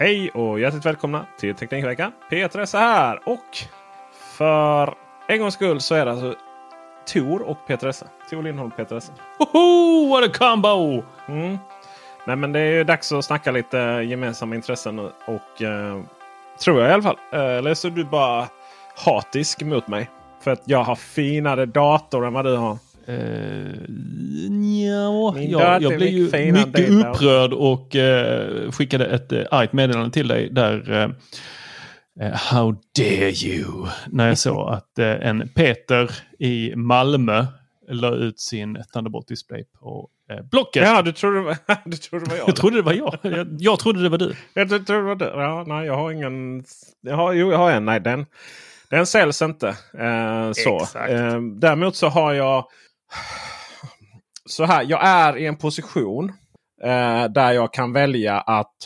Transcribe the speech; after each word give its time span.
Hej 0.00 0.30
och 0.30 0.60
hjärtligt 0.60 0.86
välkomna 0.86 1.26
till 1.38 1.54
Teknikveckan. 1.54 2.12
Peter 2.30 2.58
Esse 2.58 2.78
här 2.78 3.20
och 3.24 3.58
för 4.36 4.94
en 5.28 5.40
gångs 5.40 5.54
skull 5.54 5.80
så 5.80 5.94
är 5.94 6.04
det 6.04 6.12
alltså 6.12 6.34
Tor 7.12 7.42
och 7.42 7.58
Peter 7.66 7.88
Esse. 7.88 8.06
Tor 8.30 8.42
Lindholm 8.42 8.70
och 8.70 8.76
Peter 8.76 8.96
Esse. 8.96 9.12
Woho! 9.38 10.08
What 10.08 10.24
a 10.24 10.32
combo! 10.38 11.02
Mm. 11.28 11.58
Nej, 12.26 12.36
men 12.36 12.52
det 12.52 12.60
är 12.60 12.72
ju 12.72 12.84
dags 12.84 13.12
att 13.12 13.24
snacka 13.24 13.50
lite 13.50 13.78
gemensamma 13.78 14.54
intressen 14.54 14.98
och 14.98 15.62
eh, 15.62 16.00
tror 16.58 16.80
jag 16.80 16.90
i 16.90 16.92
alla 16.92 17.02
fall. 17.02 17.18
Eh, 17.32 17.40
eller 17.40 17.74
så 17.74 17.88
är 17.88 17.92
du 17.92 18.04
bara 18.04 18.48
hatisk 18.96 19.62
mot 19.62 19.88
mig. 19.88 20.10
För 20.40 20.50
att 20.50 20.62
jag 20.64 20.84
har 20.84 20.96
finare 20.96 21.66
dator 21.66 22.26
än 22.26 22.32
vad 22.32 22.44
du 22.44 22.56
har. 22.56 22.78
Uh, 23.08 23.14
ja, 24.86 25.32
Min 25.32 25.50
jag, 25.50 25.82
jag 25.82 25.96
blev 25.96 26.08
ju 26.08 26.52
mycket 26.52 26.90
upprörd 26.90 27.52
och 27.52 27.96
eh, 27.96 28.70
skickade 28.70 29.06
ett 29.06 29.32
uh, 29.32 29.42
argt 29.50 29.72
meddelande 29.72 30.10
till 30.10 30.28
dig 30.28 30.50
där 30.50 30.90
uh, 30.90 31.10
uh, 32.26 32.34
How 32.34 32.72
dare 32.98 33.30
you? 33.30 33.86
När 34.06 34.28
jag 34.28 34.38
såg 34.38 34.68
att 34.72 34.92
uh, 34.98 35.06
en 35.06 35.48
Peter 35.48 36.10
i 36.38 36.72
Malmö 36.76 37.46
la 37.88 38.14
ut 38.14 38.40
sin 38.40 38.82
Thunderbolt-display 38.92 39.64
på 39.80 40.08
uh, 40.32 40.42
Blocket. 40.50 40.82
Ja, 40.82 41.02
du 41.02 41.12
trodde, 41.12 41.58
du 41.84 41.96
trodde 41.96 42.24
det 42.24 42.30
var 42.30 42.36
jag. 42.38 42.48
Jag 42.48 42.56
trodde 42.56 42.76
det 42.76 42.82
var 42.82 42.92
jag. 42.92 43.18
jag. 43.22 43.46
Jag 43.58 43.78
trodde 43.78 44.02
det 44.02 44.08
var 44.08 44.18
du. 44.18 44.34
Jag 44.54 44.68
trodde 44.68 44.92
det 44.92 45.02
var 45.02 45.16
du. 45.16 45.24
Ja, 45.24 45.64
nej, 45.66 45.86
jag 45.86 45.94
har 45.94 46.12
ingen. 46.12 46.64
Jag 47.00 47.16
har, 47.16 47.32
jo, 47.32 47.50
jag 47.50 47.58
har 47.58 47.70
en. 47.70 47.84
Nej, 47.84 48.00
den, 48.00 48.26
den 48.90 49.06
säljs 49.06 49.42
inte. 49.42 49.68
Eh, 49.98 50.52
så. 50.52 50.98
Eh, 50.98 51.40
däremot 51.40 51.96
så 51.96 52.08
har 52.08 52.32
jag. 52.32 52.64
Så 54.48 54.64
här, 54.64 54.86
jag 54.88 55.06
är 55.06 55.36
i 55.36 55.46
en 55.46 55.56
position 55.56 56.32
eh, 56.82 57.24
där 57.24 57.52
jag 57.52 57.72
kan 57.72 57.92
välja 57.92 58.40
att 58.40 58.76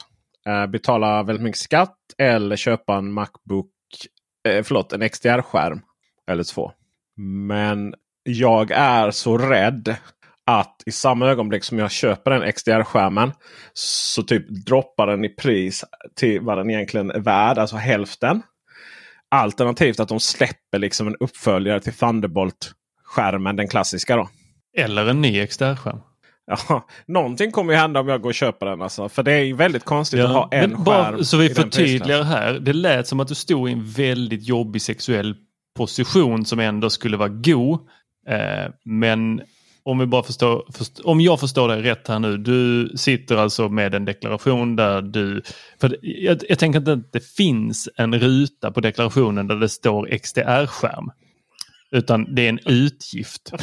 eh, 0.46 0.66
betala 0.66 1.22
väldigt 1.22 1.42
mycket 1.42 1.60
skatt 1.60 1.98
eller 2.18 2.56
köpa 2.56 2.96
en 2.96 3.12
Macbook. 3.12 3.70
Eh, 4.48 4.62
förlåt, 4.62 4.92
en 4.92 5.08
XDR-skärm. 5.08 5.80
Eller 6.30 6.44
två. 6.44 6.72
Men 7.48 7.94
jag 8.22 8.70
är 8.70 9.10
så 9.10 9.38
rädd 9.38 9.96
att 10.46 10.82
i 10.86 10.90
samma 10.90 11.26
ögonblick 11.26 11.64
som 11.64 11.78
jag 11.78 11.90
köper 11.90 12.30
den 12.30 12.52
XDR-skärmen 12.52 13.32
så 13.72 14.22
typ 14.22 14.48
droppar 14.66 15.06
den 15.06 15.24
i 15.24 15.28
pris 15.28 15.84
till 16.16 16.40
vad 16.40 16.58
den 16.58 16.70
egentligen 16.70 17.10
är 17.10 17.20
värd. 17.20 17.58
Alltså 17.58 17.76
hälften. 17.76 18.42
Alternativt 19.28 20.00
att 20.00 20.08
de 20.08 20.20
släpper 20.20 20.78
liksom 20.78 21.06
en 21.06 21.16
uppföljare 21.20 21.80
till 21.80 21.92
Thunderbolt. 21.92 22.72
Thunderbolt-skärmen. 23.12 23.56
Den 23.56 23.68
klassiska 23.68 24.16
då. 24.16 24.28
Eller 24.76 25.06
en 25.06 25.20
ny 25.20 25.46
XDR-skärm. 25.46 26.00
Ja, 26.46 26.86
någonting 27.06 27.52
kommer 27.52 27.72
ju 27.72 27.78
hända 27.78 28.00
om 28.00 28.08
jag 28.08 28.20
går 28.20 28.28
och 28.28 28.34
köper 28.34 28.66
den. 28.66 28.82
Alltså. 28.82 29.08
För 29.08 29.22
det 29.22 29.32
är 29.32 29.44
ju 29.44 29.54
väldigt 29.54 29.84
konstigt 29.84 30.20
att 30.20 30.30
ha 30.30 30.48
en 30.52 30.70
skärm. 30.70 30.84
bara, 30.84 31.24
så 31.24 31.36
vi 31.36 31.48
förtydligar 31.48 32.22
här. 32.22 32.52
Det 32.52 32.72
lät 32.72 33.08
som 33.08 33.20
att 33.20 33.28
du 33.28 33.34
stod 33.34 33.68
i 33.68 33.72
en 33.72 33.84
väldigt 33.84 34.42
jobbig 34.42 34.82
sexuell 34.82 35.34
position 35.76 36.44
som 36.44 36.58
ändå 36.58 36.90
skulle 36.90 37.16
vara 37.16 37.28
god. 37.28 37.78
Eh, 38.28 38.72
men 38.84 39.42
om, 39.84 39.98
vi 39.98 40.06
bara 40.06 40.22
förstår, 40.22 40.66
först, 40.72 41.00
om 41.00 41.20
jag 41.20 41.40
förstår 41.40 41.68
dig 41.68 41.82
rätt 41.82 42.08
här 42.08 42.18
nu. 42.18 42.36
Du 42.36 42.92
sitter 42.96 43.36
alltså 43.36 43.68
med 43.68 43.94
en 43.94 44.04
deklaration 44.04 44.76
där 44.76 45.02
du... 45.02 45.42
För 45.80 45.96
jag, 46.02 46.42
jag 46.48 46.58
tänker 46.58 46.78
inte 46.78 46.92
att 46.92 47.12
det 47.12 47.24
finns 47.24 47.88
en 47.96 48.14
ruta 48.18 48.70
på 48.70 48.80
deklarationen 48.80 49.46
där 49.46 49.56
det 49.56 49.68
står 49.68 50.18
XDR-skärm. 50.18 51.10
Utan 51.92 52.34
det 52.34 52.42
är 52.42 52.48
en 52.48 52.60
utgift. 52.66 53.52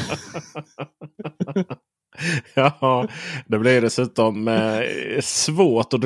Ja, 2.54 3.08
det 3.48 3.60
blir 3.60 3.82
dessutom 3.82 4.48
eh, 4.48 4.82
svårt 5.22 5.94
att 5.94 6.02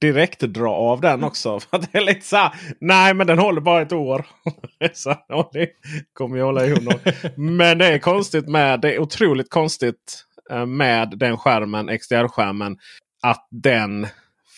direkt 0.00 0.40
dra 0.40 0.70
av 0.70 1.00
den 1.00 1.24
också. 1.24 1.60
För 1.70 1.78
det 1.78 1.98
är 1.98 2.04
lite 2.04 2.26
så 2.26 2.36
här, 2.36 2.52
nej 2.80 3.14
men 3.14 3.26
den 3.26 3.38
håller 3.38 3.60
bara 3.60 3.82
ett 3.82 3.92
år. 3.92 4.26
så, 4.92 5.14
ja, 5.28 5.50
det 5.52 5.68
kommer 6.12 6.36
jag 6.36 6.44
hålla 6.44 6.66
i 6.66 6.70
hundra. 6.70 6.98
Men 7.36 7.78
det 7.78 7.86
är 7.86 7.98
konstigt 7.98 8.48
med, 8.48 8.80
det 8.80 8.94
är 8.94 8.98
otroligt 8.98 9.50
konstigt 9.50 10.24
eh, 10.50 10.66
med 10.66 11.18
den 11.18 11.36
skärmen, 11.36 11.98
XDR-skärmen. 11.98 12.76
Att 13.22 13.48
den 13.50 14.06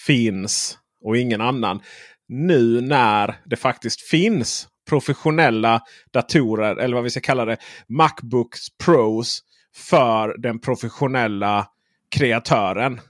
finns 0.06 0.78
och 1.04 1.16
ingen 1.16 1.40
annan. 1.40 1.80
Nu 2.28 2.80
när 2.80 3.40
det 3.44 3.56
faktiskt 3.56 4.00
finns 4.00 4.68
professionella 4.90 5.80
datorer, 6.12 6.76
eller 6.76 6.94
vad 6.94 7.04
vi 7.04 7.10
ska 7.10 7.20
kalla 7.20 7.44
det, 7.44 7.56
Macbooks 7.88 8.60
Pros 8.84 9.40
för 9.76 10.38
den 10.38 10.60
professionella 10.60 11.66
kreatören. 12.10 13.00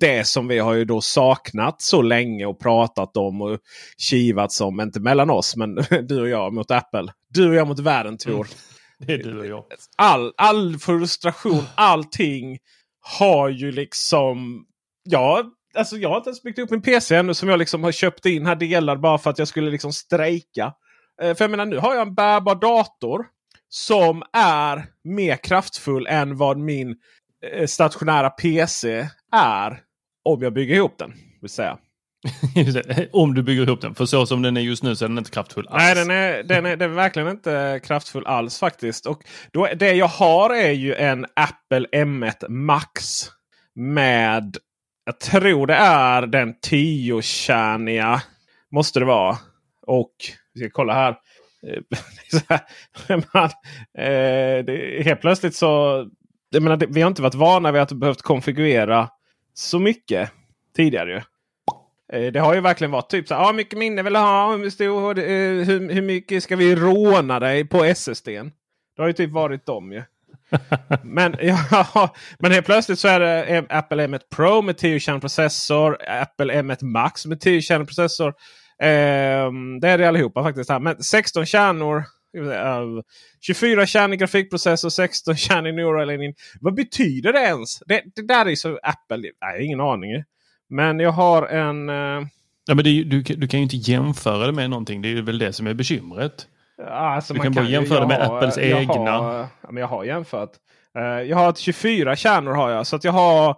Det 0.00 0.26
som 0.26 0.48
vi 0.48 0.58
har 0.58 0.74
ju 0.74 0.84
då 0.84 1.00
saknat 1.00 1.82
så 1.82 2.02
länge 2.02 2.46
och 2.46 2.60
pratat 2.60 3.16
om 3.16 3.42
och 3.42 3.58
kivats 3.98 4.60
om. 4.60 4.80
Inte 4.80 5.00
mellan 5.00 5.30
oss 5.30 5.56
men 5.56 5.74
du 6.08 6.20
och 6.20 6.28
jag 6.28 6.52
mot 6.52 6.70
Apple. 6.70 7.12
Du 7.28 7.48
och 7.48 7.54
jag 7.54 7.68
mot 7.68 7.78
världen 7.78 8.18
Tor. 8.18 8.48
Det 9.06 9.12
är 9.12 9.18
du 9.18 9.38
och 9.38 9.46
jag. 9.46 9.64
All, 9.96 10.32
all 10.36 10.78
frustration, 10.78 11.62
allting 11.74 12.58
har 13.00 13.48
ju 13.48 13.72
liksom... 13.72 14.64
Ja, 15.02 15.44
alltså 15.74 15.96
jag 15.96 16.08
har 16.08 16.16
inte 16.16 16.28
ens 16.28 16.42
byggt 16.42 16.58
upp 16.58 16.70
min 16.70 16.82
PC 16.82 17.14
ännu 17.16 17.34
som 17.34 17.48
jag 17.48 17.58
liksom 17.58 17.84
har 17.84 17.92
köpt 17.92 18.26
in 18.26 18.46
här 18.46 18.56
delar 18.56 18.96
bara 18.96 19.18
för 19.18 19.30
att 19.30 19.38
jag 19.38 19.48
skulle 19.48 19.70
liksom 19.70 19.92
strejka. 19.92 20.72
Eh, 21.22 21.34
För 21.34 21.44
jag 21.44 21.50
menar 21.50 21.66
nu 21.66 21.78
har 21.78 21.94
jag 21.94 22.08
en 22.08 22.14
bärbar 22.14 22.54
dator 22.54 23.26
som 23.68 24.22
är 24.32 24.86
mer 25.04 25.36
kraftfull 25.36 26.06
än 26.06 26.36
vad 26.36 26.58
min 26.58 26.96
eh, 27.52 27.66
stationära 27.66 28.30
PC 28.30 29.08
är. 29.32 29.80
Om 30.24 30.42
jag 30.42 30.52
bygger 30.52 30.74
ihop 30.74 30.98
den. 30.98 31.12
Vill 31.40 31.50
säga. 31.50 31.78
Om 33.12 33.34
du 33.34 33.42
bygger 33.42 33.62
ihop 33.66 33.80
den. 33.80 33.94
För 33.94 34.06
så 34.06 34.26
som 34.26 34.42
den 34.42 34.56
är 34.56 34.60
just 34.60 34.82
nu 34.82 34.96
så 34.96 35.04
är 35.04 35.08
den 35.08 35.18
inte 35.18 35.30
kraftfull 35.30 35.68
alls. 35.68 35.82
Nej, 35.82 35.94
den 35.94 36.10
är, 36.10 36.42
den, 36.42 36.66
är, 36.66 36.76
den 36.76 36.90
är 36.90 36.94
verkligen 36.94 37.28
inte 37.28 37.80
kraftfull 37.84 38.26
alls 38.26 38.58
faktiskt. 38.58 39.06
Och 39.06 39.22
då, 39.52 39.68
det 39.76 39.92
jag 39.92 40.08
har 40.08 40.54
är 40.54 40.70
ju 40.72 40.94
en 40.94 41.26
Apple 41.34 41.86
M1 42.04 42.48
Max. 42.48 43.02
Med, 43.74 44.56
jag 45.04 45.20
tror 45.20 45.66
det 45.66 45.74
är 45.74 46.26
den 46.26 46.54
10-kärniga. 46.54 48.22
Måste 48.72 48.98
det 48.98 49.04
vara. 49.04 49.38
Och 49.90 50.14
vi 50.54 50.60
ska 50.60 50.70
kolla 50.70 50.92
här. 50.94 51.16
Eh, 51.66 51.82
man, 53.34 53.44
eh, 53.98 54.64
det, 54.64 55.02
helt 55.04 55.20
plötsligt 55.20 55.54
så... 55.54 56.06
Jag 56.50 56.62
menar, 56.62 56.76
det, 56.76 56.86
vi 56.86 57.02
har 57.02 57.08
inte 57.08 57.22
varit 57.22 57.34
vana 57.34 57.72
vid 57.72 57.82
att 57.82 57.92
behövt 57.92 58.22
konfigurera 58.22 59.08
så 59.54 59.78
mycket 59.78 60.30
tidigare. 60.76 61.10
ju. 61.10 61.20
Eh, 62.12 62.32
Det 62.32 62.40
har 62.40 62.54
ju 62.54 62.60
verkligen 62.60 62.90
varit 62.90 63.10
typ 63.10 63.28
så 63.28 63.34
här. 63.34 63.48
Ah, 63.48 63.52
mycket 63.52 63.78
minne 63.78 64.02
vill 64.02 64.12
du 64.12 64.18
ha? 64.18 64.56
Hur, 64.56 64.70
stor, 64.70 65.18
eh, 65.18 65.24
hur, 65.64 65.92
hur 65.92 66.02
mycket 66.02 66.42
ska 66.42 66.56
vi 66.56 66.76
råna 66.76 67.40
dig 67.40 67.64
på 67.64 67.84
SSDn? 67.84 68.52
Det 68.96 69.02
har 69.02 69.06
ju 69.06 69.12
typ 69.12 69.30
varit 69.30 69.66
dem 69.66 69.92
ju. 69.92 70.02
men, 71.02 71.36
ja, 71.40 72.14
men 72.38 72.52
helt 72.52 72.66
plötsligt 72.66 72.98
så 72.98 73.08
är 73.08 73.20
det 73.20 73.44
eh, 73.44 73.64
Apple 73.68 74.06
M1 74.06 74.20
Pro 74.36 74.62
med 74.62 74.76
10-kärnig 74.76 75.20
processor. 75.20 75.98
Apple 76.08 76.62
M1 76.62 76.84
Max 76.84 77.26
med 77.26 77.38
10-kärnig 77.38 77.86
processor. 77.86 78.34
Ehm, 78.82 79.80
det 79.80 79.88
är 79.88 79.98
det 79.98 80.08
allihopa 80.08 80.42
faktiskt. 80.42 80.70
här. 80.70 80.80
Men 80.80 81.02
16 81.02 81.46
kärnor 81.46 82.04
Uh, 82.38 83.02
24 83.40 83.86
kärn 83.86 84.12
i 84.12 84.16
grafikprocessor, 84.16 84.88
16 84.88 85.36
kärn 85.36 85.66
i 85.66 85.72
neural 85.72 86.10
engine. 86.10 86.34
Vad 86.60 86.74
betyder 86.74 87.32
det 87.32 87.40
ens? 87.40 87.78
Det, 87.78 88.02
det 88.14 88.22
där 88.22 88.48
är 88.48 88.54
så 88.54 88.78
Apple. 88.82 89.30
Nej, 89.42 89.64
ingen 89.64 89.80
aning. 89.80 90.24
Men 90.68 91.00
jag 91.00 91.10
har 91.10 91.46
en... 91.46 91.88
Uh... 91.88 92.26
Ja, 92.66 92.74
men 92.74 92.84
det, 92.84 93.04
du, 93.04 93.22
du 93.22 93.48
kan 93.48 93.60
ju 93.60 93.62
inte 93.62 93.76
jämföra 93.76 94.46
det 94.46 94.52
med 94.52 94.70
någonting. 94.70 95.02
Det 95.02 95.08
är 95.08 95.22
väl 95.22 95.38
det 95.38 95.52
som 95.52 95.66
är 95.66 95.74
bekymret. 95.74 96.46
Alltså, 96.90 97.34
du 97.34 97.40
kan, 97.40 97.52
bara 97.52 97.64
jämföra 97.64 98.00
det 98.00 98.06
med 98.06 98.26
har, 98.26 98.36
Apples 98.36 98.56
jag 98.56 98.80
egna. 98.80 99.10
Har, 99.10 99.34
ja, 99.38 99.70
men 99.70 99.76
jag 99.76 99.88
har 99.88 100.04
jämfört. 100.04 100.50
Uh, 100.98 101.04
jag 101.04 101.36
har 101.36 101.52
24 101.52 102.16
kärnor 102.16 102.52
har 102.52 102.70
jag. 102.70 102.86
Så 102.86 102.96
att 102.96 103.04
jag 103.04 103.12
har 103.12 103.56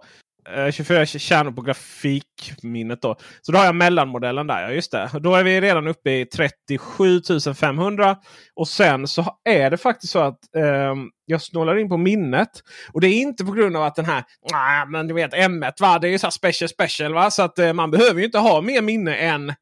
Eh, 0.49 0.71
24 0.71 1.05
kärnor 1.05 1.51
på 1.51 1.61
grafikminnet. 1.61 3.01
Då. 3.01 3.15
Så 3.41 3.51
då 3.51 3.57
har 3.57 3.65
jag 3.65 3.75
mellanmodellen 3.75 4.47
där. 4.47 4.61
Ja, 4.61 4.71
just 4.71 4.91
det. 4.91 5.09
Då 5.19 5.35
är 5.35 5.43
vi 5.43 5.61
redan 5.61 5.87
uppe 5.87 6.11
i 6.11 6.25
37 6.25 7.21
500. 7.55 8.17
Och 8.55 8.67
sen 8.67 9.07
så 9.07 9.37
är 9.49 9.69
det 9.69 9.77
faktiskt 9.77 10.13
så 10.13 10.19
att 10.19 10.55
eh, 10.55 10.95
jag 11.25 11.41
snålar 11.41 11.77
in 11.77 11.89
på 11.89 11.97
minnet. 11.97 12.49
Och 12.93 13.01
det 13.01 13.07
är 13.07 13.21
inte 13.21 13.45
på 13.45 13.51
grund 13.51 13.77
av 13.77 13.83
att 13.83 13.95
den 13.95 14.05
här, 14.05 14.23
nah, 14.51 14.89
men 14.89 15.07
du 15.07 15.13
vet 15.13 15.33
M1 15.33 15.73
va, 15.81 15.99
det 15.99 16.07
är 16.07 16.11
ju 16.11 16.19
så 16.19 16.31
special 16.31 16.69
special. 16.69 17.13
Va? 17.13 17.31
Så 17.31 17.43
att 17.43 17.59
eh, 17.59 17.73
man 17.73 17.91
behöver 17.91 18.19
ju 18.19 18.25
inte 18.25 18.39
ha 18.39 18.61
mer 18.61 18.81
minne 18.81 19.15
än 19.15 19.53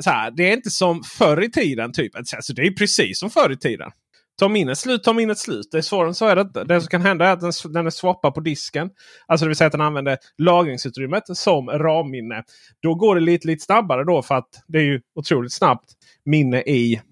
så 0.00 0.10
här, 0.10 0.30
det 0.30 0.48
är 0.48 0.52
inte 0.52 0.70
som 0.70 1.02
förr 1.02 1.42
i 1.44 1.50
tiden. 1.50 1.92
typ. 1.92 2.16
Alltså, 2.16 2.52
det 2.52 2.62
är 2.62 2.70
precis 2.70 3.18
som 3.18 3.30
förr 3.30 3.52
i 3.52 3.56
tiden. 3.56 3.90
Tar 4.38 4.48
minnet 4.48 4.78
slut, 4.78 5.04
tar 5.04 5.14
minnet 5.14 5.38
slut. 5.38 5.68
Det 5.72 5.78
är 5.78 5.82
svårare 5.82 6.08
än 6.08 6.14
så 6.14 6.26
är 6.26 6.36
det 6.36 6.42
inte. 6.42 6.64
Det 6.64 6.80
som 6.80 6.88
kan 6.88 7.00
hända 7.00 7.26
är 7.26 7.32
att 7.32 7.40
den, 7.40 7.52
den 7.64 7.86
är 7.86 7.90
swappad 7.90 8.34
på 8.34 8.40
disken. 8.40 8.90
Alltså 9.26 9.44
det 9.44 9.48
vill 9.48 9.56
säga 9.56 9.66
att 9.66 9.72
den 9.72 9.80
använder 9.80 10.18
lagringsutrymmet 10.38 11.36
som 11.36 11.68
RAM-minne. 11.68 12.44
Då 12.82 12.94
går 12.94 13.14
det 13.14 13.20
lite, 13.20 13.46
lite 13.46 13.64
snabbare 13.64 14.04
då 14.04 14.22
för 14.22 14.34
att 14.34 14.48
det 14.66 14.78
är 14.78 14.82
ju 14.82 15.00
otroligt 15.14 15.52
snabbt 15.52 15.92
minne 16.24 16.60
i 16.60 17.02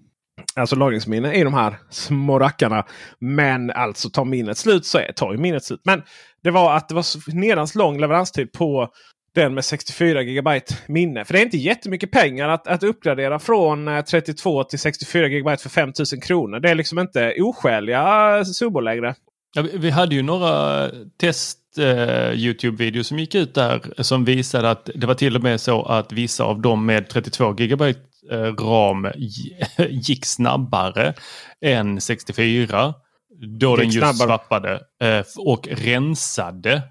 Alltså 0.55 0.75
lagringsminne 0.75 1.33
i 1.33 1.43
de 1.43 1.53
här 1.53 1.75
små 1.89 2.39
rackarna. 2.39 2.85
Men 3.19 3.71
alltså 3.71 4.09
tar 4.09 4.25
minnet 4.25 4.57
slut 4.57 4.85
så 4.85 4.97
är, 4.97 5.11
tar 5.11 5.31
ju 5.31 5.37
minnet 5.37 5.63
slut. 5.63 5.81
Men 5.83 6.03
det 6.43 6.51
var 6.51 6.75
att 6.75 6.89
det 6.89 6.95
var 6.95 7.35
nedans 7.35 7.75
lång 7.75 7.99
leveranstid 7.99 8.51
på 8.51 8.89
den 9.35 9.53
med 9.53 9.65
64 9.65 10.23
GB 10.23 10.61
minne. 10.87 11.25
För 11.25 11.33
det 11.33 11.39
är 11.39 11.43
inte 11.43 11.57
jättemycket 11.57 12.11
pengar 12.11 12.49
att, 12.49 12.67
att 12.67 12.83
uppgradera 12.83 13.39
från 13.39 14.03
32 14.09 14.59
eh, 14.59 14.67
till 14.67 14.79
64 14.79 15.29
GB 15.29 15.57
för 15.57 15.69
5000 15.69 16.21
kronor. 16.21 16.59
Det 16.59 16.69
är 16.69 16.75
liksom 16.75 16.99
inte 16.99 17.35
oskäliga 17.41 18.45
summor 18.45 18.81
längre. 18.81 19.15
Ja, 19.55 19.63
vi 19.73 19.89
hade 19.89 20.15
ju 20.15 20.21
några 20.21 20.89
test 21.17 21.59
uh, 21.79 21.85
Youtube-videos 22.33 23.03
som 23.03 23.19
gick 23.19 23.35
ut 23.35 23.53
där 23.53 23.93
som 23.97 24.25
visade 24.25 24.69
att 24.69 24.89
det 24.95 25.07
var 25.07 25.13
till 25.13 25.35
och 25.35 25.43
med 25.43 25.61
så 25.61 25.83
att 25.83 26.11
vissa 26.11 26.43
av 26.43 26.61
dem 26.61 26.85
med 26.85 27.09
32 27.09 27.53
GB 27.53 27.83
uh, 27.85 27.93
ram 28.59 29.07
gick 29.89 30.25
snabbare 30.25 31.13
än 31.61 32.01
64. 32.01 32.93
Då 33.59 33.69
gick 33.69 33.79
den 33.79 33.89
just 33.89 34.17
snabbare. 34.17 34.37
swappade 34.37 34.73
uh, 35.03 35.25
och 35.37 35.67
rensade 35.71 36.81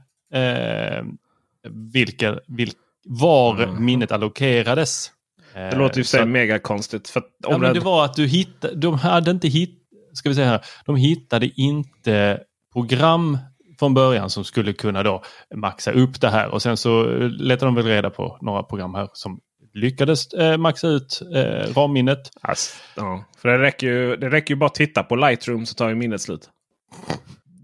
vilka, 1.93 2.39
vil, 2.49 2.73
var 3.05 3.63
mm. 3.63 3.85
minnet 3.85 4.13
allokerades. 4.13 5.11
Det 5.55 5.77
låter 5.77 5.99
ju 5.99 6.05
så 6.05 6.27
mega 6.27 6.59
konstigt. 6.59 7.09
För 7.09 7.23
ja, 7.43 7.59
men 7.59 7.75
det 7.75 7.81
var 7.81 8.05
att 8.05 8.15
du 8.15 8.27
hittade, 8.27 8.75
de 8.75 8.95
hade 8.95 9.31
inte 9.31 9.49
hitt, 9.49 9.79
ska 10.13 10.29
vi 10.29 10.35
säga 10.35 10.49
här, 10.49 10.65
de 10.87 10.97
hittade 10.97 11.51
inte 11.61 12.41
program 12.73 13.39
från 13.79 13.95
början 13.95 14.31
som 14.31 14.45
skulle 14.45 14.73
kunna 14.73 15.03
då 15.03 15.23
maxa 15.55 15.93
upp 15.93 16.21
det 16.21 16.31
här 16.31 16.49
och 16.49 16.63
sen 16.63 16.77
så 16.77 17.05
letade 17.29 17.67
de 17.67 17.75
väl 17.75 17.85
reda 17.85 18.11
på 18.11 18.39
några 18.41 18.63
program 18.63 18.95
här 18.95 19.09
som 19.13 19.41
lyckades 19.75 20.33
eh, 20.33 20.57
maxa 20.57 20.89
ut 20.89 21.23
eh, 21.35 21.75
RAM-minnet. 21.75 22.31
Alltså, 22.41 22.77
ja, 22.97 23.25
för 23.39 23.49
det 23.49 23.59
räcker, 23.59 23.87
ju, 23.87 24.17
det 24.17 24.31
räcker 24.31 24.55
ju 24.55 24.59
bara 24.59 24.67
att 24.67 24.75
titta 24.75 25.03
på 25.03 25.17
Lightroom 25.17 25.67
så 25.67 25.75
tar 25.75 25.89
ju 25.89 25.95
minnet 25.95 26.21
slut. 26.21 26.51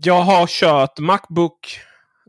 Jag 0.02 0.22
har 0.22 0.46
kört 0.46 0.98
Macbook 0.98 1.80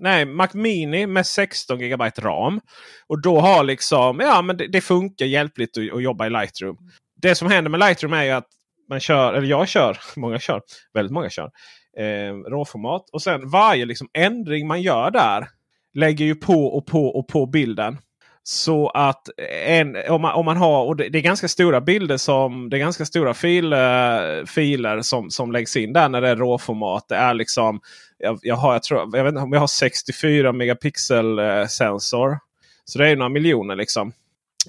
nej, 0.01 0.25
Mac 0.25 0.47
Mini 0.53 1.07
med 1.07 1.25
16 1.25 1.79
GB 1.79 2.03
ram. 2.17 2.61
Och 3.07 3.21
då 3.21 3.39
har 3.39 3.63
liksom, 3.63 4.19
ja 4.19 4.41
men 4.41 4.57
det, 4.57 4.67
det 4.67 4.81
funkar 4.81 5.25
hjälpligt 5.25 5.77
att, 5.77 5.93
att, 5.93 6.03
jobba 6.03 6.25
i 6.25 6.29
Lightroom. 6.29 6.77
Det 7.21 7.35
som 7.35 7.51
händer 7.51 7.71
med 7.71 7.79
Lightroom 7.79 8.13
är 8.13 8.23
ju 8.23 8.31
att 8.31 8.47
man 8.89 8.99
kör, 8.99 9.33
eller 9.33 9.47
jag 9.47 9.67
kör, 9.67 9.97
många 10.15 10.39
kör, 10.39 10.61
väldigt 10.93 11.13
många 11.13 11.29
kör, 11.29 11.51
eh, 11.97 12.33
råformat. 12.33 13.09
Och 13.11 13.21
sen 13.21 13.49
varje 13.49 13.85
liksom 13.85 14.09
ändring 14.13 14.67
man 14.67 14.81
gör 14.81 15.11
där 15.11 15.47
lägger 15.93 16.25
ju 16.25 16.35
på 16.35 16.65
och 16.65 16.85
på 16.85 17.05
och 17.05 17.27
på 17.27 17.45
bilden. 17.45 17.97
Så 18.43 18.89
att 18.89 19.29
en, 19.65 19.97
om, 20.09 20.21
man, 20.21 20.33
om 20.33 20.45
man 20.45 20.57
har, 20.57 20.83
och 20.83 20.95
det, 20.95 21.09
det, 21.09 21.17
är 21.17 21.21
ganska 21.21 21.47
stora 21.47 21.81
bilder 21.81 22.17
som, 22.17 22.69
det 22.69 22.77
är 22.77 22.79
ganska 22.79 23.05
stora 23.05 23.33
fil, 23.33 23.73
uh, 23.73 24.45
filer 24.45 25.01
som, 25.01 25.29
som 25.29 25.51
läggs 25.51 25.75
in 25.75 25.93
där 25.93 26.09
när 26.09 26.21
det 26.21 26.29
är 26.29 26.35
råformat. 26.35 27.05
Det 27.09 27.15
är 27.15 27.33
liksom, 27.33 27.81
jag, 28.17 28.39
jag, 28.41 28.55
har, 28.55 28.73
jag, 28.73 28.83
tror, 28.83 28.99
jag 29.13 29.23
vet 29.23 29.31
inte 29.31 29.41
om 29.41 29.53
jag 29.53 29.59
har 29.59 29.67
64 29.67 30.51
megapixel 30.51 31.39
uh, 31.39 31.65
sensor. 31.65 32.39
Så 32.85 32.99
det 32.99 33.09
är 33.09 33.15
några 33.15 33.29
miljoner 33.29 33.75
liksom 33.75 34.11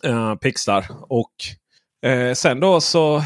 uh, 0.06 0.34
pixlar. 0.34 0.86
Och 1.08 1.32
sen 2.34 2.60
då 2.60 2.80
så 2.80 3.22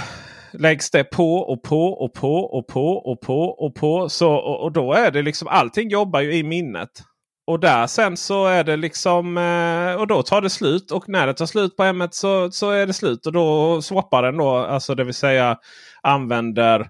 läggs 0.52 0.90
det 0.90 1.04
på 1.04 1.36
och 1.36 1.62
på 1.62 1.86
och 1.86 2.12
på 2.14 2.36
och 2.36 2.66
på 2.66 2.88
och 2.88 3.20
på 3.20 3.42
och 3.42 3.74
på. 3.74 4.08
Så, 4.08 4.32
och, 4.32 4.62
och 4.62 4.72
då 4.72 4.92
är 4.92 5.10
det 5.10 5.22
liksom 5.22 5.48
allting 5.48 5.88
jobbar 5.88 6.20
ju 6.20 6.34
i 6.34 6.42
minnet. 6.42 7.02
Och 7.46 7.60
där 7.60 7.86
sen 7.86 8.16
så 8.16 8.46
är 8.46 8.64
det 8.64 8.76
liksom 8.76 9.38
eh, 9.38 10.00
och 10.00 10.06
då 10.06 10.22
tar 10.22 10.40
det 10.40 10.50
slut. 10.50 10.90
Och 10.90 11.08
när 11.08 11.26
det 11.26 11.34
tar 11.34 11.46
slut 11.46 11.76
på 11.76 11.82
M1 11.82 12.08
så, 12.12 12.50
så 12.50 12.70
är 12.70 12.86
det 12.86 12.92
slut. 12.92 13.26
Och 13.26 13.32
då 13.32 13.82
swappar 13.82 14.22
den 14.22 14.36
då. 14.36 14.56
Alltså 14.56 14.94
det 14.94 15.04
vill 15.04 15.14
säga 15.14 15.58
använder 16.02 16.80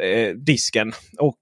eh, 0.00 0.34
disken. 0.34 0.92
Och 1.18 1.38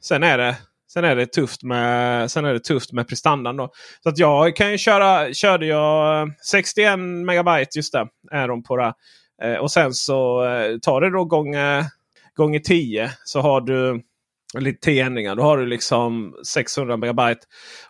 sen 0.00 0.22
är 0.22 0.38
det 0.38 0.56
Sen 0.92 1.04
är 1.04 1.16
det 1.16 1.26
tufft 1.26 1.62
med, 1.62 2.30
sen 2.30 2.44
är 2.44 2.52
det 2.52 2.60
tufft 2.60 2.92
med 2.92 3.08
prestandan. 3.08 3.56
Då. 3.56 3.70
Så 4.02 4.08
att 4.08 4.18
jag 4.18 4.56
kan 4.56 4.70
ju 4.70 4.78
köra, 4.78 5.34
körde 5.34 5.66
jag 5.66 6.28
61 6.50 6.98
megabyte 6.98 7.78
just 7.78 7.92
det. 7.92 8.08
Är 8.30 8.48
de 8.48 8.62
på 8.62 8.76
det. 8.76 8.94
Eh, 9.42 9.54
och 9.54 9.70
sen 9.70 9.92
så 9.92 10.44
eh, 10.44 10.78
tar 10.78 11.00
det 11.00 11.10
då 11.10 11.24
gånger, 11.24 11.84
gånger 12.34 12.58
10 12.58 13.10
så 13.24 13.40
har 13.40 13.60
du 13.60 14.02
eller 14.56 14.72
10 14.72 15.04
ändringar. 15.04 15.36
Då 15.36 15.42
har 15.42 15.58
du 15.58 15.66
liksom 15.66 16.34
600 16.46 16.96
megabyte. 16.96 17.40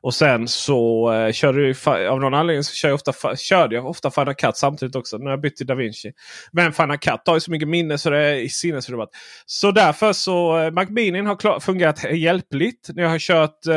Och 0.01 0.15
sen 0.15 0.49
så 0.49 1.13
eh, 1.13 1.33
kör 1.33 1.53
du 1.53 1.75
av 2.09 2.21
någon 2.21 2.35
anledning 2.35 2.65
så 2.65 2.75
kör 2.75 2.89
jag 2.89 2.95
ofta, 2.95 3.37
körde 3.37 3.75
jag 3.75 3.87
ofta 3.87 4.11
Final 4.11 4.35
Cut 4.35 4.57
samtidigt 4.57 4.97
också. 4.97 5.19
När 5.19 5.31
jag 5.31 5.41
bytte 5.41 5.57
till 5.57 5.67
DaVinci. 5.67 6.13
Men 6.53 6.73
Final 6.73 6.99
Cut 6.99 7.21
har 7.27 7.35
ju 7.35 7.41
så 7.41 7.51
mycket 7.51 7.69
minne 7.69 7.99
så 7.99 8.11
det 8.11 8.19
är 8.19 8.49
sinnesrubbat. 8.49 9.09
Så 9.47 9.71
därför 9.71 10.13
så 10.13 10.59
eh, 10.59 10.71
Macminin 10.71 11.27
har 11.27 11.37
klar, 11.37 11.61
fungerat 11.61 12.05
hjälpligt. 12.13 12.91
När 12.95 13.03
jag 13.03 13.11
har 13.11 13.19
kört 13.19 13.67
eh, 13.67 13.75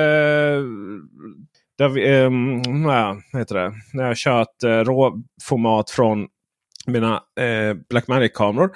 där 1.77 1.89
vi, 1.89 2.09
eh, 2.09 2.31
ja, 2.93 3.21
heter 3.39 3.55
det? 3.55 3.73
När 3.93 4.03
jag 4.03 4.09
har 4.09 4.15
kört 4.15 4.63
eh, 4.63 4.69
råformat 4.69 5.89
från 5.89 6.27
mina 6.87 7.23
eh, 7.39 7.73
Blackmagic-kameror 7.89 8.69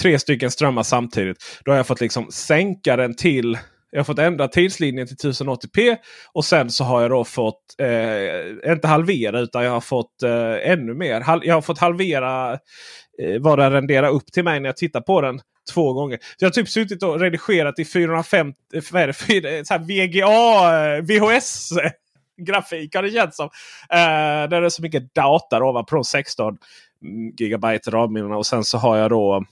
tre 0.00 0.18
stycken 0.18 0.50
strömmar 0.50 0.82
samtidigt. 0.82 1.60
Då 1.64 1.72
har 1.72 1.76
jag 1.76 1.86
fått 1.86 2.00
liksom 2.00 2.30
sänka 2.30 2.96
den 2.96 3.14
till 3.14 3.58
jag 3.92 3.98
har 3.98 4.04
fått 4.04 4.18
ändra 4.18 4.48
tidslinjen 4.48 5.06
till 5.06 5.16
1080p. 5.16 5.96
Och 6.32 6.44
sen 6.44 6.70
så 6.70 6.84
har 6.84 7.02
jag 7.02 7.10
då 7.10 7.24
fått, 7.24 7.60
eh, 7.78 8.72
inte 8.72 8.88
halvera 8.88 9.40
utan 9.40 9.64
jag 9.64 9.70
har 9.70 9.80
fått 9.80 10.22
eh, 10.22 10.70
ännu 10.70 10.94
mer. 10.94 11.20
Hal 11.20 11.40
jag 11.44 11.54
har 11.54 11.62
fått 11.62 11.78
halvera 11.78 12.52
eh, 13.22 13.40
vad 13.40 13.58
den 13.58 13.72
renderar 13.72 14.08
upp 14.08 14.32
till 14.32 14.44
mig 14.44 14.60
när 14.60 14.68
jag 14.68 14.76
tittar 14.76 15.00
på 15.00 15.20
den 15.20 15.40
två 15.74 15.92
gånger. 15.92 16.16
Så 16.16 16.44
jag 16.44 16.46
har 16.46 16.52
typ 16.52 16.68
suttit 16.68 17.02
och 17.02 17.20
redigerat 17.20 17.78
i 17.78 17.84
450 17.84 18.58
eh, 18.74 18.82
vad 18.92 19.02
är 19.02 19.06
det, 19.06 19.12
4, 19.12 19.50
eh, 19.50 19.62
så 19.62 19.78
VGA, 19.78 20.96
eh, 20.96 21.02
VHS 21.02 21.72
eh, 21.72 21.90
grafik 22.46 22.94
har 22.94 23.02
det 23.02 23.10
känts 23.10 23.36
som. 23.36 23.48
Eh, 23.90 24.48
där 24.48 24.60
det 24.60 24.66
är 24.66 24.68
så 24.68 24.82
mycket 24.82 25.14
data 25.14 25.64
ovanpå 25.64 25.94
de 25.94 26.04
16 26.04 26.58
gigabyte 27.38 27.90
ramminnena. 27.90 28.36
Och 28.36 28.46
sen 28.46 28.64
så 28.64 28.78
har 28.78 28.96
jag 28.96 29.10
då 29.10 29.44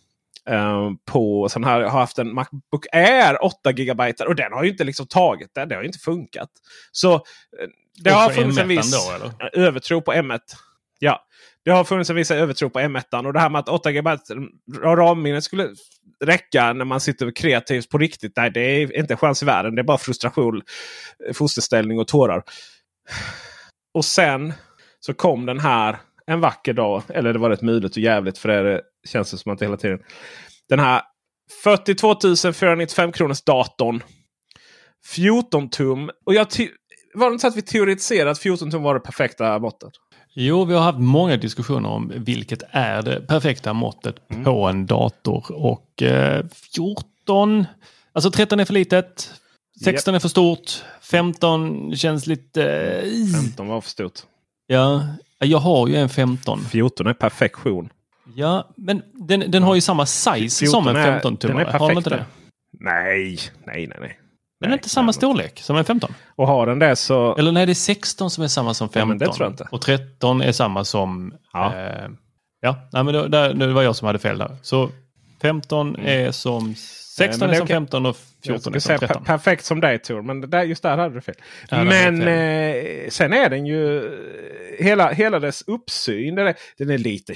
Uh, 0.50 0.90
på 1.04 1.48
sån 1.48 1.64
här, 1.64 1.80
jag 1.80 1.88
har 1.88 2.00
haft 2.00 2.18
en 2.18 2.34
Macbook 2.34 2.86
Air 2.92 3.44
8 3.44 3.72
GB 3.72 4.12
och 4.26 4.34
den 4.34 4.52
har 4.52 4.64
ju 4.64 4.70
inte 4.70 4.84
liksom 4.84 5.06
tagit 5.06 5.54
det. 5.54 5.64
Det 5.64 5.74
har 5.74 5.82
inte 5.82 5.98
funkat. 5.98 6.48
Så 6.92 7.14
uh, 7.14 7.20
det 8.04 8.10
har 8.10 8.30
funnits 8.30 8.58
en 8.58 8.68
viss 8.68 8.92
då, 8.92 9.32
övertro 9.52 10.00
på 10.00 10.12
M1. 10.12 10.40
Ja, 10.98 11.24
det 11.64 11.70
har 11.70 11.84
funnits 11.84 12.10
en 12.10 12.16
viss 12.16 12.30
övertro 12.30 12.70
på 12.70 12.80
M1. 12.80 13.26
Och 13.26 13.32
det 13.32 13.40
här 13.40 13.50
med 13.50 13.58
att 13.58 13.68
8 13.68 13.92
GB 13.92 14.10
RAM-minne 14.82 15.42
skulle 15.42 15.68
räcka 16.24 16.72
när 16.72 16.84
man 16.84 17.00
sitter 17.00 17.30
kreativt 17.30 17.88
på 17.88 17.98
riktigt. 17.98 18.32
Nej, 18.36 18.50
det 18.50 18.60
är 18.60 18.98
inte 18.98 19.14
en 19.14 19.18
chans 19.18 19.42
i 19.42 19.46
världen. 19.46 19.74
Det 19.74 19.80
är 19.80 19.84
bara 19.84 19.98
frustration, 19.98 20.62
fosterställning 21.34 21.98
och 21.98 22.08
tårar. 22.08 22.42
Och 23.94 24.04
sen 24.04 24.52
så 25.00 25.14
kom 25.14 25.46
den 25.46 25.60
här 25.60 25.98
en 26.26 26.40
vacker 26.40 26.72
dag. 26.72 27.02
Eller 27.08 27.32
det 27.32 27.38
var 27.38 27.50
rätt 27.50 27.62
mulet 27.62 27.92
och 27.92 27.98
jävligt 27.98 28.38
för 28.38 28.48
det 28.48 28.82
känns 29.06 29.30
det 29.30 29.38
som 29.38 29.52
att 29.52 29.58
det 29.58 29.64
hela 29.64 29.76
tiden. 29.76 29.98
Den 30.68 30.78
här 30.78 31.02
42 31.62 32.14
495 32.52 33.12
kronors 33.12 33.42
datorn. 33.42 34.02
14 35.06 35.70
tum. 35.70 36.10
Och 36.26 36.34
jag 36.34 36.46
var 37.14 37.26
det 37.30 37.32
inte 37.32 37.40
så 37.42 37.48
att 37.48 37.56
vi 37.56 37.62
teoretiserade 37.62 38.30
att 38.30 38.38
14 38.38 38.70
tum 38.70 38.82
var 38.82 38.94
det 38.94 39.00
perfekta 39.00 39.58
måttet? 39.58 39.92
Jo, 40.34 40.64
vi 40.64 40.74
har 40.74 40.80
haft 40.82 40.98
många 40.98 41.36
diskussioner 41.36 41.88
om 41.88 42.12
vilket 42.16 42.62
är 42.70 43.02
det 43.02 43.20
perfekta 43.20 43.72
måttet 43.72 44.16
Mm. 44.30 44.44
på 44.44 44.66
en 44.66 44.86
dator. 44.86 45.46
Och 45.52 46.02
eh, 46.02 46.44
14, 46.74 47.66
alltså 48.12 48.30
13 48.30 48.60
är 48.60 48.64
för 48.64 48.74
litet, 48.74 49.32
16 49.84 50.14
är 50.14 50.18
för 50.18 50.28
stort, 50.28 50.84
15 51.02 51.96
känns 51.96 52.26
lite... 52.26 52.64
eh, 52.64 53.42
15 53.42 53.68
var 53.68 53.80
för 53.80 53.90
stort. 53.90 54.20
Ja, 54.66 55.06
jag 55.38 55.58
har 55.58 55.88
ju 55.88 55.96
en 55.96 56.08
15. 56.08 56.60
14 56.64 57.06
är 57.06 57.14
perfektion. 57.14 57.88
Ja, 58.38 58.68
men 58.76 59.02
den, 59.14 59.50
den 59.50 59.62
har 59.62 59.74
ju 59.74 59.80
samma 59.80 60.06
size 60.06 60.66
som 60.66 60.88
en 60.88 60.94
15 60.94 61.36
den 61.40 61.58
är 61.58 61.64
perfekt. 61.64 61.96
inte 61.96 62.10
det? 62.10 62.24
Nej, 62.80 63.38
nej, 63.66 63.86
nej. 63.86 63.96
nej. 64.00 64.18
Den 64.60 64.70
är 64.70 64.74
inte 64.74 64.88
samma 64.88 65.12
storlek 65.12 65.60
som 65.60 65.76
en 65.76 65.84
15. 65.84 66.14
Och 66.36 66.46
har 66.46 66.66
den 66.66 66.78
det 66.78 66.96
så... 66.96 67.36
Eller 67.36 67.52
nej, 67.52 67.66
det 67.66 67.72
är 67.72 67.74
16 67.74 68.30
som 68.30 68.44
är 68.44 68.48
samma 68.48 68.74
som 68.74 68.88
15. 68.88 69.18
Ja, 69.20 69.26
det 69.26 69.32
tror 69.34 69.44
jag 69.46 69.52
inte. 69.52 69.68
Och 69.70 69.80
13 69.80 70.42
är 70.42 70.52
samma 70.52 70.84
som... 70.84 71.34
Ja. 71.52 71.76
Eh, 71.76 72.08
ja, 72.60 72.88
nej, 72.92 73.04
men 73.04 73.14
det, 73.30 73.52
det 73.52 73.66
var 73.72 73.82
jag 73.82 73.96
som 73.96 74.06
hade 74.06 74.18
fel 74.18 74.38
där. 74.38 74.56
Så 74.62 74.90
15 75.42 75.96
är 75.96 76.30
som... 76.30 76.74
16 76.74 77.40
men 77.40 77.50
är 77.50 77.58
som 77.58 77.64
okej. 77.64 77.74
15 77.76 78.06
och 78.06 78.16
Jag 78.42 78.54
14 78.54 78.74
är 78.74 78.78
som 78.78 78.88
säga 78.88 78.98
per 78.98 79.06
13. 79.06 79.24
perfekt 79.24 79.64
som 79.64 79.80
dig 79.80 79.98
Tor, 79.98 80.22
men 80.22 80.40
det 80.40 80.46
där, 80.46 80.62
just 80.62 80.82
där 80.82 80.98
hade 80.98 81.14
du 81.14 81.20
fel. 81.20 81.34
Ja, 81.68 81.84
men 81.84 82.22
eh, 82.22 83.08
sen 83.08 83.32
är 83.32 83.50
den 83.50 83.66
ju... 83.66 83.98
eh, 83.98 84.84
Hela, 84.84 85.10
hela 85.10 85.38
dess 85.40 85.62
uppsyn, 85.66 86.34
den 86.34 86.46
är, 86.46 86.54
den 86.78 86.90
är 86.90 86.98
lite 86.98 87.34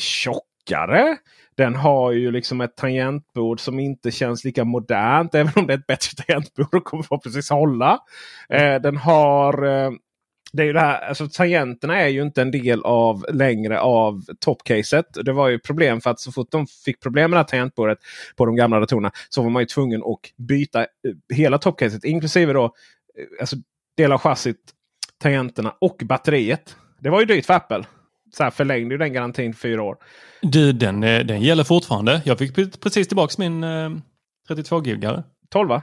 tjockare. 0.68 1.16
Den 1.56 1.74
har 1.74 2.12
ju 2.12 2.30
liksom 2.30 2.60
ett 2.60 2.76
tangentbord 2.76 3.60
som 3.60 3.78
inte 3.78 4.10
känns 4.10 4.44
lika 4.44 4.64
modernt. 4.64 5.34
Även 5.34 5.52
om 5.56 5.66
det 5.66 5.72
är 5.72 5.78
ett 5.78 5.86
bättre 5.86 6.22
tangentbord 6.22 6.74
och 6.74 6.84
kommer 6.84 7.02
förhoppningsvis 7.02 7.50
hålla. 7.50 7.98
Eh, 8.48 8.74
den 8.74 8.96
har... 8.96 9.64
Eh, 9.64 9.90
det 10.54 10.62
är 10.62 10.66
ju 10.66 10.72
det 10.72 10.80
här, 10.80 11.08
alltså 11.08 11.28
tangenterna 11.28 12.00
är 12.00 12.08
ju 12.08 12.22
inte 12.22 12.42
en 12.42 12.50
del 12.50 12.82
av 12.82 13.26
längre 13.32 13.80
av 13.80 14.22
toppcaset. 14.40 15.06
Det 15.24 15.32
var 15.32 15.48
ju 15.48 15.58
problem 15.58 16.00
för 16.00 16.10
att 16.10 16.20
så 16.20 16.32
fort 16.32 16.50
de 16.50 16.66
fick 16.66 17.00
problem 17.00 17.30
med 17.30 17.36
det 17.36 17.40
här 17.40 17.48
tangentbordet 17.48 17.98
på 18.36 18.46
de 18.46 18.56
gamla 18.56 18.80
datorerna 18.80 19.10
så 19.28 19.42
var 19.42 19.50
man 19.50 19.62
ju 19.62 19.66
tvungen 19.66 20.02
att 20.02 20.36
byta 20.36 20.80
eh, 20.80 20.86
hela 21.36 21.58
toppcaset. 21.58 22.04
Inklusive 22.04 22.52
då 22.52 22.64
eh, 22.64 22.70
alltså 23.40 23.56
del 23.96 24.12
av 24.12 24.18
chassit, 24.18 24.72
tangenterna 25.22 25.74
och 25.78 26.02
batteriet. 26.04 26.76
Det 27.00 27.10
var 27.10 27.20
ju 27.20 27.26
dyrt 27.26 27.46
för 27.46 27.54
Apple. 27.54 27.84
Så 28.36 28.42
här 28.44 28.50
förlängde 28.50 28.94
ju 28.94 28.98
den 28.98 29.12
garantin 29.12 29.54
fyra 29.54 29.82
år. 29.82 29.96
Du, 30.42 30.72
den, 30.72 31.02
eh, 31.04 31.24
den 31.24 31.40
gäller 31.40 31.64
fortfarande. 31.64 32.22
Jag 32.24 32.38
fick 32.38 32.56
pre- 32.56 32.80
precis 32.80 33.08
tillbaks 33.08 33.38
min 33.38 33.64
eh, 33.64 33.90
32 34.48 34.82
gigare. 34.82 35.22
12 35.50 35.68
va? 35.68 35.82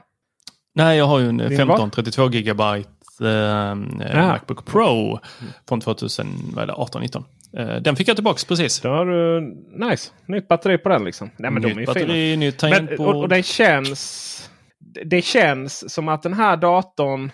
Nej, 0.75 0.98
jag 0.98 1.06
har 1.06 1.20
ju 1.20 1.29
en 1.29 1.38
Din 1.38 1.58
15 1.58 1.91
32 1.91 2.29
gigabyte 2.29 2.89
eh, 3.22 3.27
Ja. 3.27 3.75
Macbook 4.27 4.65
Pro 4.65 5.20
från 5.70 5.82
2018-19. 5.82 7.24
Eh, 7.58 7.75
den 7.75 7.96
fick 7.96 8.08
jag 8.08 8.18
tillbaks 8.18 8.46
precis. 8.46 8.79
Då 8.82 8.89
har 8.89 9.06
du 9.06 9.41
nice. 9.89 10.12
Nytt 10.25 10.48
batteri 10.48 10.77
på 10.77 10.89
den 10.89 11.03
liksom. 11.06 11.29
Nej, 11.38 11.51
men 11.51 11.62
de 11.62 11.72
är 11.72 11.75
nytt 11.75 11.86
batteri, 11.86 12.06
fina. 12.32 12.39
nytt 12.39 12.62
Men, 12.62 12.72
tangentbord. 12.72 13.15
och, 13.15 13.22
och 13.22 13.29
det 13.29 13.44
känns... 13.46 14.36
Det 15.06 15.22
känns 15.22 15.94
som 15.94 16.08
att 16.10 16.24
den 16.24 16.34
här 16.34 16.58
datorn 16.58 17.32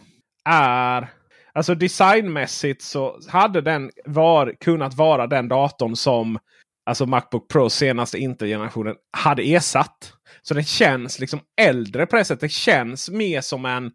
är... 0.50 1.08
Alltså 1.56 1.76
designmässigt 1.76 2.82
så 2.82 3.20
hade 3.28 3.62
den 3.62 3.92
var, 4.06 4.56
kunnat 4.60 4.94
vara 4.94 5.28
den 5.28 5.48
datorn 5.48 5.96
som 5.96 6.40
alltså 6.86 7.06
Macbook 7.06 7.48
Pro 7.48 7.70
senaste 7.70 8.18
Intel-generationen 8.18 8.96
hade 9.18 9.44
ersatt. 9.44 10.14
Så 10.42 10.54
den 10.54 10.64
känns 10.64 11.20
liksom 11.20 11.40
äldre 11.62 12.06
på 12.06 12.16
det 12.16 12.26
sättet. 12.26 12.42
Det 12.42 12.50
känns 12.50 13.10
mer 13.10 13.42
som 13.42 13.66
en... 13.66 13.92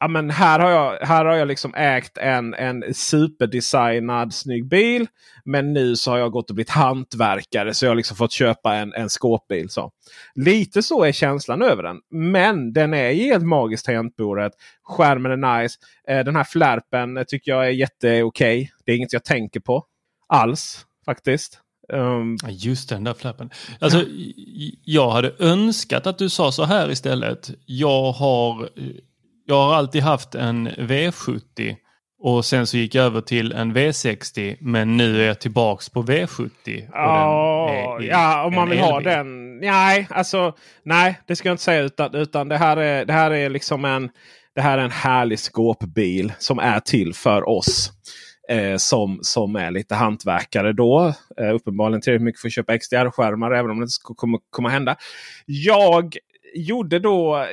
Ja, 0.00 0.08
men 0.08 0.30
här 0.30 0.58
har 0.58 0.70
jag, 0.70 1.06
här 1.06 1.24
har 1.24 1.36
jag 1.36 1.48
liksom 1.48 1.74
ägt 1.74 2.18
en, 2.18 2.54
en 2.54 2.94
superdesignad 2.94 4.34
snygg 4.34 4.68
bil. 4.68 5.06
Men 5.44 5.72
nu 5.72 5.96
så 5.96 6.10
har 6.10 6.18
jag 6.18 6.32
gått 6.32 6.50
och 6.50 6.54
blivit 6.54 6.70
hantverkare 6.70 7.74
så 7.74 7.84
jag 7.84 7.90
har 7.90 7.96
liksom 7.96 8.16
fått 8.16 8.32
köpa 8.32 8.74
en, 8.74 8.94
en 8.94 9.08
skåpbil. 9.10 9.70
Så. 9.70 9.92
Lite 10.34 10.82
så 10.82 11.04
är 11.04 11.12
känslan 11.12 11.62
över 11.62 11.82
den. 11.82 11.96
Men 12.10 12.72
den 12.72 12.94
är 12.94 13.12
helt 13.12 13.44
magiskt 13.44 13.86
tangentbordet. 13.86 14.52
Skärmen 14.82 15.44
är 15.44 15.62
nice. 15.62 15.78
Eh, 16.08 16.24
den 16.24 16.36
här 16.36 16.44
flärpen 16.44 17.16
eh, 17.16 17.24
tycker 17.24 17.52
jag 17.52 17.66
är 17.66 17.70
jätteokej. 17.70 18.72
Det 18.86 18.92
är 18.92 18.96
inget 18.96 19.12
jag 19.12 19.24
tänker 19.24 19.60
på 19.60 19.84
alls 20.28 20.86
faktiskt. 21.04 21.60
Um, 21.92 22.38
Just 22.48 22.88
den 22.88 23.04
där 23.04 23.14
flappen. 23.14 23.50
Alltså, 23.78 24.04
jag 24.84 25.10
hade 25.10 25.32
önskat 25.38 26.06
att 26.06 26.18
du 26.18 26.28
sa 26.28 26.52
så 26.52 26.64
här 26.64 26.90
istället. 26.90 27.50
Jag 27.66 28.12
har, 28.12 28.68
jag 29.50 29.56
har 29.56 29.74
alltid 29.74 30.02
haft 30.02 30.34
en 30.34 30.68
V70 30.68 31.76
och 32.22 32.44
sen 32.44 32.66
så 32.66 32.76
gick 32.76 32.94
jag 32.94 33.04
över 33.04 33.20
till 33.20 33.52
en 33.52 33.76
V60 33.76 34.56
men 34.60 34.96
nu 34.96 35.22
är 35.22 35.26
jag 35.26 35.40
tillbaks 35.40 35.88
på 35.88 36.02
V70. 36.02 36.88
och 37.94 38.00
den 38.00 38.10
Ja, 38.10 38.44
om 38.44 38.54
man 38.54 38.70
vill 38.70 38.78
ha 38.78 39.00
den. 39.00 39.58
Nej, 39.58 40.06
alltså 40.10 40.54
nej, 40.82 41.20
det 41.26 41.36
ska 41.36 41.48
jag 41.48 41.54
inte 41.54 41.62
säga. 41.62 41.82
Utan, 41.82 42.14
utan 42.14 42.48
det, 42.48 42.56
här 42.56 42.76
är, 42.76 43.04
det 43.04 43.12
här 43.12 43.30
är 43.30 43.50
liksom 43.50 43.84
en, 43.84 44.10
det 44.54 44.60
här 44.60 44.78
är 44.78 44.82
en 44.82 44.90
härlig 44.90 45.38
skåpbil 45.38 46.32
som 46.38 46.58
är 46.58 46.80
till 46.80 47.14
för 47.14 47.48
oss. 47.48 47.92
Eh, 48.48 48.76
som, 48.76 49.18
som 49.22 49.56
är 49.56 49.70
lite 49.70 49.94
hantverkare 49.94 50.72
då. 50.72 51.14
Eh, 51.40 51.54
uppenbarligen 51.54 52.00
tillräckligt 52.00 52.24
mycket 52.24 52.40
för 52.40 52.48
att 52.48 52.52
köpa 52.52 52.78
XDR-skärmar 52.78 53.50
även 53.50 53.70
om 53.70 53.78
det 53.78 53.84
inte 53.84 53.90
ska 53.90 54.14
komma, 54.14 54.38
komma 54.50 54.68
hända. 54.68 54.96
Jag 55.46 56.16
gjorde 56.54 56.98
då 56.98 57.46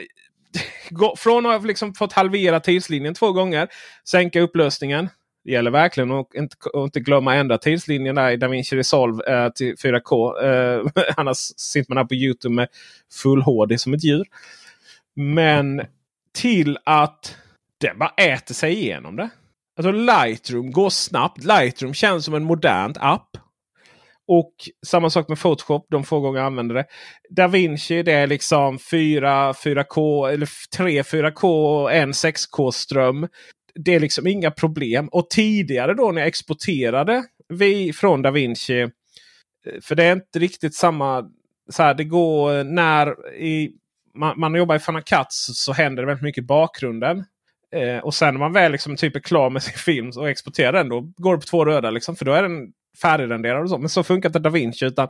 från 1.18 1.46
att 1.46 1.62
ha 1.62 1.68
liksom 1.68 1.94
fått 1.94 2.14
halvera 2.14 2.60
tidslinjen 2.60 3.14
två 3.14 3.32
gånger. 3.32 3.68
Sänka 4.10 4.42
upplösningen. 4.42 5.10
Det 5.44 5.52
gäller 5.52 5.72
verkligen 5.72 6.12
att 6.12 6.34
inte, 6.36 6.56
att 6.74 6.84
inte 6.84 7.00
glömma 7.00 7.36
ändra 7.36 7.58
tidslinjen 7.58 8.16
där 8.16 8.32
i 8.32 8.38
DaVinci 8.38 8.76
Resolve 8.76 9.34
eh, 9.34 9.50
till 9.50 9.76
4K. 9.76 10.44
Eh, 10.44 10.86
annars 11.18 11.38
sitter 11.38 11.92
man 11.92 11.98
här 11.98 12.06
på 12.06 12.16
Youtube 12.16 12.56
med 12.56 12.68
full 13.24 13.42
HD 13.42 13.78
som 13.78 13.94
ett 13.94 14.04
djur. 14.04 14.26
Men 15.16 15.82
till 16.34 16.78
att 16.84 17.38
den 17.82 18.00
bara 18.00 18.14
äter 18.18 18.54
sig 18.54 18.74
igenom 18.74 19.16
det. 19.16 19.30
Alltså 19.78 19.92
Lightroom 19.92 20.72
går 20.72 20.90
snabbt. 20.90 21.44
Lightroom 21.44 21.94
känns 21.94 22.26
som 22.26 22.34
en 22.34 22.44
modern 22.44 22.94
app. 23.00 23.38
Och 24.28 24.54
samma 24.86 25.10
sak 25.10 25.30
med 25.30 25.40
Photoshop. 25.40 25.88
De 25.90 26.04
få 26.04 26.20
gånger 26.20 26.40
jag 26.40 26.46
använder 26.46 26.76
det. 26.76 26.86
DaVinci 27.30 28.04
det 28.04 28.12
är 28.12 28.28
liksom 28.28 28.80
4, 28.80 29.54
4K 29.54 30.30
eller 30.30 30.50
3 30.78 31.02
4K 31.02 31.44
och 31.82 31.94
en 31.94 32.12
6K 32.12 32.72
ström. 32.72 33.28
Det 33.76 33.96
är 33.96 34.00
liksom 34.00 34.28
inga 34.28 34.52
problem. 34.52 35.08
Och 35.12 35.30
tidigare 35.30 35.94
då 35.94 36.12
när 36.12 36.22
jag 36.22 36.28
exporterade 36.28 37.24
vi 37.50 37.94
från 37.94 38.22
DaVinci. 38.22 38.74
Vinci. 38.74 38.94
För 39.82 39.96
det 39.96 40.04
är 40.04 40.14
inte 40.14 40.40
riktigt 40.40 40.76
samma. 40.76 41.30
Så 41.70 41.84
här, 41.84 41.94
det 41.94 42.04
går 42.04 42.64
när 42.64 43.36
i, 43.36 43.72
man, 44.16 44.40
man 44.40 44.56
jobbar 44.56 44.76
i 44.76 44.80
Final 44.80 45.02
Cut 45.02 45.28
så, 45.30 45.54
så 45.54 45.74
händer 45.74 46.04
det 46.04 46.08
väldigt 46.08 46.24
mycket 46.24 46.44
i 46.44 46.46
bakgrunden. 46.46 47.26
Eh, 47.76 47.98
och 47.98 48.14
sen 48.14 48.34
när 48.34 48.40
man 48.40 48.54
väl 48.54 48.72
liksom 48.72 48.96
typ 48.96 49.16
är 49.16 49.20
klar 49.20 49.50
med 49.50 49.64
sin 49.64 49.78
film 49.78 50.12
och 50.18 50.30
exporterar 50.30 50.74
den. 50.74 50.90
Då 50.90 51.02
går 51.18 51.34
det 51.36 51.40
på 51.40 51.46
två 51.46 51.66
röda. 51.66 51.92
Liksom, 51.92 52.16
för 52.16 52.26
då 52.26 52.34
är 52.34 52.44
den 52.44 52.72
färdigrenderad. 53.02 53.64
Och 53.64 53.70
så. 53.70 53.78
Men 53.78 53.90
så 53.90 54.04
funkar 54.04 54.30
inte 54.30 54.40
DaVinci. 54.40 54.86
Utan 54.86 55.10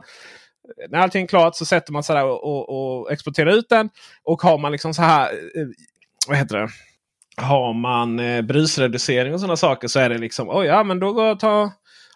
när 0.88 0.98
allting 0.98 1.22
är 1.22 1.26
klart 1.26 1.56
så 1.56 1.64
sätter 1.64 1.92
man 1.92 2.02
sig 2.02 2.16
där 2.16 2.24
och, 2.24 2.44
och, 2.44 3.00
och 3.00 3.12
exporterar 3.12 3.50
ut 3.50 3.68
den. 3.68 3.90
Och 4.22 4.42
har 4.42 4.58
man 4.58 4.72
liksom 4.72 4.94
så 4.94 5.02
här. 5.02 5.32
Eh, 5.32 5.66
vad 6.28 6.36
heter 6.36 6.58
det? 6.58 6.68
Har 7.42 7.72
man 7.72 8.18
eh, 8.18 8.42
brusreducering 8.42 9.34
och 9.34 9.40
sådana 9.40 9.56
saker 9.56 9.88
så 9.88 10.00
är 10.00 10.08
det 10.08 10.18
liksom. 10.18 10.48
Oj, 10.50 10.66
ja 10.66 10.84
men 10.84 11.00
då 11.00 11.12
går 11.12 11.24
jag 11.24 11.32
och 11.32 11.40
tar, 11.40 11.64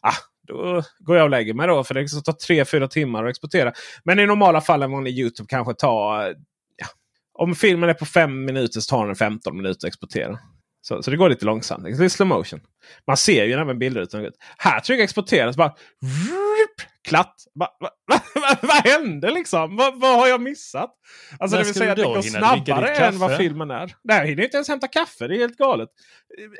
ah, 0.02 0.16
då 0.48 0.82
går 0.98 1.16
jag 1.16 1.24
och 1.24 1.30
lägger 1.30 1.54
mig 1.54 1.66
då. 1.66 1.84
För 1.84 1.94
det 1.94 2.00
liksom 2.00 2.22
tar 2.22 2.32
3-4 2.32 2.88
timmar 2.88 3.24
att 3.24 3.30
exportera. 3.30 3.72
Men 4.04 4.18
i 4.18 4.26
normala 4.26 4.60
fall 4.60 4.82
en 4.82 4.92
vanlig 4.92 5.18
Youtube 5.18 5.46
kanske 5.48 5.74
tar. 5.74 6.34
Ja, 6.76 6.86
om 7.34 7.54
filmen 7.54 7.90
är 7.90 7.94
på 7.94 8.06
5 8.06 8.44
minuter 8.44 8.80
så 8.80 8.96
tar 8.96 9.06
den 9.06 9.16
15 9.16 9.56
minuter 9.56 9.86
att 9.86 9.88
exportera. 9.88 10.38
Så, 10.84 11.02
så 11.02 11.10
det 11.10 11.16
går 11.16 11.28
lite 11.28 11.44
långsamt. 11.44 11.84
Det 11.84 12.04
är 12.04 12.08
slow 12.08 12.28
motion. 12.28 12.60
Man 13.06 13.16
ser 13.16 13.44
ju 13.44 13.52
även 13.52 13.78
bilder 13.78 14.00
ut. 14.00 14.36
Här 14.58 14.80
trycker 14.80 14.98
jag 14.98 15.04
exportera. 15.04 15.52
Så 15.52 15.56
bara, 15.56 15.74
vrrt, 16.00 16.88
klatt. 17.08 17.34
Ba, 17.54 17.66
va, 17.80 17.90
va, 18.12 18.20
va, 18.34 18.56
vad 18.62 18.76
hände 18.76 19.30
liksom? 19.30 19.76
Vad, 19.76 20.00
vad 20.00 20.18
har 20.18 20.28
jag 20.28 20.40
missat? 20.40 20.90
Alltså 21.38 21.56
När 21.56 21.62
det 21.62 21.66
vill 21.66 21.74
säga 21.74 21.90
att 21.90 21.96
det 21.96 22.04
går 22.04 22.22
snabbare 22.22 22.94
än 22.94 23.18
vad 23.18 23.36
filmen 23.36 23.70
är. 23.70 23.96
Nej, 24.04 24.18
jag 24.18 24.26
hinner 24.26 24.42
inte 24.42 24.56
ens 24.56 24.68
hämta 24.68 24.88
kaffe. 24.88 25.28
Det 25.28 25.36
är 25.36 25.38
helt 25.38 25.56
galet. 25.56 25.88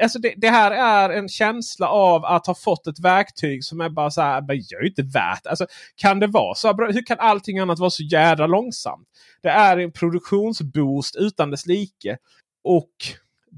Alltså 0.03 0.19
det, 0.19 0.35
det 0.37 0.49
här 0.49 0.71
är 0.71 1.19
en 1.19 1.29
känsla 1.29 1.89
av 1.89 2.25
att 2.25 2.47
ha 2.47 2.55
fått 2.55 2.87
ett 2.87 3.01
verktyg 3.01 3.65
som 3.65 3.81
är 3.81 3.89
bara 3.89 4.11
så 4.11 4.21
här. 4.21 4.41
Men 4.41 4.57
jag 4.69 4.79
är 4.79 4.83
ju 4.83 4.89
inte 4.89 5.03
värt. 5.03 5.47
Alltså, 5.47 5.67
kan 5.97 6.21
det 6.21 6.27
vara 6.27 6.55
så? 6.55 6.73
Hur 6.73 7.07
kan 7.07 7.19
allting 7.19 7.59
annat 7.59 7.79
vara 7.79 7.91
så 7.91 8.03
jädra 8.03 8.47
långsamt? 8.47 9.09
Det 9.43 9.49
är 9.49 9.77
en 9.77 9.93
produktionsboost 9.93 11.17
utan 11.17 11.51
dess 11.51 11.67
like. 11.67 12.17
Och 12.65 12.93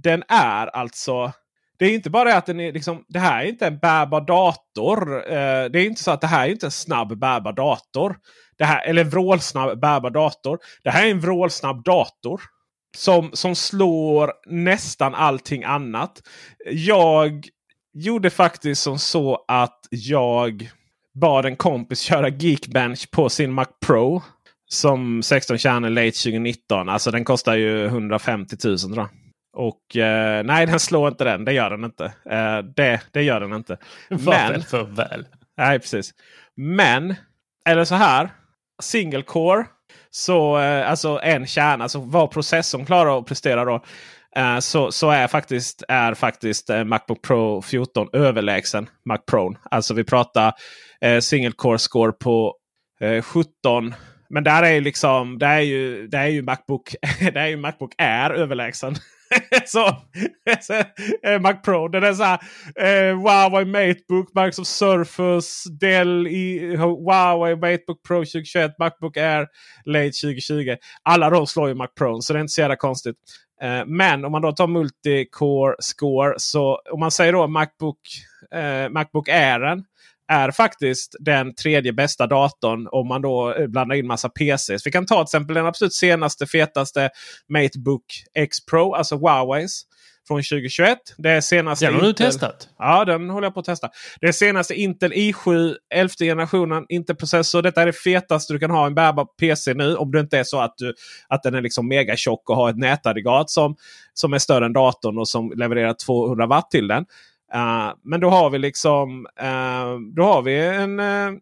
den 0.02 0.22
är 0.28 0.66
alltså 0.66 1.32
det 1.78 1.84
är 1.84 1.94
inte 1.94 2.10
bara 2.10 2.24
det 2.24 2.36
att 2.36 2.46
den 2.46 2.60
är 2.60 2.72
liksom, 2.72 3.04
det 3.08 3.18
här 3.18 3.44
är 3.44 3.48
inte 3.48 3.66
en 3.66 3.78
bärbar 3.78 4.20
dator. 4.20 5.16
Eh, 5.16 5.64
det 5.70 5.80
är 5.80 5.86
inte 5.86 6.02
så 6.02 6.10
att 6.10 6.20
det 6.20 6.26
här 6.26 6.46
är 6.46 6.50
inte 6.50 6.66
en 6.66 6.70
snabb 6.70 7.18
bärbar 7.18 7.52
dator. 7.52 8.16
Det 8.58 8.64
här, 8.64 8.86
eller 8.86 9.02
en 9.04 9.10
vrålsnabb 9.10 9.80
bärbar 9.80 10.10
dator. 10.10 10.58
Det 10.84 10.90
här 10.90 11.06
är 11.06 11.10
en 11.10 11.20
vrålsnabb 11.20 11.84
dator. 11.84 12.42
Som, 12.96 13.30
som 13.32 13.54
slår 13.54 14.32
nästan 14.46 15.14
allting 15.14 15.64
annat. 15.64 16.22
Jag 16.70 17.48
gjorde 17.94 18.30
faktiskt 18.30 18.82
som 18.82 18.98
så 18.98 19.44
att 19.48 19.80
jag 19.90 20.70
bad 21.14 21.46
en 21.46 21.56
kompis 21.56 22.00
köra 22.00 22.28
Geekbench 22.28 23.10
på 23.10 23.28
sin 23.28 23.52
Mac 23.52 23.66
Pro. 23.86 24.22
Som 24.66 25.22
16 25.22 25.58
kärnor 25.58 25.90
late 25.90 26.10
2019. 26.10 26.88
Alltså 26.88 27.10
den 27.10 27.24
kostar 27.24 27.54
ju 27.54 27.84
150 27.84 28.56
000 28.64 28.78
tror 28.78 28.96
jag. 28.96 29.23
Och 29.54 29.96
eh, 29.96 30.44
nej, 30.44 30.66
den 30.66 30.80
slår 30.80 31.08
inte 31.08 31.24
den. 31.24 31.44
Det 31.44 31.52
gör 31.52 31.70
den 31.70 31.84
inte. 31.84 32.04
Eh, 32.04 32.58
det, 32.58 33.00
det 33.12 33.22
gör 33.22 33.40
den 33.40 33.52
inte. 33.52 33.78
Men, 34.08 34.62
för 34.62 34.82
väl. 34.82 35.26
Nej, 35.56 35.78
precis. 35.78 36.14
Men, 36.56 37.14
eller 37.68 37.84
så 37.84 37.94
här. 37.94 38.30
Single 38.82 39.22
core. 39.22 39.64
Så 40.10 40.58
eh, 40.58 40.90
alltså 40.90 41.20
en 41.22 41.46
kärna, 41.46 41.84
alltså 41.84 41.98
vad 41.98 42.30
processorn 42.30 42.86
klarar 42.86 43.18
att 43.18 43.26
prestera 43.26 43.64
då. 43.64 43.84
Eh, 44.36 44.58
så, 44.58 44.92
så 44.92 45.10
är 45.10 45.26
faktiskt, 45.26 45.82
är 45.88 46.14
faktiskt 46.14 46.70
eh, 46.70 46.84
Macbook 46.84 47.22
Pro 47.22 47.62
14 47.62 48.08
överlägsen 48.12 48.88
Mac 49.04 49.18
Pro. 49.18 49.56
Alltså 49.62 49.94
vi 49.94 50.04
pratar 50.04 50.52
eh, 51.00 51.20
single 51.20 51.52
core 51.52 51.78
score 51.78 52.12
på 52.12 52.56
17 53.22 53.94
men 54.34 54.44
där 54.44 54.62
är 54.62 54.80
liksom, 54.80 55.38
det 55.38 55.46
är 55.46 55.60
ju, 55.60 56.06
det 56.06 56.18
är 56.18 56.26
ju 56.26 56.42
Macbook, 56.42 56.94
det 57.20 57.40
är 57.40 57.46
ju 57.46 57.56
Macbook 57.56 57.94
Air 57.98 58.30
överlägsen. 58.30 58.94
så, 59.66 59.96
så 60.60 60.72
eh, 61.28 61.40
Mac 61.40 61.54
Pro. 61.54 61.88
Den 61.88 62.04
är 62.04 62.12
så 62.12 62.22
här. 62.22 62.38
Eh, 62.76 63.18
Huawei 63.18 63.64
Matebook, 63.64 64.34
Microsoft 64.34 64.70
Surface, 64.70 65.70
Dell, 65.80 66.26
i, 66.26 66.76
Huawei 66.76 67.54
Matebook 67.54 68.02
Pro 68.08 68.18
2021, 68.18 68.78
Macbook 68.78 69.16
Air 69.16 69.46
Late 69.84 70.10
2020. 70.22 70.76
Alla 71.02 71.30
de 71.30 71.46
slår 71.46 71.68
ju 71.68 71.74
Mac 71.74 71.88
Pro 71.98 72.20
så 72.20 72.32
det 72.32 72.38
är 72.38 72.40
inte 72.40 72.52
så 72.52 72.60
jävla 72.60 72.76
konstigt. 72.76 73.16
Eh, 73.62 73.82
men 73.86 74.24
om 74.24 74.32
man 74.32 74.42
då 74.42 74.52
tar 74.52 74.66
multicore 74.66 75.74
score 75.78 76.34
så 76.36 76.80
om 76.92 77.00
man 77.00 77.10
säger 77.10 77.32
då 77.32 77.46
Macbook, 77.46 77.98
eh, 78.54 78.88
Macbook 78.88 79.28
Airen 79.28 79.84
är 80.28 80.50
faktiskt 80.50 81.16
den 81.20 81.54
tredje 81.54 81.92
bästa 81.92 82.26
datorn 82.26 82.88
om 82.90 83.08
man 83.08 83.22
då 83.22 83.54
eh, 83.54 83.66
blandar 83.66 83.96
in 83.96 84.06
massa 84.06 84.28
PCs. 84.28 84.86
Vi 84.86 84.90
kan 84.90 85.06
ta 85.06 85.14
till 85.14 85.22
exempel 85.22 85.54
den 85.54 85.66
absolut 85.66 85.94
senaste 85.94 86.46
fetaste 86.46 87.10
Matebook 87.48 88.04
X 88.34 88.64
Pro, 88.66 88.94
alltså 88.94 89.16
Huaweis. 89.16 89.82
Från 90.28 90.42
2021. 90.42 90.98
Det 91.16 91.30
är 91.30 91.40
senaste 91.40 91.86
den 91.86 91.94
har 91.94 92.08
Intel... 92.08 92.26
du 92.26 92.30
testat? 92.30 92.68
Ja, 92.78 93.04
den 93.04 93.30
håller 93.30 93.46
jag 93.46 93.54
på 93.54 93.60
att 93.60 93.66
testa. 93.66 93.90
Det 94.20 94.26
är 94.26 94.32
senaste 94.32 94.74
Intel 94.74 95.12
i7 95.12 95.74
11 95.94 96.08
generationen 96.18 96.86
Intel-processor. 96.88 97.62
Detta 97.62 97.82
är 97.82 97.86
det 97.86 97.92
fetaste 97.92 98.52
du 98.52 98.58
kan 98.58 98.70
ha 98.70 98.84
i 98.84 98.86
en 98.86 98.94
bärbar 98.94 99.24
PC 99.40 99.74
nu. 99.74 99.96
Om 99.96 100.12
det 100.12 100.20
inte 100.20 100.38
är 100.38 100.44
så 100.44 100.60
att, 100.60 100.74
du, 100.78 100.94
att 101.28 101.42
den 101.42 101.54
är 101.54 101.62
liksom 101.62 101.88
mega 101.88 102.16
tjock 102.16 102.50
och 102.50 102.56
har 102.56 102.70
ett 102.70 102.78
nätaggregat 102.78 103.50
som, 103.50 103.76
som 104.14 104.32
är 104.32 104.38
större 104.38 104.66
än 104.66 104.72
datorn 104.72 105.18
och 105.18 105.28
som 105.28 105.52
levererar 105.56 105.94
200 106.06 106.46
watt 106.46 106.70
till 106.70 106.88
den. 106.88 107.04
Eh, 107.54 107.92
men 108.04 108.20
då 108.20 108.30
har 108.30 108.50
vi 108.50 108.58
liksom 108.58 109.26
uh, 109.42 110.14
då 110.16 110.22
har 110.22 110.42
vi 110.42 110.58
en, 110.58 111.00
uh, 111.00 111.38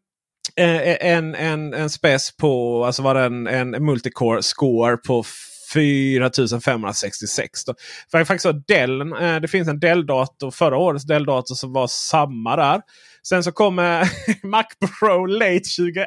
en, 0.56 1.34
en, 1.34 1.74
en 1.74 1.90
spec 1.90 2.36
på 2.36 2.84
alltså 2.84 3.02
var 3.02 3.14
en, 3.14 3.46
en 3.46 3.70
multicore 3.84 4.42
score 4.42 4.96
på 4.96 5.24
4566. 5.72 7.64
Då. 7.64 7.74
För 8.10 8.24
faktiskt 8.24 8.66
Dell, 8.68 8.98
det 9.42 9.48
finns 9.48 9.68
en 9.68 9.80
Dell-dator, 9.80 10.50
förra 10.50 10.76
årets 10.76 11.04
Dell-dator 11.04 11.54
som 11.54 11.72
var 11.72 11.86
samma 11.86 12.56
där. 12.56 12.80
Sen 13.28 13.44
så 13.44 13.52
kommer 13.52 14.08
Mac 14.46 14.64
Pro 15.00 15.26
Late 15.26 15.64
20, 15.64 16.06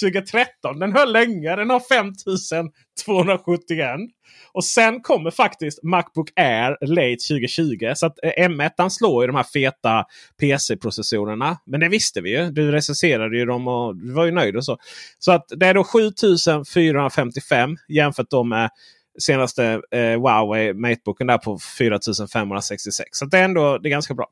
2013. 0.00 0.78
Den 0.78 0.92
höll 0.92 1.12
länge. 1.12 1.56
Den 1.56 1.70
har 1.70 1.80
5271. 1.80 4.00
Och 4.52 4.64
sen 4.64 5.00
kommer 5.00 5.30
faktiskt 5.30 5.82
Macbook 5.82 6.28
Air 6.36 6.76
Late 6.80 7.16
2020. 7.28 7.92
Så 7.94 8.06
att 8.06 8.18
eh, 8.22 8.48
M1 8.48 8.88
slår 8.88 9.22
ju 9.22 9.26
de 9.26 9.36
här 9.36 9.42
feta 9.42 10.04
PC-processorerna. 10.40 11.58
Men 11.66 11.80
det 11.80 11.88
visste 11.88 12.20
vi 12.20 12.38
ju. 12.38 12.50
Du 12.50 12.72
recenserade 12.72 13.38
ju 13.38 13.44
dem 13.44 13.68
och 13.68 13.96
du 13.96 14.12
var 14.12 14.24
ju 14.24 14.30
nöjd 14.30 14.56
och 14.56 14.64
så. 14.64 14.78
Så 15.18 15.32
att 15.32 15.44
det 15.56 15.66
är 15.66 15.74
då 15.74 15.84
7455 15.84 17.76
jämfört 17.88 18.30
då 18.30 18.44
med 18.44 18.70
senaste 19.18 19.80
eh, 19.90 20.20
Huawei 20.20 20.74
Matebooken 20.74 21.26
där 21.26 21.38
på 21.38 21.58
4566. 21.58 23.08
Så 23.12 23.24
det 23.24 23.38
är 23.38 23.44
ändå 23.44 23.78
det 23.78 23.88
är 23.88 23.90
ganska 23.90 24.14
bra. 24.14 24.26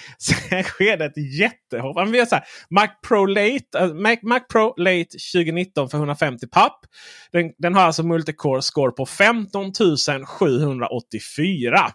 Sen 0.18 0.62
sker 0.62 0.96
det 0.96 1.04
ett 1.04 1.38
jättehopp. 1.38 2.08
Vi 2.08 2.26
så 2.26 2.34
här, 2.34 2.44
Mac 2.70 2.88
Pro 3.08 3.26
Late, 3.26 3.78
äh, 3.78 3.94
Mac, 3.94 4.16
Mac, 4.22 4.40
Pro 4.40 4.74
Late 4.76 5.18
2019 5.34 5.90
för 5.90 5.98
150 5.98 6.46
papp. 6.46 6.78
Den, 7.32 7.52
den 7.58 7.74
har 7.74 7.82
alltså 7.82 8.02
multicore 8.02 8.62
score 8.62 8.90
på 8.90 9.06
15 9.06 9.72
784. 10.26 11.92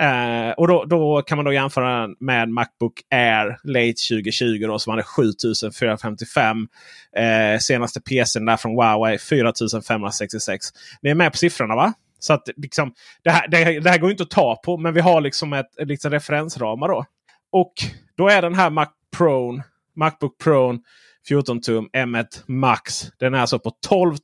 Eh, 0.00 0.50
och 0.50 0.68
då, 0.68 0.84
då, 0.84 1.22
kan 1.22 1.38
man 1.38 1.44
då 1.44 1.52
jämföra 1.52 2.08
med 2.20 2.48
Macbook 2.48 2.92
Air 3.10 3.58
Late 3.64 3.94
2020 4.10 4.66
då, 4.66 4.78
som 4.78 4.90
hade 4.90 5.02
7455. 5.02 6.68
Eh, 7.16 7.58
senaste 7.58 8.00
PCn 8.00 8.44
där 8.44 8.56
från 8.56 8.72
Huawei 8.72 9.18
4566. 9.18 10.66
Ni 11.02 11.10
är 11.10 11.14
med 11.14 11.32
på 11.32 11.38
siffrorna 11.38 11.74
va? 11.74 11.92
Så 12.18 12.32
att 12.32 12.48
liksom, 12.56 12.92
det, 13.24 13.30
här, 13.30 13.48
det, 13.48 13.80
det 13.80 13.90
här 13.90 13.98
går 13.98 14.10
inte 14.10 14.22
att 14.22 14.30
ta 14.30 14.56
på 14.64 14.76
men 14.76 14.94
vi 14.94 15.00
har 15.00 15.20
liksom 15.20 15.52
ett 15.52 15.70
liksom 15.78 16.10
referensramar 16.10 16.88
då. 16.88 17.04
Och 17.52 17.72
då 18.16 18.28
är 18.28 18.42
den 18.42 18.54
här 18.54 18.70
Mac 18.70 18.88
Pro, 19.16 19.62
Macbook 19.96 20.38
Pro 20.38 20.78
14 21.28 21.60
tum 21.60 21.88
M1 21.92 22.26
Max. 22.46 23.10
Den 23.18 23.34
är 23.34 23.38
alltså 23.38 23.58
på 23.58 23.70
12 23.88 24.16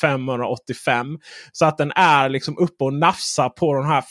585. 0.00 1.18
Så 1.52 1.66
att 1.66 1.78
den 1.78 1.92
är 1.94 2.28
liksom 2.28 2.58
uppe 2.58 2.84
och 2.84 2.94
nafsar 2.94 3.48
på 3.48 3.74
den 3.74 3.86
här 3.86 4.04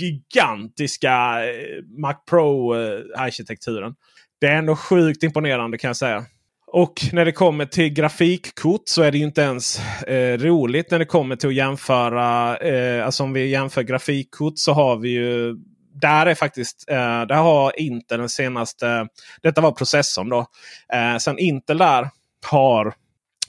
gigantiska 0.00 1.44
eh, 1.44 1.84
Mac 1.98 2.14
Pro-arkitekturen. 2.30 3.94
Det 4.40 4.46
är 4.46 4.56
ändå 4.56 4.76
sjukt 4.76 5.22
imponerande 5.22 5.78
kan 5.78 5.88
jag 5.88 5.96
säga. 5.96 6.24
Och 6.66 6.94
när 7.12 7.24
det 7.24 7.32
kommer 7.32 7.66
till 7.66 7.88
grafikkort 7.88 8.82
så 8.84 9.02
är 9.02 9.12
det 9.12 9.18
inte 9.18 9.42
ens 9.42 9.80
eh, 10.02 10.38
roligt 10.38 10.90
när 10.90 10.98
det 10.98 11.04
kommer 11.04 11.36
till 11.36 11.48
att 11.48 11.54
jämföra. 11.54 12.56
Eh, 12.56 13.06
alltså 13.06 13.22
om 13.22 13.32
vi 13.32 13.48
jämför 13.48 13.82
grafikkort 13.82 14.52
så 14.56 14.72
har 14.72 14.96
vi 14.96 15.08
ju 15.08 15.56
där 15.94 16.26
är 16.26 16.34
faktiskt, 16.34 16.84
eh, 16.88 17.22
där 17.26 17.34
har 17.34 17.80
Intel 17.80 18.18
den 18.18 18.28
senaste, 18.28 19.08
detta 19.42 19.60
var 19.60 19.72
processorn 19.72 20.28
då. 20.28 20.46
Eh, 20.92 21.16
sen 21.18 21.38
Intel 21.38 21.78
där 21.78 22.10
har 22.46 22.86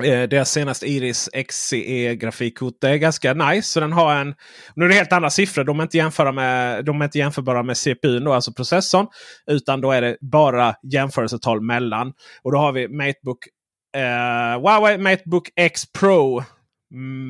eh, 0.04 0.24
deras 0.24 0.52
senaste 0.52 0.86
Iris 0.86 1.30
XCE 1.48 2.16
grafikkort. 2.16 2.74
Det 2.82 2.90
är 2.90 2.98
ganska 2.98 3.34
nice. 3.34 3.68
Så 3.68 3.80
den 3.80 3.94
har 3.94 4.16
en, 4.16 4.36
nu 4.76 4.86
är 4.86 4.90
det 4.90 4.96
helt 4.96 5.14
andra 5.14 5.30
siffror. 5.30 5.64
De 5.64 5.80
är 5.80 5.84
inte, 5.84 5.98
jämföra 5.98 6.32
med, 6.32 6.86
de 6.86 7.02
är 7.02 7.06
inte 7.06 7.18
jämförbara 7.18 7.64
med 7.64 7.78
CPU, 7.78 8.20
då, 8.20 8.34
alltså 8.34 8.54
processorn. 8.54 9.08
Utan 9.48 9.82
då 9.82 9.92
är 9.92 10.02
det 10.02 10.18
bara 10.22 10.76
jämförelsetal 10.92 11.62
mellan. 11.62 12.14
Och 12.42 12.52
då 12.52 12.58
har 12.58 12.72
vi 12.72 12.88
Matebook 12.88 13.48
eh, 13.96 14.62
Huawei 14.62 14.98
Matebook 14.98 15.50
X 15.56 15.92
Pro 16.00 16.44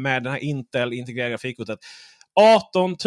med 0.04 0.24
den 0.24 0.32
här 0.34 0.44
Intel 0.44 0.94
integrerade 0.94 1.32
grafikkortet. 1.32 1.80
18 2.36 2.98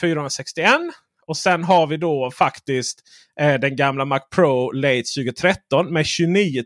461. 0.00 0.80
Och 1.26 1.36
sen 1.36 1.64
har 1.64 1.86
vi 1.86 1.96
då 1.96 2.30
faktiskt 2.30 3.02
eh, 3.40 3.54
den 3.54 3.76
gamla 3.76 4.04
Mac 4.04 4.20
Pro 4.34 4.70
Late 4.70 5.02
2013 5.16 5.92
med 5.92 6.06
29 6.06 6.64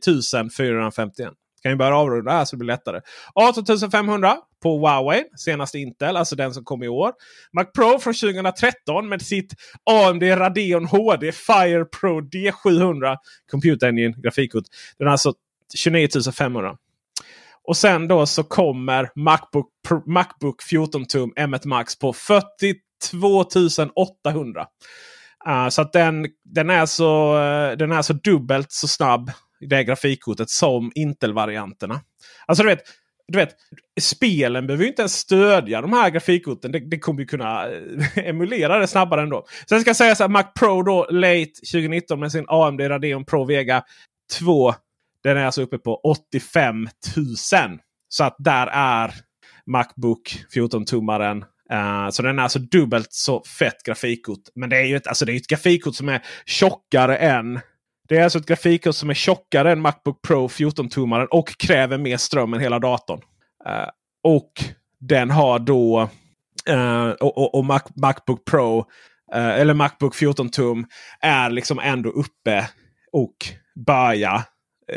451. 0.57 1.33
Kan 1.63 1.73
ju 1.73 1.77
börja 1.77 1.97
avrunda 1.97 2.33
här 2.33 2.45
så 2.45 2.57
det 2.57 2.59
blir 2.59 2.67
lättare. 2.67 3.01
18 3.35 3.91
500 3.91 4.37
på 4.63 4.79
Huawei, 4.79 5.25
senaste 5.37 5.79
Intel, 5.79 6.17
alltså 6.17 6.37
den 6.37 6.55
som 6.55 6.65
kom 6.65 6.83
i 6.83 6.89
år. 6.89 7.13
Mac 7.53 7.65
Pro 7.65 7.99
från 7.99 8.15
2013 8.15 9.09
med 9.09 9.23
sitt 9.23 9.55
AMD 9.91 10.23
Radeon 10.23 10.87
HD 10.87 11.33
Fire 11.33 11.85
Pro 11.85 12.21
D700 12.21 13.17
Computer 13.51 13.89
Engine 13.89 14.15
grafikkort. 14.17 14.65
Den 14.99 15.07
är 15.07 15.13
alltså 15.13 15.35
29 15.77 16.09
500. 16.33 16.77
Och 17.65 17.77
sen 17.77 18.09
då 18.09 18.27
så 18.27 18.43
kommer 18.43 19.11
Macbook, 19.15 19.69
Macbook 20.07 20.63
14 20.63 21.07
tum 21.07 21.33
M1 21.37 21.67
Max 21.67 21.99
på 21.99 22.13
40 22.13 22.75
2800. 23.11 24.67
Uh, 25.49 25.65
eh, 25.65 25.69
så 25.69 25.83
att 25.83 25.93
den, 25.93 26.27
den, 26.45 26.71
är 26.71 26.87
så, 26.87 27.35
uh, 27.35 27.77
den 27.77 27.93
är 27.93 28.03
så 28.03 28.13
dubbelt 28.13 28.73
så 28.73 28.89
snabb, 28.89 29.31
det 29.61 29.85
grafikkortet, 29.85 30.51
som 30.51 30.93
Intel-varianterna. 30.95 32.01
Alltså 32.47 32.63
du 32.63 32.69
vet, 32.69 32.83
du 33.33 33.39
vet, 33.39 33.57
spelen 34.01 34.67
behöver 34.67 34.85
inte 34.85 35.03
ens 35.03 35.19
stödja 35.19 35.81
de 35.81 35.93
här 35.93 36.11
grafikkorten. 36.11 36.73
Det, 36.73 36.91
det 36.91 36.99
kommer 36.99 37.21
ju 37.21 37.27
kunna 37.27 37.69
eh, 37.69 37.79
emulera 38.29 38.79
det 38.79 38.87
snabbare 38.87 39.23
ändå. 39.23 39.47
Sen 39.69 39.81
ska 39.81 39.89
jag 39.89 39.97
säga 39.97 40.15
så 40.15 40.29
Mac 40.29 40.45
Pro 40.59 40.83
då 40.83 41.07
Late 41.11 41.53
2019 41.73 42.21
med 42.21 42.33
sin 42.33 42.45
AMD 42.49 42.81
Radeon 42.81 43.25
Pro 43.25 43.45
Vega 43.45 43.83
2. 44.39 44.75
Den 45.23 45.37
är 45.37 45.45
alltså 45.45 45.63
uppe 45.63 45.79
på 45.79 45.95
85 45.95 46.89
000. 47.17 47.27
Så 48.09 48.25
att 48.25 48.37
där 48.39 48.67
är 48.67 49.15
Macbook 49.67 50.45
14-tummaren 50.55 51.45
Uh, 51.73 52.11
så 52.11 52.23
den 52.23 52.39
är 52.39 52.43
alltså 52.43 52.59
dubbelt 52.59 53.13
så 53.13 53.43
fett 53.59 53.83
grafikkort. 53.87 54.41
Men 54.55 54.71
det 54.71 54.77
är 54.77 54.85
ju 54.85 54.97
ett, 54.97 55.07
alltså 55.07 55.25
det 55.25 55.33
är 55.33 55.37
ett 55.37 55.47
grafikkort 55.47 55.95
som 55.95 56.09
är 56.09 56.23
tjockare 56.47 57.17
än 57.17 57.61
det 58.09 58.17
är 58.17 58.25
alltså 58.25 58.39
ett 58.39 58.47
grafikkort 58.47 58.95
som 58.95 59.11
är 59.11 59.15
tjockare 59.15 59.73
än 59.73 59.81
Macbook 59.81 60.23
Pro 60.23 60.49
14-tummaren 60.49 61.27
och 61.27 61.49
kräver 61.59 61.99
mer 61.99 62.17
ström 62.17 62.55
än 62.55 62.61
hela 62.61 62.79
datorn. 62.79 63.21
Uh, 63.67 63.89
och 64.23 64.53
den 65.01 65.31
har 65.31 65.59
då 65.59 66.09
uh, 66.71 67.11
och, 67.11 67.39
och, 67.39 67.55
och 67.55 67.65
Mac, 67.65 67.81
Macbook 67.97 68.45
Pro 68.45 68.79
uh, 69.35 69.61
eller 69.61 69.75
Macbook 69.75 70.15
14 70.15 70.51
tum 70.51 70.87
är 71.21 71.51
liksom 71.51 71.79
ändå 71.79 72.11
uppe 72.11 72.69
och 73.13 73.37
börjar 73.87 74.43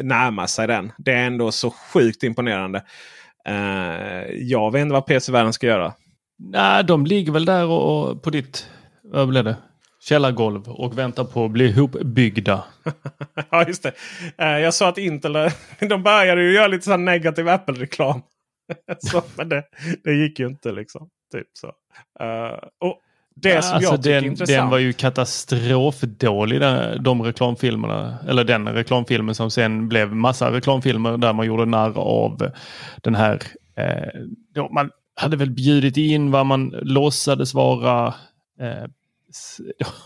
närma 0.01 0.47
sig 0.47 0.67
den. 0.67 0.91
Det 0.97 1.11
är 1.11 1.25
ändå 1.27 1.51
så 1.51 1.71
sjukt 1.71 2.23
imponerande. 2.23 2.83
Uh, 3.49 4.31
jag 4.31 4.71
vet 4.71 4.81
inte 4.81 4.93
vad 4.93 5.05
PC-världen 5.05 5.53
ska 5.53 5.67
göra. 5.67 5.93
Nej, 6.37 6.83
de 6.83 7.05
ligger 7.05 7.31
väl 7.31 7.45
där 7.45 7.65
och, 7.65 8.09
och 8.09 8.23
på 8.23 8.29
ditt 8.29 8.69
vad 9.03 9.27
blev 9.27 9.43
det? 9.43 9.57
källargolv 10.03 10.69
och 10.69 10.97
väntar 10.97 11.23
på 11.23 11.45
att 11.45 11.51
bli 11.51 11.65
ihopbyggda. 11.65 12.63
ja, 13.49 13.67
just 13.67 13.83
det. 13.83 13.93
Uh, 14.41 14.59
jag 14.59 14.73
sa 14.73 14.89
att 14.89 14.97
Intel 14.97 15.33
de 15.79 16.03
började 16.03 16.41
ju 16.41 16.53
göra 16.53 16.67
lite 16.67 16.85
så 16.85 16.97
negativ 16.97 17.49
Apple-reklam. 17.49 18.21
men 19.37 19.49
det, 19.49 19.63
det 20.03 20.13
gick 20.13 20.39
ju 20.39 20.47
inte 20.47 20.71
liksom. 20.71 21.09
Typ 21.31 21.47
så. 21.53 21.67
Uh, 21.67 22.59
och 22.79 22.99
det 23.35 23.61
som 23.61 23.75
alltså 23.75 23.91
jag 23.91 24.03
tycker 24.03 24.15
den, 24.15 24.23
är 24.23 24.27
intressant. 24.27 24.57
Den 24.57 24.69
var 24.69 24.77
ju 24.77 24.93
katastrofdålig 24.93 26.61
de 26.99 27.21
reklamfilmerna. 27.21 28.17
Eller 28.27 28.43
den 28.43 28.67
reklamfilmen 28.67 29.35
som 29.35 29.51
sen 29.51 29.89
blev 29.89 30.15
massa 30.15 30.51
reklamfilmer 30.51 31.17
där 31.17 31.33
man 31.33 31.45
gjorde 31.45 31.65
narr 31.65 31.97
av 31.97 32.51
den 33.01 33.15
här. 33.15 33.41
Eh, 33.75 34.65
man 34.71 34.89
hade 35.15 35.37
väl 35.37 35.51
bjudit 35.51 35.97
in 35.97 36.31
vad 36.31 36.45
man 36.45 36.69
låtsades 36.69 37.53
vara 37.53 38.07
eh, 38.59 38.85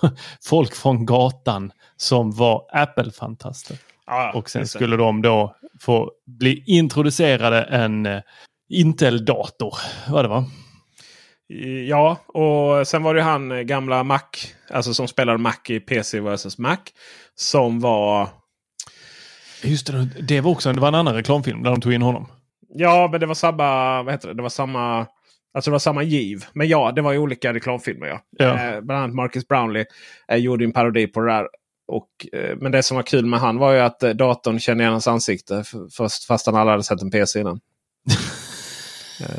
folk 0.46 0.76
från 0.76 1.06
gatan 1.06 1.72
som 1.98 2.32
var 2.32 2.66
Apple-fantaster. 2.74 3.78
Ah, 4.06 4.32
och 4.32 4.50
sen 4.50 4.68
skulle 4.68 4.98
de 4.98 5.22
då 5.22 5.56
få 5.80 6.12
bli 6.26 6.64
introducerade 6.68 7.62
en 7.62 8.06
eh, 8.06 8.22
Intel-dator. 8.70 9.78
Vad 10.10 10.26
det 10.26 10.30
var. 10.30 10.44
Ja, 11.88 12.18
och 12.28 12.88
sen 12.88 13.04
var 13.04 13.16
det 13.16 13.22
han 13.22 13.52
eh, 13.52 13.62
gamla 13.62 14.04
Mac, 14.04 14.22
alltså 14.70 14.94
som 14.94 15.08
spelade 15.08 15.38
Mac 15.38 15.58
i 15.68 15.80
PC 15.80 16.20
vs 16.20 16.58
Mac. 16.58 16.78
Som 17.36 17.80
var... 17.80 18.30
Just 19.64 19.88
det, 19.88 20.10
det 20.22 20.42
var 20.42 20.52
också 20.52 20.74
det 20.74 20.80
var 20.80 20.88
en 20.88 20.96
annan 20.96 21.14
reklamfilm 21.14 21.64
där 21.64 21.72
de 21.72 21.82
tog 21.82 21.94
in 21.94 22.02
honom. 22.02 22.28
Ja, 22.78 23.10
men 23.12 23.20
det 23.20 23.26
var 23.26 23.36
samma, 23.36 24.04
vad 24.04 24.14
heter 24.14 24.28
det, 24.28 24.34
det 24.34 24.42
var 24.42 24.50
samma, 24.50 25.08
alltså 25.54 25.72
det 25.72 25.74
var 25.74 25.80
samma 25.80 26.04
giv. 26.04 26.46
Men 26.54 26.68
ja, 26.68 26.92
det 26.92 27.02
var 27.02 27.12
ju 27.12 27.20
olika 27.20 27.54
reklamfilmer. 27.54 28.08
Ja. 28.08 28.20
ja. 28.38 28.46
Eh, 28.46 28.82
bland 28.82 29.04
annat 29.04 29.16
Marcus 29.16 29.48
Brownlee 29.48 29.86
eh, 30.32 30.38
gjorde 30.38 30.64
en 30.64 30.72
parodi 30.72 31.08
på 31.08 31.20
det 31.20 31.32
där. 31.32 31.48
Och, 31.88 32.10
eh, 32.34 32.58
men 32.58 32.72
det 32.72 32.84
som 32.84 32.96
var 32.96 33.04
kul 33.04 33.26
med 33.26 33.40
han 33.40 33.58
var 33.58 33.74
ju 33.74 33.80
att 33.80 34.04
eh, 34.04 34.10
datorn 34.10 34.60
kände 34.60 34.84
igen 34.84 34.92
hans 34.92 35.08
ansikte. 35.08 35.64
Fast, 35.98 36.26
fast 36.26 36.46
han 36.46 36.56
aldrig 36.56 36.72
hade 36.72 36.84
sett 36.84 37.02
en 37.02 37.12
PC 37.12 37.40
innan. 37.40 37.60
uh, 39.22 39.32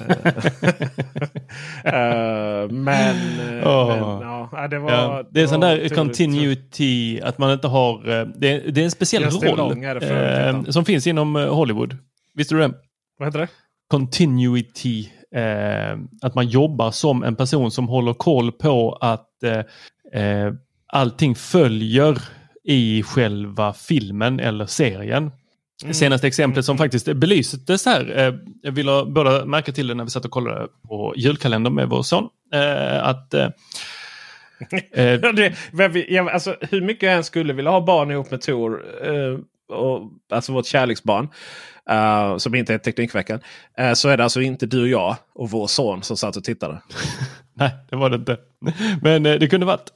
men, 2.70 3.16
oh. 3.64 3.88
men 3.88 4.20
ja, 4.52 4.68
det 4.70 4.78
var... 4.78 4.90
Ja, 4.90 5.24
det 5.30 5.40
är 5.40 5.46
sån 5.46 5.60
där 5.60 5.88
continuity, 5.88 7.20
att 7.20 7.38
man 7.38 7.52
inte 7.52 7.68
har... 7.68 8.04
Det 8.40 8.48
är, 8.48 8.70
det 8.70 8.80
är 8.80 8.84
en 8.84 8.90
speciell 8.90 9.24
roll 9.24 9.84
eh, 10.02 10.62
som 10.64 10.84
finns 10.84 11.06
inom 11.06 11.34
Hollywood. 11.34 11.96
Visste 12.34 12.54
du 12.54 12.60
det? 12.60 12.72
Vad 13.18 13.28
heter 13.28 13.38
det? 13.38 13.48
Continuity. 13.90 15.08
Eh, 15.34 15.98
att 16.22 16.34
man 16.34 16.48
jobbar 16.48 16.90
som 16.90 17.22
en 17.22 17.36
person 17.36 17.70
som 17.70 17.88
håller 17.88 18.12
koll 18.12 18.52
på 18.52 18.98
att 19.00 19.42
eh, 20.12 20.52
allting 20.86 21.34
följer 21.34 22.18
i 22.64 23.02
själva 23.02 23.72
filmen 23.72 24.40
eller 24.40 24.66
serien. 24.66 25.30
Mm. 25.82 25.94
Senaste 25.94 26.26
exemplet 26.26 26.64
som 26.64 26.78
faktiskt 26.78 27.06
belystes 27.14 27.86
här, 27.86 28.18
eh, 28.18 28.34
jag 28.62 28.72
ville 28.72 29.04
båda 29.04 29.44
märka 29.44 29.72
till 29.72 29.86
det 29.86 29.94
när 29.94 30.04
vi 30.04 30.10
satt 30.10 30.24
och 30.24 30.30
kollade 30.30 30.68
på 30.88 31.14
julkalendern 31.16 31.74
med 31.74 31.88
vår 31.88 32.02
son. 32.02 32.28
Eh, 32.54 33.04
att 33.04 33.34
eh, 33.34 33.42
eh 34.92 35.20
det, 35.20 36.18
alltså, 36.32 36.56
hur 36.60 36.80
mycket 36.80 37.02
jag 37.02 37.16
än 37.16 37.24
skulle 37.24 37.52
vilja 37.52 37.70
ha 37.70 37.80
barn 37.80 38.10
ihop 38.10 38.30
med 38.30 38.40
Tor, 38.40 38.84
eh, 39.06 39.38
och, 39.76 40.10
alltså 40.30 40.52
vårt 40.52 40.66
kärleksbarn, 40.66 41.28
uh, 41.90 42.36
som 42.36 42.54
inte 42.54 42.74
är 42.74 42.78
Teknikveckan. 42.78 43.40
Uh, 43.80 43.92
så 43.92 44.08
är 44.08 44.16
det 44.16 44.22
alltså 44.22 44.40
inte 44.40 44.66
du 44.66 44.82
och 44.82 44.88
jag 44.88 45.16
och 45.34 45.50
vår 45.50 45.66
son 45.66 46.02
som 46.02 46.16
satt 46.16 46.36
och 46.36 46.44
tittade. 46.44 46.82
Nej, 47.54 47.70
det 47.90 47.96
var 47.96 48.10
det 48.10 48.16
inte. 48.16 48.36
Men 49.02 49.26
uh, 49.26 49.38
det 49.38 49.48
kunde 49.48 49.66
varit. 49.66 49.90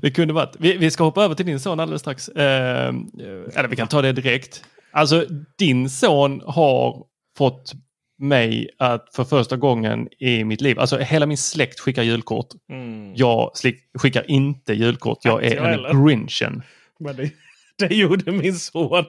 Det 0.00 0.10
kunde 0.10 0.34
varit. 0.34 0.56
Vi, 0.58 0.76
vi, 0.76 0.90
ska 0.90 1.04
hoppa 1.04 1.24
över 1.24 1.34
till 1.34 1.46
din 1.46 1.60
son 1.60 1.80
alldeles 1.80 2.00
strax. 2.00 2.28
eller 2.28 3.68
vi 3.68 3.76
kan 3.76 3.88
ta 3.88 4.02
det 4.02 4.12
direkt. 4.12 4.64
Alltså 4.92 5.26
din 5.58 5.90
son 5.90 6.42
har 6.46 7.04
fått 7.38 7.72
mig 8.20 8.70
att 8.78 9.08
för 9.14 9.24
första 9.24 9.56
gången 9.56 10.08
i 10.18 10.44
mitt 10.44 10.60
liv, 10.60 10.80
alltså 10.80 10.98
hela 10.98 11.26
min 11.26 11.36
släkt 11.38 11.80
skickar 11.80 12.02
julkort. 12.02 12.48
Mm. 12.72 13.14
Jag 13.14 13.50
skickar 13.98 14.30
inte 14.30 14.74
julkort, 14.74 15.18
jag 15.22 15.44
är 15.44 15.56
en 15.56 16.04
grinchen. 16.04 16.62
Men 16.98 17.16
det, 17.16 17.30
det 17.88 17.94
gjorde 17.94 18.32
min 18.32 18.54
son. 18.54 19.04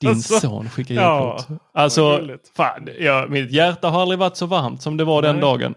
Din 0.00 0.10
alltså, 0.10 0.40
son 0.40 0.70
skickar 0.70 0.94
julkort. 0.94 1.46
Ja, 1.48 1.56
alltså, 1.72 2.28
fan, 2.56 2.88
ja, 2.98 3.26
mitt 3.28 3.50
hjärta 3.50 3.88
har 3.88 4.02
aldrig 4.02 4.18
varit 4.18 4.36
så 4.36 4.46
varmt 4.46 4.82
som 4.82 4.96
det 4.96 5.04
var 5.04 5.22
Nej. 5.22 5.32
den 5.32 5.40
dagen. 5.40 5.74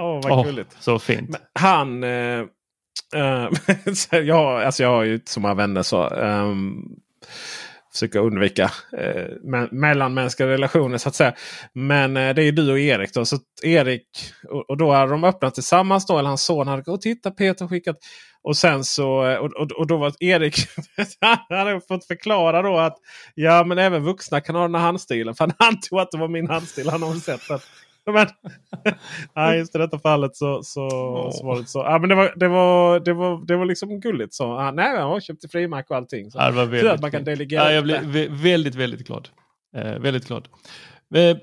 Åh, 0.00 0.20
vad 0.22 0.32
oh, 0.32 0.44
gulligt. 0.44 0.76
Så 0.80 0.98
fint. 0.98 1.30
Men 1.30 1.40
han... 1.54 2.04
Eh, 2.04 2.40
äh, 3.14 3.48
jag, 4.22 4.62
alltså 4.62 4.82
jag 4.82 4.90
har 4.90 5.02
ju 5.02 5.14
inte 5.14 5.30
så 5.30 5.40
många 5.40 5.54
vänner 5.54 5.82
så. 5.82 6.08
Um, 6.08 6.96
försöka 7.94 8.20
undvika 8.20 8.70
eh, 8.98 9.24
me 9.42 9.68
mellanmänskliga 9.70 10.48
relationer 10.48 10.98
så 10.98 11.08
att 11.08 11.14
säga. 11.14 11.34
Men 11.72 12.16
eh, 12.16 12.34
det 12.34 12.42
är 12.42 12.52
du 12.52 12.72
och 12.72 12.78
Erik 12.78 13.14
då. 13.14 13.24
Så 13.24 13.38
Erik 13.62 14.08
och, 14.48 14.70
och 14.70 14.76
då 14.76 14.92
hade 14.92 15.10
de 15.10 15.24
öppnat 15.24 15.54
tillsammans 15.54 16.06
då. 16.06 16.18
Eller 16.18 16.28
hans 16.28 16.44
son 16.44 16.68
hade 16.68 16.82
gått 16.82 16.94
och 16.94 17.00
titta 17.00 17.30
Peter 17.30 17.66
skickat. 17.66 17.96
Och 18.44 18.56
sen 18.56 18.84
så 18.84 19.08
och, 19.38 19.52
och, 19.52 19.72
och 19.72 19.86
då 19.86 19.96
var 19.96 20.12
Erik 20.20 20.56
han 21.20 21.58
hade 21.58 21.80
fått 21.80 22.06
förklara 22.06 22.62
då 22.62 22.78
att 22.78 22.96
ja 23.34 23.64
men 23.64 23.78
även 23.78 24.04
vuxna 24.04 24.40
kan 24.40 24.54
ha 24.54 24.62
den 24.62 24.74
här 24.74 24.82
handstilen. 24.82 25.34
För 25.34 25.44
han 25.44 25.68
antog 25.68 26.00
att 26.00 26.10
det 26.10 26.18
var 26.18 26.28
min 26.28 26.48
handstil. 26.48 26.88
Han 26.88 27.02
har 27.02 27.14
sett 27.14 27.50
att 27.50 27.62
men, 28.12 28.26
nej, 29.36 29.58
just 29.58 29.74
i 29.74 29.78
detta 29.78 29.98
fallet 29.98 30.36
så, 30.36 30.62
så, 30.62 30.80
oh. 30.80 31.30
så 31.30 31.46
var 31.46 31.60
det 31.60 31.66
så. 31.66 31.78
Ja, 31.78 31.98
men 31.98 32.08
det, 32.08 32.14
var, 32.14 32.32
det, 32.36 32.48
var, 32.48 33.00
det, 33.00 33.12
var, 33.12 33.46
det 33.46 33.56
var 33.56 33.64
liksom 33.64 34.00
gulligt. 34.00 34.34
Så, 34.34 34.52
ah, 34.52 34.70
nej, 34.70 34.94
jag 34.94 35.22
köpte 35.22 35.48
frimärke 35.48 35.86
och 35.88 35.96
allting. 35.96 36.30
Så, 36.30 36.38
ja, 36.38 36.46
det 36.46 36.56
var 36.56 36.64
väldigt, 36.64 36.92
att 36.92 37.00
man 37.00 37.10
kan 37.10 37.24
delegera. 37.24 37.64
Ja, 37.64 37.72
jag 37.72 37.84
blev 37.84 38.30
väldigt, 38.30 38.74
väldigt 38.74 39.06
glad. 39.06 39.28
Eh, 39.76 39.98
väldigt 39.98 40.26
glad. 40.26 40.48
Eh, 41.14 41.36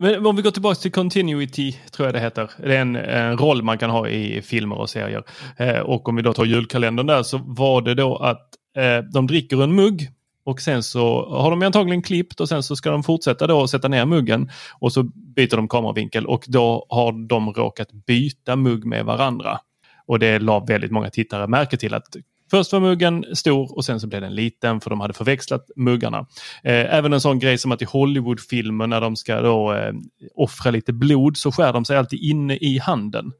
men 0.00 0.26
om 0.26 0.36
vi 0.36 0.42
går 0.42 0.50
tillbaka 0.50 0.74
till 0.74 0.92
continuity, 0.92 1.72
tror 1.72 2.08
jag 2.08 2.14
det 2.14 2.20
heter. 2.20 2.50
Det 2.58 2.76
är 2.76 2.80
en, 2.80 2.96
en 2.96 3.38
roll 3.38 3.62
man 3.62 3.78
kan 3.78 3.90
ha 3.90 4.08
i 4.08 4.42
filmer 4.42 4.78
och 4.78 4.90
serier. 4.90 5.24
Eh, 5.56 5.78
och 5.78 6.08
om 6.08 6.16
vi 6.16 6.22
då 6.22 6.32
tar 6.32 6.44
julkalendern 6.44 7.06
där 7.06 7.22
så 7.22 7.38
var 7.38 7.82
det 7.82 7.94
då 7.94 8.16
att 8.16 8.48
eh, 8.76 8.98
de 9.12 9.26
dricker 9.26 9.62
en 9.62 9.74
mugg 9.74 10.10
och 10.44 10.60
sen 10.60 10.82
så 10.82 11.28
har 11.30 11.50
de 11.50 11.62
antagligen 11.62 12.02
klippt 12.02 12.40
och 12.40 12.48
sen 12.48 12.62
så 12.62 12.76
ska 12.76 12.90
de 12.90 13.02
fortsätta 13.02 13.46
då 13.46 13.68
sätta 13.68 13.88
ner 13.88 14.06
muggen 14.06 14.50
och 14.78 14.92
så 14.92 15.02
byter 15.36 15.56
de 15.56 15.68
kameravinkel 15.68 16.26
och 16.26 16.44
då 16.48 16.86
har 16.88 17.28
de 17.28 17.52
råkat 17.52 17.92
byta 17.92 18.56
mugg 18.56 18.84
med 18.84 19.04
varandra. 19.04 19.58
Och 20.06 20.18
det 20.18 20.38
la 20.38 20.60
väldigt 20.60 20.90
många 20.90 21.10
tittare 21.10 21.46
märke 21.46 21.76
till 21.76 21.94
att 21.94 22.16
Först 22.50 22.72
var 22.72 22.80
muggen 22.80 23.24
stor 23.32 23.76
och 23.76 23.84
sen 23.84 24.00
så 24.00 24.06
blev 24.06 24.20
den 24.20 24.34
liten 24.34 24.80
för 24.80 24.90
de 24.90 25.00
hade 25.00 25.14
förväxlat 25.14 25.70
muggarna. 25.76 26.18
Eh, 26.64 26.94
även 26.94 27.12
en 27.12 27.20
sån 27.20 27.38
grej 27.38 27.58
som 27.58 27.72
att 27.72 27.82
i 27.82 27.84
Hollywoodfilmer 27.84 28.86
när 28.86 29.00
de 29.00 29.16
ska 29.16 29.40
då 29.40 29.72
eh, 29.74 29.92
offra 30.34 30.70
lite 30.70 30.92
blod 30.92 31.36
så 31.36 31.52
skär 31.52 31.72
de 31.72 31.84
sig 31.84 31.96
alltid 31.96 32.20
inne 32.20 32.56
i 32.56 32.78
handen. 32.78 33.32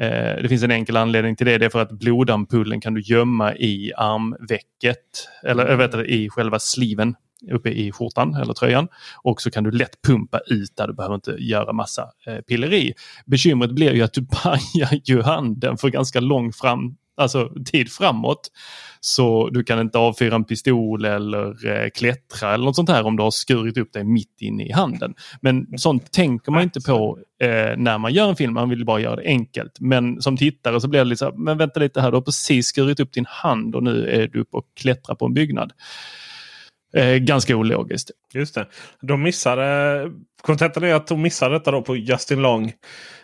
Eh, 0.00 0.42
det 0.42 0.48
finns 0.48 0.62
en 0.62 0.70
enkel 0.70 0.96
anledning 0.96 1.36
till 1.36 1.46
det. 1.46 1.58
Det 1.58 1.64
är 1.64 1.70
för 1.70 1.82
att 1.82 1.92
blodampullen 1.92 2.80
kan 2.80 2.94
du 2.94 3.00
gömma 3.00 3.54
i 3.54 3.92
armvecket 3.96 5.28
eller 5.42 5.66
eh, 5.66 5.74
mm. 5.74 5.90
vet 5.90 6.06
i 6.06 6.28
själva 6.30 6.58
sliven 6.58 7.14
uppe 7.52 7.70
i 7.70 7.92
skjortan 7.92 8.34
eller 8.34 8.54
tröjan. 8.54 8.88
Och 9.22 9.42
så 9.42 9.50
kan 9.50 9.64
du 9.64 9.70
lätt 9.70 10.02
pumpa 10.02 10.40
ut 10.46 10.76
där. 10.76 10.86
Du 10.86 10.94
behöver 10.94 11.14
inte 11.14 11.30
göra 11.30 11.72
massa 11.72 12.10
eh, 12.26 12.38
pilleri. 12.38 12.92
Bekymret 13.26 13.70
blir 13.70 13.92
ju 13.92 14.02
att 14.02 14.12
du 14.12 14.26
pajar 14.42 15.00
ju 15.04 15.22
handen 15.22 15.76
för 15.76 15.88
ganska 15.88 16.20
lång 16.20 16.52
fram, 16.52 16.96
alltså 17.16 17.52
tid 17.64 17.92
framåt. 17.92 18.50
Så 19.00 19.48
du 19.48 19.64
kan 19.64 19.80
inte 19.80 19.98
avfyra 19.98 20.34
en 20.34 20.44
pistol 20.44 21.04
eller 21.04 21.66
eh, 21.66 21.90
klättra 21.90 22.54
eller 22.54 22.64
något 22.64 22.76
sånt 22.76 22.88
här 22.88 23.06
om 23.06 23.16
du 23.16 23.22
har 23.22 23.30
skurit 23.30 23.76
upp 23.76 23.92
dig 23.92 24.04
mitt 24.04 24.40
inne 24.40 24.66
i 24.66 24.72
handen. 24.72 25.14
Men 25.40 25.66
sånt 25.78 26.12
tänker 26.12 26.52
man 26.52 26.62
inte 26.62 26.80
på 26.80 27.18
eh, 27.40 27.76
när 27.76 27.98
man 27.98 28.12
gör 28.12 28.28
en 28.28 28.36
film. 28.36 28.54
Man 28.54 28.68
vill 28.68 28.84
bara 28.84 29.00
göra 29.00 29.16
det 29.16 29.26
enkelt. 29.26 29.80
Men 29.80 30.22
som 30.22 30.36
tittare 30.36 30.80
så 30.80 30.88
blir 30.88 31.00
det 31.00 31.04
lite 31.04 31.18
så 31.18 31.32
men 31.36 31.58
vänta 31.58 31.80
lite 31.80 32.00
här, 32.00 32.10
du 32.10 32.16
har 32.16 32.22
precis 32.22 32.66
skurit 32.66 33.00
upp 33.00 33.12
din 33.12 33.26
hand 33.28 33.74
och 33.74 33.82
nu 33.82 34.08
är 34.08 34.28
du 34.28 34.40
uppe 34.40 34.56
och 34.56 34.66
klättrar 34.80 35.14
på 35.14 35.26
en 35.26 35.34
byggnad. 35.34 35.72
Eh, 36.94 37.16
ganska 37.16 37.56
ologiskt. 37.56 38.10
Just 38.34 38.54
det. 38.54 38.66
De 39.00 39.22
missade, 39.22 40.10
kontentan 40.42 40.84
är 40.84 40.94
att 40.94 41.06
de 41.06 41.22
missade 41.22 41.54
detta 41.54 41.70
då 41.70 41.82
på 41.82 41.96
Justin 41.96 42.42
Long. 42.42 42.72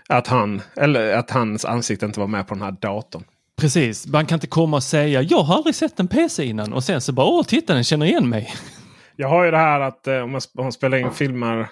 Att, 0.09 0.27
han, 0.27 0.63
eller 0.77 1.15
att 1.15 1.31
hans 1.31 1.65
ansikte 1.65 2.07
inte 2.07 2.21
var 2.21 2.27
med 2.27 2.49
på 2.49 2.55
den 2.55 2.63
här 2.63 2.77
datorn. 2.81 3.25
Precis, 3.61 4.07
man 4.07 4.27
kan 4.27 4.37
inte 4.37 4.47
komma 4.47 4.77
och 4.77 4.83
säga 4.83 5.23
jag 5.23 5.43
har 5.43 5.57
aldrig 5.57 5.75
sett 5.75 6.01
en 6.01 6.09
PC 6.09 6.45
innan 6.45 6.73
och 6.73 6.85
sen 6.85 7.01
så 7.01 7.13
bara 7.13 7.27
åh 7.27 7.45
titta 7.45 7.75
den 7.75 7.85
känner 7.85 8.07
igen 8.07 8.29
mig. 8.29 8.55
Jag 9.17 9.29
har 9.29 9.45
ju 9.45 9.51
det 9.51 9.57
här 9.57 9.81
att 9.81 10.07
eh, 10.07 10.19
om, 10.19 10.33
man, 10.33 10.41
om 10.59 10.65
jag 10.65 10.73
spelar 10.73 10.99
in 10.99 11.11
filmer 11.11 11.69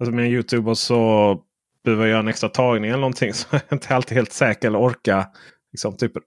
alltså 0.00 0.14
med 0.14 0.30
Youtube 0.30 0.70
och 0.70 0.78
så 0.78 1.38
behöver 1.84 2.02
jag 2.02 2.10
göra 2.10 2.20
en 2.20 2.28
extra 2.28 2.48
tagning 2.48 2.90
eller 2.90 3.00
någonting 3.00 3.34
så 3.34 3.46
jag 3.50 3.60
är 3.68 3.74
inte 3.74 3.94
alltid 3.94 4.16
helt 4.16 4.32
säker 4.32 4.68
eller 4.68 4.78
orkar. 4.80 5.26
liksom, 5.72 5.96
typ 5.96 6.16
eh, 6.16 6.22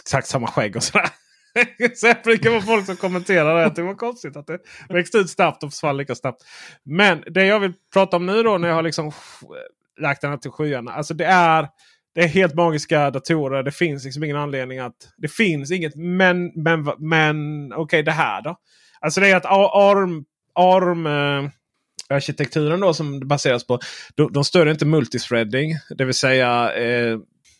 exakt 0.00 0.26
samma 0.26 0.46
skägg 0.46 0.76
och 0.76 0.82
sådär. 0.82 1.08
så 1.94 2.06
det 2.06 2.22
brukar 2.24 2.50
vara 2.50 2.60
folk 2.60 2.86
som 2.86 2.96
kommenterar 2.96 3.58
det. 3.58 3.66
Att 3.66 3.76
det 3.76 3.82
var 3.82 3.94
konstigt 3.94 4.36
att 4.36 4.46
det 4.46 4.58
växte 4.88 5.18
ut 5.18 5.30
snabbt 5.30 5.62
och 5.62 5.70
försvann 5.70 5.96
lika 5.96 6.14
snabbt. 6.14 6.42
Men 6.82 7.24
det 7.26 7.46
jag 7.46 7.60
vill 7.60 7.72
prata 7.92 8.16
om 8.16 8.26
nu 8.26 8.42
då 8.42 8.58
när 8.58 8.68
jag 8.68 8.74
har 8.74 8.82
liksom 8.82 9.12
lagt 10.00 10.20
den 10.20 10.30
här 10.30 10.38
till 10.38 10.50
skyarna. 10.50 10.92
Alltså 10.92 11.14
det 11.14 11.24
är, 11.24 11.68
det 12.14 12.20
är 12.20 12.28
helt 12.28 12.54
magiska 12.54 13.10
datorer. 13.10 13.62
Det 13.62 13.72
finns 13.72 14.04
liksom 14.04 14.24
ingen 14.24 14.36
anledning 14.36 14.78
att... 14.78 14.96
Det 15.16 15.28
finns 15.28 15.70
inget 15.70 15.96
men, 15.96 16.52
men, 16.54 16.84
men 16.98 17.66
okej 17.72 17.82
okay, 17.82 18.02
det 18.02 18.12
här 18.12 18.42
då. 18.42 18.56
Alltså 19.00 19.20
det 19.20 19.28
är 19.28 19.36
att 19.36 19.46
ARM, 19.46 20.24
ARM 20.54 21.06
eh, 21.06 21.50
arkitekturen 22.08 22.80
då 22.80 22.94
som 22.94 23.20
det 23.20 23.26
baseras 23.26 23.66
på. 23.66 23.78
De, 24.14 24.32
de 24.32 24.44
stöder 24.44 24.70
inte 24.70 24.86
multithreading. 24.86 25.72
Det 25.98 26.04
vill 26.04 26.14
säga 26.14 26.72
eh, 26.72 27.18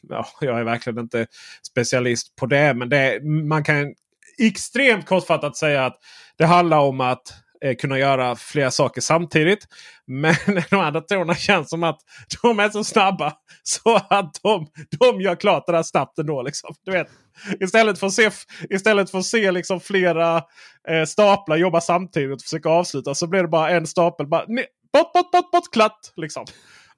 ja, 0.08 0.26
jag 0.40 0.60
är 0.60 0.64
verkligen 0.64 0.98
inte 0.98 1.26
specialist 1.66 2.36
på 2.36 2.46
det. 2.46 2.74
Men 2.74 2.88
det, 2.88 3.20
man 3.48 3.64
kan 3.64 3.94
extremt 4.38 5.06
kortfattat 5.06 5.56
säga 5.56 5.86
att 5.86 5.96
det 6.36 6.44
handlar 6.44 6.78
om 6.78 7.00
att 7.00 7.43
eh, 7.64 7.76
kunna 7.76 7.98
göra 7.98 8.36
flera 8.36 8.70
saker 8.70 9.00
samtidigt. 9.00 9.66
Men 10.06 10.34
de 10.70 10.76
här 10.76 10.90
datorerna 10.90 11.34
känns 11.34 11.70
som 11.70 11.82
att 11.82 12.00
de 12.42 12.58
är 12.58 12.68
så 12.68 12.84
snabba 12.84 13.32
så 13.62 13.94
att 14.10 14.40
de, 14.42 14.66
de 14.98 15.20
gör 15.20 15.34
klart 15.36 15.66
det 15.66 15.72
där 15.72 15.82
snabbt 15.82 16.18
ändå. 16.18 16.42
Liksom. 16.42 16.74
Du 16.84 16.92
vet, 16.92 17.08
istället 17.60 17.98
för 17.98 18.06
att 18.06 18.12
se, 18.12 18.30
istället 18.70 19.10
för 19.10 19.18
att 19.18 19.24
se 19.24 19.52
liksom 19.52 19.80
flera 19.80 20.36
eh, 20.88 21.04
staplar 21.06 21.56
jobba 21.56 21.80
samtidigt 21.80 22.34
och 22.36 22.42
försöka 22.42 22.68
avsluta 22.68 23.14
så 23.14 23.26
blir 23.26 23.42
det 23.42 23.48
bara 23.48 23.70
en 23.70 23.86
stapel. 23.86 24.26
Bara, 24.26 24.46
bort, 24.92 25.12
bort, 25.12 25.32
bort, 25.32 25.50
bort, 25.52 25.72
klatt! 25.72 26.12
Liksom. 26.16 26.44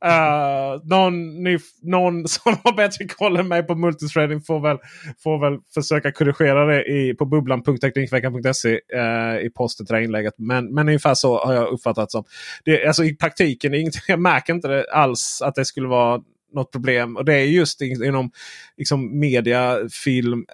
Uh, 0.05 0.81
någon, 0.85 1.43
ny, 1.43 1.59
någon 1.83 2.29
som 2.29 2.57
har 2.65 2.77
bättre 2.77 3.05
koll 3.05 3.37
än 3.37 3.49
mig 3.49 3.63
på 3.63 3.75
multithreading 3.75 4.41
får 4.41 4.61
väl, 4.61 4.79
får 5.23 5.39
väl 5.39 5.61
försöka 5.75 6.13
korrigera 6.13 6.67
det 6.67 6.85
i, 6.85 7.15
på 7.15 7.25
bubblan.teknikveckan.se 7.25 8.81
uh, 8.95 9.01
eh, 9.01 9.39
i 9.47 9.51
posten 9.51 9.87
till 9.87 9.95
det 9.95 10.05
inlägget. 10.05 10.35
Men, 10.39 10.75
men 10.75 10.89
ungefär 10.89 11.15
så 11.15 11.39
har 11.39 11.55
jag 11.55 11.69
uppfattat 11.69 12.11
som. 12.11 12.25
Det, 12.65 12.87
alltså, 12.87 13.05
I 13.05 13.17
praktiken, 13.17 13.75
inget, 13.75 13.95
jag 14.09 14.21
märker 14.21 14.53
inte 14.53 14.69
det 14.69 14.91
alls 14.93 15.43
att 15.43 15.55
det 15.55 15.65
skulle 15.65 15.89
vara 15.89 16.21
något 16.55 16.73
problem. 16.73 17.17
Och 17.17 17.25
det 17.25 17.35
är 17.35 17.45
just 17.45 17.81
inom 17.83 18.31
liksom, 18.77 19.19
media, 19.19 19.79
film, 20.05 20.47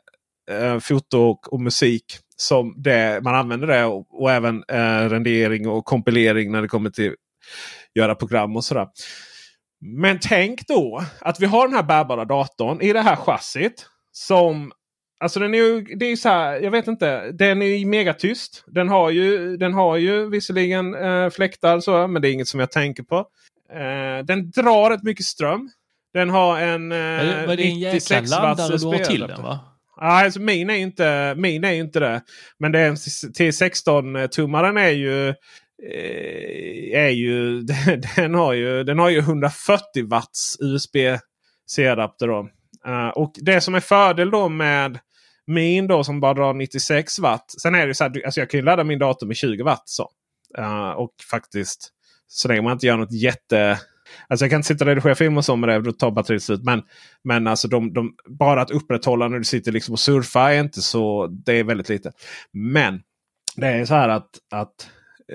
uh, 0.50 0.78
foto 0.78 1.18
och, 1.18 1.52
och, 1.52 1.60
musik 1.60 2.04
som 2.36 2.74
det, 2.76 3.20
man 3.24 3.34
använder 3.34 3.66
det. 3.66 3.84
Och, 3.84 4.22
och 4.22 4.30
även 4.30 4.62
rendering 5.08 5.68
och 5.68 5.84
kompilering 5.84 6.52
när 6.52 6.62
det 6.62 6.68
kommer 6.68 6.90
till 6.90 7.14
göra 7.94 8.14
program 8.14 8.56
och 8.56 8.64
sådär. 8.64 8.86
Men 9.84 10.18
tänk 10.22 10.66
då 10.66 11.04
att 11.20 11.40
vi 11.40 11.46
har 11.46 11.66
den 11.66 11.76
här 11.76 11.82
bärbara 11.82 12.24
datorn 12.24 12.80
i 12.80 12.92
det 12.92 13.00
här 13.00 13.16
chassit. 13.16 13.86
Som 14.12 14.72
Alltså 15.20 15.40
den 15.40 15.54
är 15.54 15.58
ju, 15.58 15.80
det 15.80 16.06
är 16.06 16.16
så 16.16 16.28
här, 16.28 16.60
jag 16.60 16.70
vet 16.70 16.86
inte. 16.86 17.32
Den 17.32 17.62
är 17.62 17.66
ju 17.66 17.86
megatyst. 17.86 18.64
Den 18.66 18.88
har 18.88 19.10
ju, 19.10 19.56
den 19.56 19.74
har 19.74 19.96
ju 19.96 20.30
visserligen 20.30 20.94
eh, 20.94 21.30
fläktar 21.30 21.80
så, 21.80 22.06
men 22.06 22.22
det 22.22 22.28
är 22.28 22.32
inget 22.32 22.48
som 22.48 22.60
jag 22.60 22.70
tänker 22.70 23.02
på. 23.02 23.16
Eh, 23.72 24.24
den 24.24 24.50
drar 24.50 24.90
rätt 24.90 25.02
mycket 25.02 25.26
ström. 25.26 25.70
Den 26.12 26.30
har 26.30 26.60
en 26.60 26.92
eh, 26.92 27.46
Var 27.46 27.56
det 27.56 27.62
en 27.62 27.78
jäkla 27.78 28.20
laddare 28.20 28.76
du 28.76 28.86
har 28.86 28.98
till 28.98 29.20
den 29.20 29.42
va? 29.42 29.60
Nej, 30.00 30.24
alltså 30.24 30.40
min 30.40 30.70
är 30.70 30.74
inte, 30.74 31.34
min 31.36 31.64
är 31.64 31.72
inte 31.72 32.00
det. 32.00 32.22
Men 32.58 32.72
det 32.72 32.80
är 32.80 32.88
en 32.88 32.96
T16-tummaren 32.96 34.78
är 34.78 34.90
ju 34.90 35.34
Eh, 35.90 37.00
är 37.00 37.08
ju, 37.08 37.60
den, 38.16 38.34
har 38.34 38.52
ju, 38.52 38.84
den 38.84 38.98
har 38.98 39.08
ju 39.08 39.18
140 39.18 40.08
watts 40.08 40.56
USB-C-adapter. 40.60 42.28
Uh, 42.88 43.08
och 43.14 43.32
det 43.36 43.60
som 43.60 43.74
är 43.74 43.80
fördel 43.80 44.30
då 44.30 44.48
med 44.48 44.98
min 45.46 45.86
då 45.86 46.04
som 46.04 46.20
bara 46.20 46.34
drar 46.34 46.54
96 46.54 47.18
watt. 47.18 47.54
Sen 47.62 47.74
är 47.74 47.86
det 47.86 47.94
så 47.94 48.04
här, 48.04 48.24
alltså 48.24 48.40
jag 48.40 48.50
kan 48.50 48.60
ju 48.60 48.64
ladda 48.64 48.84
min 48.84 48.98
dator 48.98 49.26
med 49.26 49.36
20 49.36 49.62
watt. 49.62 49.88
Så. 49.88 50.10
Uh, 50.58 50.90
och 50.90 51.14
faktiskt 51.30 51.90
så 52.28 52.48
länge 52.48 52.62
man 52.62 52.72
inte 52.72 52.86
gör 52.86 52.96
något 52.96 53.12
jätte... 53.12 53.78
Alltså 54.28 54.44
jag 54.44 54.50
kan 54.50 54.58
inte 54.58 54.68
sitta 54.68 54.84
och 54.84 54.88
redigera 54.88 55.14
film 55.14 55.36
och 55.36 55.44
så 55.44 55.56
med 55.56 55.68
det. 55.68 55.80
Då 55.80 55.92
tar 55.92 56.10
batteriet 56.10 56.42
slut. 56.42 56.62
Men, 56.62 56.82
men 57.24 57.46
alltså 57.46 57.68
de, 57.68 57.92
de, 57.92 58.14
bara 58.26 58.62
att 58.62 58.70
upprätthålla 58.70 59.28
när 59.28 59.38
du 59.38 59.44
sitter 59.44 59.72
liksom 59.72 59.92
och 59.92 60.00
surfar 60.00 60.50
är 60.50 60.60
inte 60.60 60.82
så... 60.82 61.26
Det 61.26 61.52
är 61.52 61.64
väldigt 61.64 61.88
lite. 61.88 62.12
Men 62.52 63.02
det 63.56 63.66
är 63.66 63.84
så 63.84 63.94
här 63.94 64.08
att, 64.08 64.30
att 64.50 64.88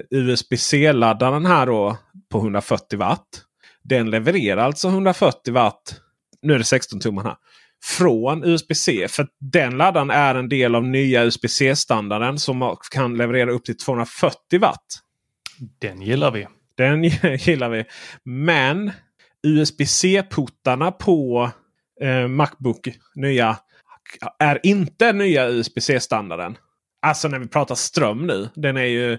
USB-C-laddaren 0.10 1.46
här 1.46 1.66
då 1.66 1.98
på 2.32 2.38
140 2.38 3.00
watt. 3.00 3.28
Den 3.84 4.10
levererar 4.10 4.64
alltså 4.64 4.88
140 4.88 5.54
watt. 5.54 6.02
Nu 6.42 6.54
är 6.54 6.58
det 6.58 6.64
16 6.64 7.00
tummar 7.00 7.24
här. 7.24 7.36
Från 7.84 8.44
USB-C. 8.44 9.08
För 9.10 9.28
den 9.40 9.78
laddaren 9.78 10.10
är 10.10 10.36
en 10.36 10.50
del 10.50 10.76
av 10.76 10.84
nya 10.84 11.24
USB-C-standarden 11.24 12.40
som 12.40 12.78
kan 12.92 13.18
leverera 13.18 13.52
upp 13.52 13.66
till 13.66 13.78
240 13.78 14.60
watt. 14.60 14.86
Den 15.82 16.02
gillar 16.02 16.32
vi. 16.32 16.48
Den 16.78 17.04
gillar 17.40 17.70
vi. 17.70 17.86
Men 18.24 18.92
USB-C-puttarna 19.48 20.92
på 20.92 21.52
eh, 22.02 22.28
Macbook 22.28 22.90
nya 23.16 23.58
är 24.40 24.60
inte 24.64 25.14
nya 25.14 25.50
USB-C-standarden. 25.50 26.58
Alltså 27.02 27.28
när 27.28 27.40
vi 27.40 27.48
pratar 27.48 27.76
ström 27.76 28.28
nu. 28.28 28.50
Den 28.56 28.78
är 28.78 28.86
ju 28.86 29.18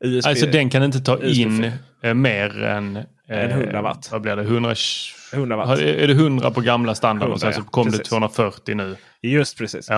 USB, 0.00 0.28
alltså 0.28 0.46
den 0.46 0.70
kan 0.70 0.82
inte 0.82 1.00
ta 1.00 1.22
in 1.22 1.72
eh, 2.02 2.14
mer 2.14 2.62
än, 2.62 2.96
än 3.28 3.50
100 3.50 3.82
watt. 3.82 4.08
Vad 4.12 4.20
blir 4.20 4.36
det? 4.36 4.42
100, 4.42 4.74
100 5.32 5.56
watt. 5.56 5.78
Är 5.78 6.06
det 6.06 6.12
100 6.12 6.50
på 6.50 6.60
gamla 6.60 6.94
standard 6.94 7.28
100, 7.28 7.34
och 7.34 7.40
sen 7.40 7.52
så 7.52 7.70
kom 7.70 7.84
precis. 7.84 8.00
det 8.00 8.08
240 8.08 8.74
nu? 8.74 8.96
Just 9.22 9.58
precis. 9.58 9.88
Ja. 9.90 9.96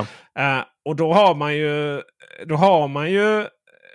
Uh, 0.59 0.65
och 0.85 0.97
då 0.97 1.13
har 1.13 1.35
man 1.35 1.57
ju... 1.57 2.03
Då 2.47 2.55
har 2.55 2.89
man 2.89 3.11
ju... 3.11 3.47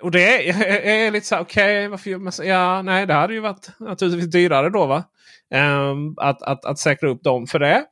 Och 0.02 0.12
det 0.12 0.50
är, 0.50 0.62
är, 0.62 1.08
är 1.08 1.12
lite 1.12 1.28
så 1.28 1.40
okej, 1.40 1.90
okay, 1.90 2.48
Ja, 2.48 2.82
nej, 2.82 3.06
det 3.06 3.14
hade 3.14 3.34
ju 3.34 3.40
varit 3.40 3.80
naturligtvis 3.80 4.32
dyrare 4.32 4.70
då 4.70 4.86
va? 4.86 5.04
Um, 5.56 6.16
att, 6.18 6.42
att, 6.42 6.66
att 6.66 6.80
säkra 6.80 7.10
upp 7.10 7.24
dem 7.24 7.48
för 7.48 7.60
det. 7.60 7.84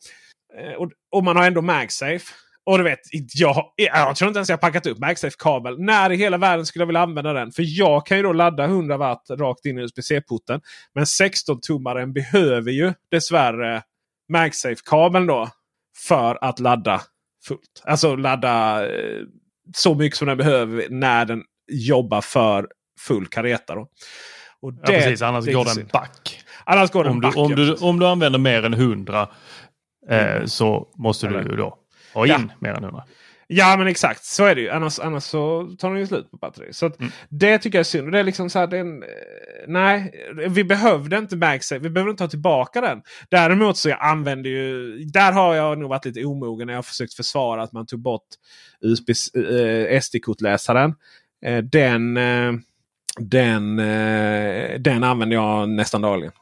Uh, 0.59 0.73
och, 0.73 0.91
och 1.11 1.23
man 1.23 1.37
har 1.37 1.47
ändå 1.47 1.61
MagSafe. 1.61 2.33
Och 2.63 2.77
du 2.77 2.83
vet, 2.83 2.99
jag, 3.33 3.65
jag 3.75 4.15
tror 4.15 4.27
inte 4.27 4.37
ens 4.37 4.49
jag 4.49 4.61
packat 4.61 4.85
upp 4.85 4.99
MagSafe-kabel. 4.99 5.79
När 5.79 6.11
i 6.11 6.15
hela 6.15 6.37
världen 6.37 6.65
skulle 6.65 6.81
jag 6.81 6.87
vilja 6.87 7.01
använda 7.01 7.33
den? 7.33 7.51
För 7.51 7.63
jag 7.67 8.05
kan 8.05 8.17
ju 8.17 8.23
då 8.23 8.33
ladda 8.33 8.63
100 8.63 8.97
watt 8.97 9.25
rakt 9.29 9.65
in 9.65 9.79
i 9.79 9.81
USB-C-porten. 9.81 10.61
Men 10.93 11.03
16-tummaren 11.03 12.13
behöver 12.13 12.71
ju 12.71 12.93
dessvärre 13.11 13.83
MagSafe-kabeln 14.29 15.27
då. 15.27 15.49
För 15.97 16.37
att 16.41 16.59
ladda 16.59 17.01
fullt. 17.47 17.81
Alltså 17.83 18.15
ladda 18.15 18.85
eh, 18.87 19.21
så 19.75 19.95
mycket 19.95 20.17
som 20.17 20.27
den 20.27 20.37
behöver 20.37 20.87
när 20.89 21.25
den 21.25 21.43
jobbar 21.71 22.21
för 22.21 22.67
full 22.99 23.27
kareta. 23.27 23.75
Då. 23.75 23.87
Och 24.61 24.73
det, 24.73 24.79
ja, 24.83 24.99
precis, 24.99 25.21
annars 25.21 25.45
går 25.45 25.65
den 25.65 25.87
back. 25.93 26.43
Annars 26.65 26.91
går 26.91 27.03
den 27.03 27.13
om, 27.13 27.19
back, 27.19 27.33
du, 27.33 27.39
om, 27.39 27.55
du, 27.55 27.75
om 27.75 27.99
du 27.99 28.07
använder 28.07 28.39
mer 28.39 28.65
än 28.65 28.73
100 28.73 29.29
eh, 30.09 30.45
så 30.45 30.87
måste 30.97 31.27
Eller, 31.27 31.43
du 31.43 31.55
då 31.55 31.80
ha 32.13 32.25
in 32.25 32.31
ja. 32.31 32.55
mer 32.59 32.73
än 32.73 32.83
100. 32.83 33.03
Ja 33.53 33.77
men 33.77 33.87
exakt 33.87 34.25
så 34.25 34.45
är 34.45 34.55
det 34.55 34.61
ju. 34.61 34.69
Annars, 34.69 34.99
annars 34.99 35.23
så 35.23 35.75
tar 35.79 35.89
den 35.89 35.99
ju 35.99 36.07
slut 36.07 36.31
på 36.31 36.37
batteri. 36.37 36.73
Så 36.73 36.85
mm. 36.85 37.11
Det 37.29 37.57
tycker 37.57 37.77
jag 37.77 37.79
är 37.79 37.83
synd. 37.83 38.11
Det 38.11 38.19
är 38.19 38.23
liksom 38.23 38.49
så 38.49 38.59
här, 38.59 38.67
den, 38.67 39.03
nej, 39.67 40.13
vi 40.49 40.63
behövde 40.63 41.17
inte 41.17 41.35
MagSafe. 41.35 41.79
Vi 41.79 41.89
behöver 41.89 42.11
inte 42.11 42.23
ta 42.23 42.29
tillbaka 42.29 42.81
den. 42.81 43.01
Däremot 43.29 43.77
så 43.77 43.89
jag 43.89 43.97
använder 44.01 44.49
ju. 44.49 44.97
Där 45.05 45.31
har 45.31 45.55
jag 45.55 45.77
nog 45.77 45.89
varit 45.89 46.05
lite 46.05 46.25
omogen 46.25 46.67
när 46.67 46.73
jag 46.73 46.85
försökt 46.85 47.13
försvara 47.13 47.63
att 47.63 47.71
man 47.71 47.85
tog 47.85 47.99
bort 47.99 48.27
USB, 48.81 49.09
eh, 49.09 50.01
SD-kortläsaren. 50.01 50.95
Eh, 51.45 51.57
den, 51.57 52.17
eh, 52.17 52.53
den, 53.19 53.79
eh, 53.79 54.79
den 54.79 55.03
använder 55.03 55.35
jag 55.35 55.69
nästan 55.69 56.01
dagligen. 56.01 56.33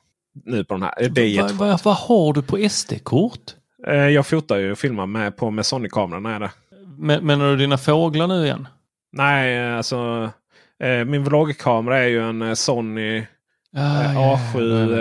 Nu 0.46 0.64
på 0.64 0.74
den 0.74 0.84
här. 0.84 1.10
Det 1.10 1.22
är 1.22 1.42
vad, 1.42 1.52
vad, 1.52 1.84
vad 1.84 1.96
har 1.96 2.34
du 2.34 2.42
på 2.42 2.70
SD-kort? 2.70 3.56
Eh, 3.88 4.08
jag 4.08 4.28
fotar 4.28 4.58
ju 4.58 4.72
och 4.72 4.80
filmar 4.80 5.06
med, 5.06 5.38
på 5.38 5.52
med 5.52 5.66
Sony-kameran. 5.66 6.50
Men, 6.98 7.26
menar 7.26 7.50
du 7.50 7.58
dina 7.58 7.78
fåglar 7.78 8.28
nu 8.28 8.46
igen? 8.46 8.68
Nej, 9.12 9.74
alltså 9.74 10.30
eh, 10.84 11.06
min 11.06 11.24
vloggkamera 11.24 11.98
är 11.98 12.08
ju 12.08 12.30
en 12.30 12.42
eh, 12.42 12.54
Sony 12.54 13.26
ah, 13.76 14.36
A7 14.36 14.98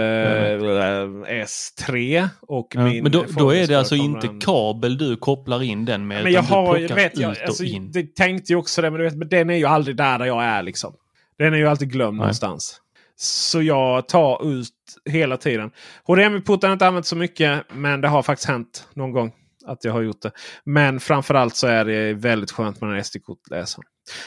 ja, 0.64 1.44
S3. 1.44 2.28
Och 2.40 2.76
min 2.76 3.02
men 3.02 3.12
då, 3.12 3.24
då 3.28 3.54
är 3.54 3.66
det 3.66 3.74
alltså 3.74 3.94
inte 3.94 4.28
kabel 4.40 4.98
du 4.98 5.16
kopplar 5.16 5.62
in 5.62 5.84
den 5.84 6.06
med? 6.06 6.22
Men 6.22 6.32
jag 6.32 6.42
har, 6.42 6.94
vet, 6.94 7.18
jag, 7.18 7.36
alltså, 7.46 7.64
in. 7.64 7.92
Det 7.92 8.14
tänkte 8.14 8.52
ju 8.52 8.56
också 8.56 8.82
det, 8.82 8.90
men, 8.90 8.98
du 8.98 9.04
vet, 9.04 9.16
men 9.16 9.28
den 9.28 9.50
är 9.50 9.56
ju 9.56 9.66
aldrig 9.66 9.96
där, 9.96 10.18
där 10.18 10.26
jag 10.26 10.44
är. 10.44 10.62
liksom. 10.62 10.94
Den 11.38 11.54
är 11.54 11.58
ju 11.58 11.66
alltid 11.68 11.92
glömd 11.92 12.16
Nej. 12.16 12.18
någonstans. 12.18 12.80
Så 13.20 13.62
jag 13.62 14.08
tar 14.08 14.52
ut 14.52 14.68
hela 15.10 15.36
tiden. 15.36 15.70
HDMI-porten 16.04 16.68
har 16.68 16.70
jag 16.70 16.74
inte 16.74 16.86
använt 16.86 17.06
så 17.06 17.16
mycket. 17.16 17.64
Men 17.72 18.00
det 18.00 18.08
har 18.08 18.22
faktiskt 18.22 18.48
hänt 18.48 18.88
någon 18.94 19.12
gång 19.12 19.32
att 19.66 19.84
jag 19.84 19.92
har 19.92 20.02
gjort 20.02 20.22
det. 20.22 20.30
Men 20.64 21.00
framförallt 21.00 21.56
så 21.56 21.66
är 21.66 21.84
det 21.84 22.14
väldigt 22.14 22.50
skönt 22.50 22.80
med 22.80 22.90
den 22.90 23.04
SD-kortläsaren. 23.04 23.84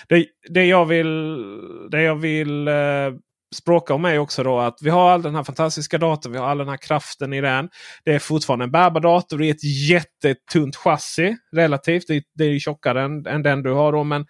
Det, 0.10 0.26
det 0.50 0.66
jag 0.66 0.86
vill, 0.86 1.38
det 1.92 2.02
jag 2.02 2.16
vill 2.16 2.68
eh, 2.68 2.74
språka 3.56 3.94
om 3.94 4.06
är 4.06 4.18
också 4.18 4.44
då 4.44 4.60
att 4.60 4.78
vi 4.82 4.90
har 4.90 5.10
all 5.10 5.22
den 5.22 5.36
här 5.36 5.44
fantastiska 5.44 5.98
datorn. 5.98 6.34
Vi 6.34 6.40
har 6.40 6.48
all 6.48 6.58
den 6.58 6.70
här 6.70 6.78
kraften 6.78 7.34
i 7.34 7.42
den. 7.42 7.70
Det 8.06 8.14
är 8.14 8.20
fortfarande 8.20 8.66
en 8.66 8.72
bärbar 8.72 9.02
dator. 9.02 9.38
Det 9.38 9.46
är 9.46 9.52
ett 9.52 9.90
jättetunt 9.90 10.76
chassi 10.76 11.38
relativt. 11.52 12.08
Det, 12.08 12.24
det 12.36 12.44
är 12.44 12.60
tjockare 12.60 13.02
än, 13.02 13.28
än 13.28 13.44
den 13.44 13.64
du 13.64 13.72
har 13.72 13.92
då. 13.92 14.04
Men 14.04 14.26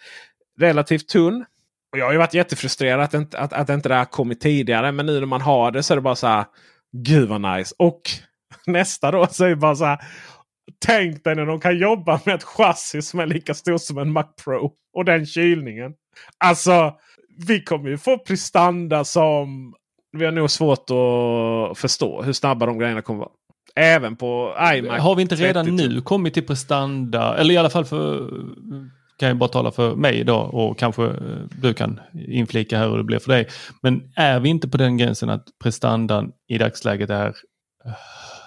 relativt 0.59 1.07
tunn. 1.07 1.45
Och 1.91 1.97
jag 1.97 2.05
har 2.05 2.11
ju 2.11 2.17
varit 2.17 2.33
jättefrustrerad 2.33 3.01
att, 3.01 3.13
inte, 3.13 3.39
att, 3.39 3.53
att 3.53 3.69
inte 3.69 3.89
det 3.89 3.95
här 3.95 4.05
kommit 4.05 4.41
tidigare. 4.41 4.91
Men 4.91 5.05
nu 5.05 5.19
när 5.19 5.27
man 5.27 5.41
har 5.41 5.71
det 5.71 5.83
så 5.83 5.93
är 5.93 5.95
det 5.95 6.01
bara 6.01 6.15
så 6.15 6.27
här. 6.27 6.45
Gud 6.91 7.29
vad 7.29 7.41
nice. 7.41 7.75
Och 7.77 8.01
nästa 8.65 9.11
då 9.11 9.27
så 9.27 9.45
är 9.45 9.49
det 9.49 9.55
bara 9.55 9.75
så 9.75 9.85
här. 9.85 9.99
Tänk 10.85 11.23
dig 11.23 11.35
när 11.35 11.45
de 11.45 11.59
kan 11.59 11.77
jobba 11.77 12.19
med 12.25 12.35
ett 12.35 12.43
chassi 12.43 13.01
som 13.01 13.19
är 13.19 13.25
lika 13.25 13.53
stort 13.53 13.81
som 13.81 13.97
en 13.97 14.11
Mac 14.11 14.27
Pro. 14.43 14.71
Och 14.93 15.05
den 15.05 15.25
kylningen. 15.25 15.93
Alltså, 16.37 16.93
vi 17.47 17.63
kommer 17.63 17.89
ju 17.89 17.97
få 17.97 18.17
prestanda 18.17 19.03
som 19.03 19.73
vi 20.17 20.25
har 20.25 20.31
nog 20.31 20.51
svårt 20.51 20.89
att 20.89 21.77
förstå 21.77 22.21
hur 22.21 22.33
snabba 22.33 22.65
de 22.65 22.77
grejerna 22.79 23.01
kommer 23.01 23.19
vara. 23.19 23.29
Även 23.75 24.15
på 24.15 24.55
iMac. 24.75 25.01
Har 25.01 25.15
vi 25.15 25.21
inte 25.21 25.35
redan 25.35 25.75
nu 25.75 26.01
kommit 26.01 26.33
till 26.33 26.45
prestanda, 26.45 27.37
eller 27.37 27.53
i 27.53 27.57
alla 27.57 27.69
fall 27.69 27.85
för 27.85 28.29
kan 29.21 29.27
jag 29.27 29.37
bara 29.37 29.49
tala 29.49 29.71
för 29.71 29.95
mig 29.95 30.19
idag 30.19 30.53
och 30.53 30.79
kanske 30.79 31.05
eh, 31.05 31.15
du 31.61 31.73
kan 31.73 31.99
inflika 32.13 32.77
här 32.77 32.89
hur 32.89 32.97
det 32.97 33.03
blir 33.03 33.19
för 33.19 33.31
dig. 33.31 33.47
Men 33.81 34.11
är 34.15 34.39
vi 34.39 34.49
inte 34.49 34.67
på 34.67 34.77
den 34.77 34.97
gränsen 34.97 35.29
att 35.29 35.47
prestandan 35.63 36.31
i 36.47 36.57
dagsläget 36.57 37.09
är 37.09 37.35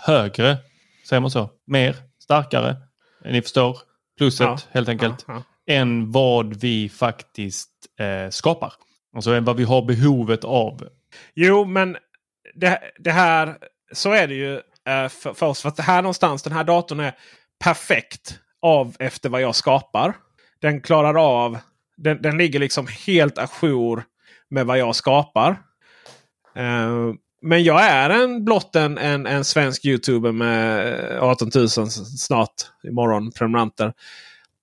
högre, 0.06 0.56
säger 1.08 1.20
man 1.20 1.30
så, 1.30 1.50
mer, 1.66 1.96
starkare, 2.22 2.76
ni 3.24 3.42
förstår, 3.42 3.78
plusset 4.18 4.46
ja. 4.46 4.58
helt 4.70 4.88
enkelt, 4.88 5.24
ja, 5.28 5.42
ja. 5.64 5.74
än 5.74 6.12
vad 6.12 6.56
vi 6.56 6.88
faktiskt 6.88 7.70
eh, 8.00 8.30
skapar. 8.30 8.72
Alltså 9.14 9.30
än 9.34 9.44
vad 9.44 9.56
vi 9.56 9.64
har 9.64 9.82
behovet 9.82 10.44
av. 10.44 10.88
Jo, 11.34 11.64
men 11.64 11.96
det, 12.54 12.80
det 12.98 13.12
här, 13.12 13.56
så 13.92 14.12
är 14.12 14.28
det 14.28 14.34
ju 14.34 14.54
eh, 14.88 15.08
för, 15.08 15.34
för 15.34 15.46
oss. 15.46 15.62
För 15.62 15.68
att 15.68 15.76
det 15.76 15.82
här 15.82 16.02
någonstans, 16.02 16.42
den 16.42 16.52
här 16.52 16.64
datorn 16.64 17.00
är 17.00 17.14
perfekt 17.64 18.38
av 18.62 18.96
efter 18.98 19.28
vad 19.28 19.40
jag 19.40 19.54
skapar. 19.54 20.14
Den 20.64 20.81
klarar 20.81 21.14
av, 21.14 21.59
den, 21.96 22.22
den 22.22 22.38
ligger 22.38 22.61
liksom 22.61 22.87
helt 23.07 23.38
ajour 23.38 24.05
med 24.50 24.66
vad 24.66 24.79
jag 24.79 24.96
skapar. 24.96 25.50
Eh, 26.57 27.14
men 27.42 27.64
jag 27.64 27.85
är 27.85 28.11
en 28.11 28.44
blott 28.44 28.77
en, 28.77 28.98
en, 28.98 29.27
en 29.27 29.44
svensk 29.44 29.85
youtuber 29.85 30.33
med 30.33 30.92
eh, 31.12 31.22
18 31.22 31.50
000 31.55 31.68
snart 31.68 32.55
imorgon 32.85 33.33
prenumeranter. 33.33 33.92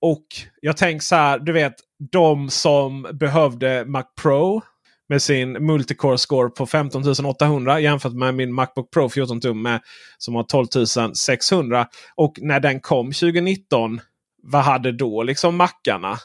Och 0.00 0.26
jag 0.60 0.76
tänker 0.76 1.04
så 1.04 1.14
här, 1.14 1.38
du 1.38 1.52
vet 1.52 1.74
de 2.12 2.50
som 2.50 3.06
behövde 3.12 3.84
Mac 3.84 4.04
Pro 4.22 4.62
med 5.08 5.22
sin 5.22 5.52
multicore 5.52 6.18
score 6.18 6.50
på 6.50 6.66
15 6.66 7.02
800 7.26 7.80
jämfört 7.80 8.12
med 8.12 8.34
min 8.34 8.54
Macbook 8.54 8.90
Pro 8.90 9.08
14 9.08 9.40
tum 9.40 9.62
med, 9.62 9.80
som 10.18 10.34
har 10.34 10.42
12 10.42 10.66
600. 11.14 11.86
Och 12.14 12.38
när 12.40 12.60
den 12.60 12.80
kom 12.80 13.06
2019, 13.06 14.00
vad 14.42 14.62
hade 14.62 14.92
då 14.92 15.22
liksom 15.22 15.56
mackarna? 15.56 16.18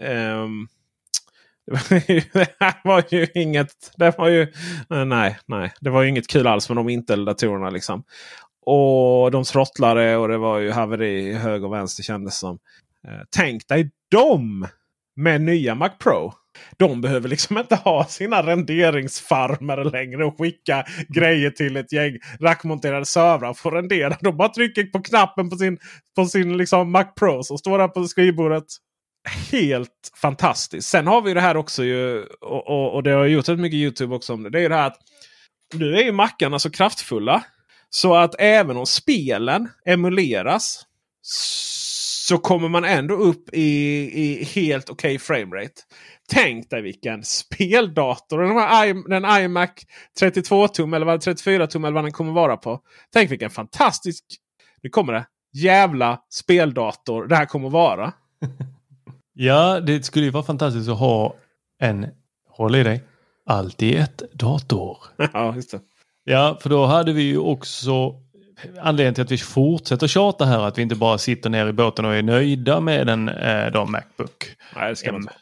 Um, 0.00 0.68
det 1.88 2.74
var 2.84 3.04
ju 3.08 3.26
inget. 3.34 3.92
Det 3.96 4.18
var 4.18 4.28
ju, 4.28 4.42
eh, 4.90 5.04
nej, 5.04 5.38
nej, 5.46 5.72
det 5.80 5.90
var 5.90 6.02
ju 6.02 6.08
inget 6.08 6.28
kul 6.28 6.46
alls 6.46 6.68
med 6.68 6.76
de 6.76 6.88
Intel-datorerna. 6.88 7.70
Liksom. 7.70 8.04
Och 8.66 9.30
de 9.30 9.44
throttlade 9.44 10.16
och 10.16 10.28
det 10.28 10.38
var 10.38 10.58
ju 10.58 10.70
haveri 10.70 11.32
höger 11.32 11.66
och 11.66 11.72
vänster 11.72 12.02
kändes 12.02 12.38
som. 12.38 12.58
Eh, 13.08 13.20
tänk 13.30 13.68
dig 13.68 13.90
dem 14.10 14.66
med 15.16 15.40
nya 15.40 15.74
Mac 15.74 15.90
Pro. 15.98 16.34
De 16.76 17.00
behöver 17.00 17.28
liksom 17.28 17.58
inte 17.58 17.76
ha 17.76 18.04
sina 18.04 18.42
renderingsfarmer 18.42 19.84
längre 19.84 20.24
och 20.24 20.38
skicka 20.38 20.84
grejer 21.08 21.50
till 21.50 21.76
ett 21.76 21.92
gäng 21.92 22.18
rackmonterade 22.40 23.06
servrar 23.06 23.54
för 23.54 23.68
att 23.68 23.74
rendera. 23.74 24.16
De 24.20 24.36
bara 24.36 24.48
trycker 24.48 24.84
på 24.84 25.02
knappen 25.02 25.50
på 25.50 25.56
sin, 25.56 25.78
på 26.16 26.26
sin 26.26 26.56
liksom 26.56 26.92
Mac 26.92 27.04
Pro 27.04 27.42
som 27.42 27.58
står 27.58 27.78
där 27.78 27.88
på 27.88 28.04
skrivbordet. 28.04 28.64
Helt 29.52 30.10
fantastiskt. 30.20 30.88
Sen 30.88 31.06
har 31.06 31.22
vi 31.22 31.34
det 31.34 31.40
här 31.40 31.56
också 31.56 31.84
ju 31.84 32.24
och, 32.24 32.66
och, 32.68 32.94
och 32.94 33.02
det 33.02 33.10
har 33.10 33.24
gjort 33.24 33.48
rätt 33.48 33.58
mycket 33.58 33.76
Youtube 33.76 34.14
också 34.14 34.32
om 34.32 34.42
det. 34.42 34.50
Det 34.50 34.58
är 34.58 34.62
ju 34.62 34.68
det 34.68 34.74
här 34.74 34.86
att 34.86 34.98
nu 35.74 35.96
är 35.96 36.02
ju 36.02 36.12
mackarna 36.12 36.58
så 36.58 36.70
kraftfulla. 36.70 37.44
Så 37.90 38.14
att 38.14 38.34
även 38.38 38.76
om 38.76 38.86
spelen 38.86 39.68
emuleras 39.86 40.86
så 42.26 42.38
kommer 42.38 42.68
man 42.68 42.84
ändå 42.84 43.14
upp 43.14 43.48
i, 43.52 43.62
i 44.22 44.44
helt 44.44 44.90
okej 44.90 45.16
okay 45.16 45.18
framerate. 45.18 45.82
Tänk 46.32 46.70
dig 46.70 46.82
vilken 46.82 47.24
speldator 47.24 48.42
den, 48.42 48.56
här, 48.56 49.08
den 49.08 49.44
iMac 49.44 49.70
32 50.18 50.68
tum 50.68 50.94
eller 50.94 51.18
34 51.18 51.66
tum 51.66 51.84
eller 51.84 51.94
vad 51.94 52.04
den 52.04 52.12
kommer 52.12 52.32
vara 52.32 52.56
på. 52.56 52.80
Tänk 53.12 53.30
vilken 53.30 53.50
fantastisk, 53.50 54.24
nu 54.82 54.90
kommer 54.90 55.12
det, 55.12 55.26
jävla 55.52 56.20
speldator 56.30 57.26
det 57.26 57.36
här 57.36 57.46
kommer 57.46 57.70
vara. 57.70 58.12
ja, 59.34 59.80
det 59.80 60.02
skulle 60.02 60.24
ju 60.24 60.30
vara 60.30 60.44
fantastiskt 60.44 60.88
att 60.88 60.98
ha 60.98 61.36
en, 61.78 62.06
håll 62.48 62.76
i 62.76 62.82
dig, 62.82 63.04
alltid 63.46 63.94
ett 63.94 64.22
dator. 64.32 64.98
ja, 65.32 65.54
just 65.54 65.70
det. 65.70 65.80
Ja, 66.24 66.58
för 66.62 66.70
då 66.70 66.86
hade 66.86 67.12
vi 67.12 67.22
ju 67.22 67.38
också 67.38 68.14
anledningen 68.80 69.14
till 69.14 69.24
att 69.24 69.30
vi 69.30 69.38
fortsätter 69.38 70.06
tjata 70.06 70.44
här 70.44 70.60
att 70.60 70.78
vi 70.78 70.82
inte 70.82 70.94
bara 70.94 71.18
sitter 71.18 71.50
ner 71.50 71.66
i 71.66 71.72
båten 71.72 72.04
och 72.04 72.14
är 72.14 72.22
nöjda 72.22 72.80
med 72.80 73.08
en 73.08 73.28
eh, 73.28 73.86
Macbook. 73.86 74.56
Nej, 74.76 74.90
det 74.90 74.96
ska 74.96 75.12
man 75.12 75.20
inte. 75.20 75.41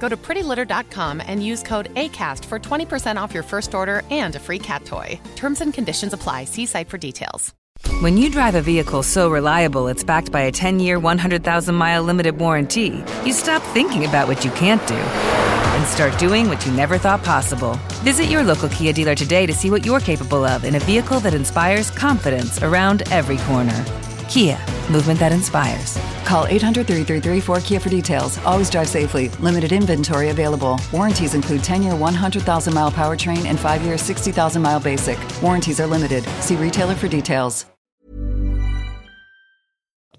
Go 0.00 0.08
to 0.08 0.16
prettylitter.com 0.16 1.22
and 1.24 1.44
use 1.44 1.62
code 1.62 1.94
ACAST 1.94 2.44
for 2.46 2.58
20% 2.58 3.22
off 3.22 3.32
your 3.32 3.44
first 3.44 3.74
order 3.74 4.02
and 4.10 4.34
a 4.34 4.40
free 4.40 4.58
cat 4.58 4.84
toy. 4.84 5.20
Terms 5.36 5.60
and 5.60 5.72
conditions 5.72 6.12
apply. 6.12 6.46
See 6.46 6.66
site 6.66 6.88
for 6.88 6.98
details. 6.98 7.54
When 8.00 8.16
you 8.16 8.30
drive 8.30 8.54
a 8.54 8.62
vehicle 8.62 9.02
so 9.02 9.30
reliable 9.30 9.88
it's 9.88 10.04
backed 10.04 10.32
by 10.32 10.42
a 10.42 10.52
10 10.52 10.80
year, 10.80 10.98
100,000 10.98 11.74
mile 11.74 12.02
limited 12.02 12.38
warranty, 12.38 13.04
you 13.24 13.32
stop 13.32 13.62
thinking 13.74 14.06
about 14.06 14.26
what 14.26 14.44
you 14.44 14.50
can't 14.52 14.86
do 14.86 14.94
and 14.94 15.86
start 15.86 16.18
doing 16.18 16.48
what 16.48 16.64
you 16.66 16.72
never 16.72 16.98
thought 16.98 17.22
possible. 17.22 17.78
Visit 18.02 18.26
your 18.26 18.42
local 18.42 18.68
Kia 18.70 18.92
dealer 18.92 19.14
today 19.14 19.46
to 19.46 19.52
see 19.52 19.70
what 19.70 19.84
you're 19.86 20.00
capable 20.00 20.44
of 20.44 20.64
in 20.64 20.74
a 20.76 20.80
vehicle 20.80 21.20
that 21.20 21.34
inspires 21.34 21.90
confidence 21.90 22.62
around 22.62 23.02
every 23.10 23.38
corner. 23.38 23.84
Kia, 24.28 24.58
movement 24.90 25.20
that 25.20 25.32
inspires. 25.32 25.98
Call 26.24 26.46
800 26.46 26.86
333 26.86 27.40
4KIA 27.40 27.80
for 27.80 27.88
details. 27.88 28.38
Always 28.44 28.70
drive 28.70 28.88
safely. 28.88 29.28
Limited 29.40 29.72
inventory 29.72 30.30
available. 30.30 30.78
Warranties 30.92 31.34
include 31.34 31.62
10 31.64 31.82
year 31.82 31.96
100,000 31.96 32.74
mile 32.74 32.90
powertrain 32.90 33.46
and 33.46 33.58
5 33.58 33.82
year 33.84 33.98
60,000 33.98 34.62
mile 34.62 34.80
basic. 34.80 35.18
Warranties 35.42 35.80
are 35.80 35.86
limited. 35.86 36.24
See 36.40 36.56
retailer 36.56 36.94
for 36.94 37.08
details. 37.08 37.66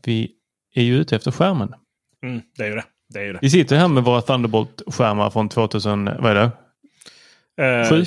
Vi 0.06 0.32
är 0.76 0.84
ju 0.84 0.96
ute 0.96 1.16
efter 1.16 1.32
skärmen. 1.32 1.74
Mm, 2.24 2.42
det 2.58 2.64
är 2.64 2.68
ju 2.68 2.76
det. 2.76 2.84
det, 3.10 3.20
är 3.20 3.24
ju 3.24 3.34
det. 3.34 3.40
Vi 3.42 3.50
sitter 3.50 3.76
här 3.76 3.88
med 3.88 4.04
våra 4.04 4.22
Thunderbolt-skärmar 4.22 5.30
från 5.30 5.50
2000, 5.50 6.06
vad 6.06 6.26
är 6.26 6.36
det? 6.36 6.52
Uh, 7.62 7.90
Sju? 7.90 8.02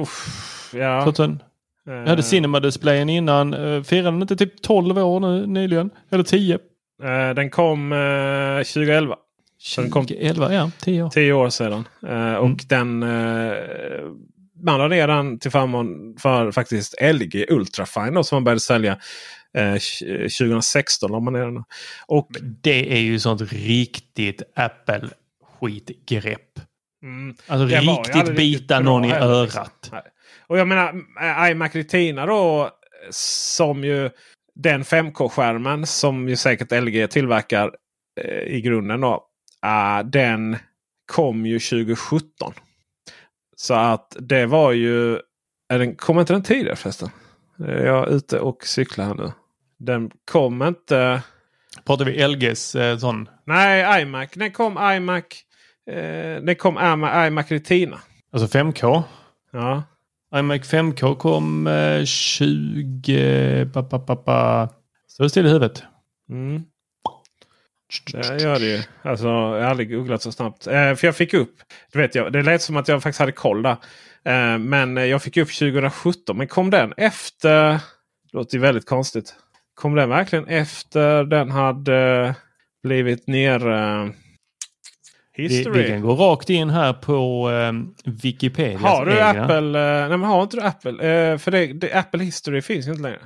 Uff, 0.00 0.70
ja. 0.74 1.04
2000. 1.04 1.42
Jag 1.84 2.06
hade 2.06 2.22
Cinema-displayen 2.22 3.08
innan. 3.08 3.54
Uh, 3.54 3.82
firade 3.82 4.10
den 4.10 4.22
inte 4.22 4.36
typ 4.36 4.62
12 4.62 4.98
år 4.98 5.20
nu 5.20 5.46
nyligen? 5.46 5.90
Eller 6.10 6.24
10? 6.24 6.58
Uh, 7.04 7.34
den 7.34 7.50
kom 7.50 7.92
uh, 7.92 8.58
2011. 8.58 9.16
2011, 9.74 10.54
ja. 10.54 10.70
10 10.80 11.02
år. 11.02 11.10
10 11.10 11.32
år 11.32 11.50
sedan. 11.50 11.88
Och 12.02 12.08
mm. 12.08 12.56
den... 12.68 12.98
man 14.62 14.78
la 14.78 14.88
ner 14.88 15.08
den 15.08 15.38
till 15.38 15.50
förmån 15.50 16.16
för 16.18 16.52
faktiskt 16.52 16.94
LG 17.02 17.44
Ultrafine 17.48 18.10
då, 18.10 18.24
som 18.24 18.36
man 18.36 18.44
började 18.44 18.60
sälja 18.60 18.98
eh, 19.54 19.76
2016. 20.38 21.12
La 21.12 21.20
man 21.20 21.32
ner 21.32 21.44
den. 21.44 21.64
Och, 22.06 22.28
Det 22.62 22.92
är 22.92 23.00
ju 23.00 23.18
sånt 23.18 23.52
riktigt 23.52 24.42
Apple-skitgrepp. 24.54 26.60
mm, 27.02 27.34
Alltså 27.46 27.66
det 27.66 27.80
riktigt 27.80 28.36
bita 28.36 28.80
bra 28.80 28.84
någon 28.84 29.04
i 29.04 29.08
liksom. 29.08 29.28
örat. 29.28 29.90
Och 30.46 30.58
jag 30.58 30.68
menar 30.68 30.94
eh, 31.20 31.50
iMac 31.50 31.74
Retina 31.74 32.26
då. 32.26 32.70
Som 33.10 33.84
ju 33.84 34.10
den 34.58 34.82
5K-skärmen 34.82 35.86
som 35.86 36.28
ju 36.28 36.36
säkert 36.36 36.72
LG 36.82 37.08
tillverkar 37.10 37.72
eh, 38.20 38.56
i 38.56 38.60
grunden. 38.60 39.00
då. 39.00 39.24
eh, 39.64 40.04
den 40.04 40.56
kom 41.12 41.46
ju 41.46 41.58
2017. 41.58 42.52
Så 43.56 43.74
att 43.74 44.16
det 44.20 44.46
var 44.46 44.72
ju... 44.72 45.20
Är 45.68 45.78
den, 45.78 45.96
kommer 45.96 46.20
inte 46.20 46.32
den 46.32 46.42
tidigare 46.42 46.76
förresten? 46.76 47.08
Är 47.58 47.86
jag 47.86 48.08
ute 48.08 48.40
och 48.40 48.66
cyklar 48.66 49.04
här 49.04 49.14
nu? 49.14 49.32
Den 49.78 50.10
kom 50.30 50.62
inte... 50.62 51.22
Pratar 51.84 52.04
vi 52.04 52.28
LGs 52.28 52.74
eh, 52.74 52.98
sån? 52.98 53.28
Nej, 53.44 54.02
iMac. 54.02 54.30
Den 54.34 54.52
kom 54.52 54.78
iMac. 54.78 55.24
Eh, 55.90 56.42
den 56.42 56.56
kom 56.56 56.78
iMac 57.26 57.50
Retina. 57.50 58.00
Alltså 58.32 58.58
5K? 58.58 59.02
Ja 59.52 59.82
iMac 60.34 60.60
5K 60.60 61.16
kom 61.16 61.66
eh, 61.66 62.04
20... 62.04 63.70
Pa, 63.72 63.82
pa, 63.82 63.98
pa, 63.98 64.16
pa. 64.16 64.68
Står 65.08 65.24
det 65.24 65.30
still 65.30 65.46
i 65.46 65.48
huvudet? 65.48 65.82
Mm. 66.30 66.62
Det 68.12 68.42
gör 68.42 68.58
det 68.58 68.66
ju. 68.66 68.82
Alltså, 69.02 69.26
jag 69.26 69.62
har 69.62 69.70
aldrig 69.70 69.90
googlat 69.90 70.22
så 70.22 70.32
snabbt. 70.32 70.66
Eh, 70.66 70.94
för 70.94 71.06
jag 71.06 71.16
fick 71.16 71.34
upp. 71.34 71.54
det 71.92 71.98
vet, 71.98 72.14
jag, 72.14 72.32
det 72.32 72.42
lät 72.42 72.62
som 72.62 72.76
att 72.76 72.88
jag 72.88 73.02
faktiskt 73.02 73.20
hade 73.20 73.32
koll 73.32 73.62
där. 73.62 73.76
Eh, 74.24 74.58
men 74.58 74.98
eh, 74.98 75.04
jag 75.04 75.22
fick 75.22 75.36
upp 75.36 75.48
2017. 75.48 76.36
Men 76.36 76.48
kom 76.48 76.70
den 76.70 76.92
efter? 76.96 77.72
Det 77.72 77.80
låter 78.32 78.54
ju 78.54 78.60
väldigt 78.60 78.86
konstigt. 78.86 79.34
Kom 79.74 79.94
den 79.94 80.08
verkligen 80.08 80.46
efter 80.46 81.24
den 81.24 81.50
hade 81.50 82.26
eh, 82.26 82.34
blivit 82.82 83.26
ner... 83.26 83.68
Eh, 83.68 84.08
Eh, 85.38 85.48
Vi, 85.48 85.48
history? 85.48 85.82
vi 85.82 85.88
kan 85.88 86.00
gå 86.00 86.14
rakt 86.14 86.50
in 86.50 86.70
här 86.70 86.92
på 86.92 87.50
eh, 87.50 87.72
Wikipedia. 88.12 88.78
Har 88.78 89.06
du 89.06 89.20
Apple? 89.20 89.56
Eh, 89.56 90.08
nej 90.08 90.18
men 90.18 90.22
har 90.22 90.42
inte 90.42 90.56
du 90.56 90.62
Apple? 90.62 90.90
Eh, 90.90 91.38
för 91.38 91.50
det, 91.50 91.66
det, 91.66 91.92
Apple 91.92 92.24
History 92.24 92.62
finns 92.62 92.86
ju 92.86 92.90
inte 92.90 93.02
längre. 93.02 93.20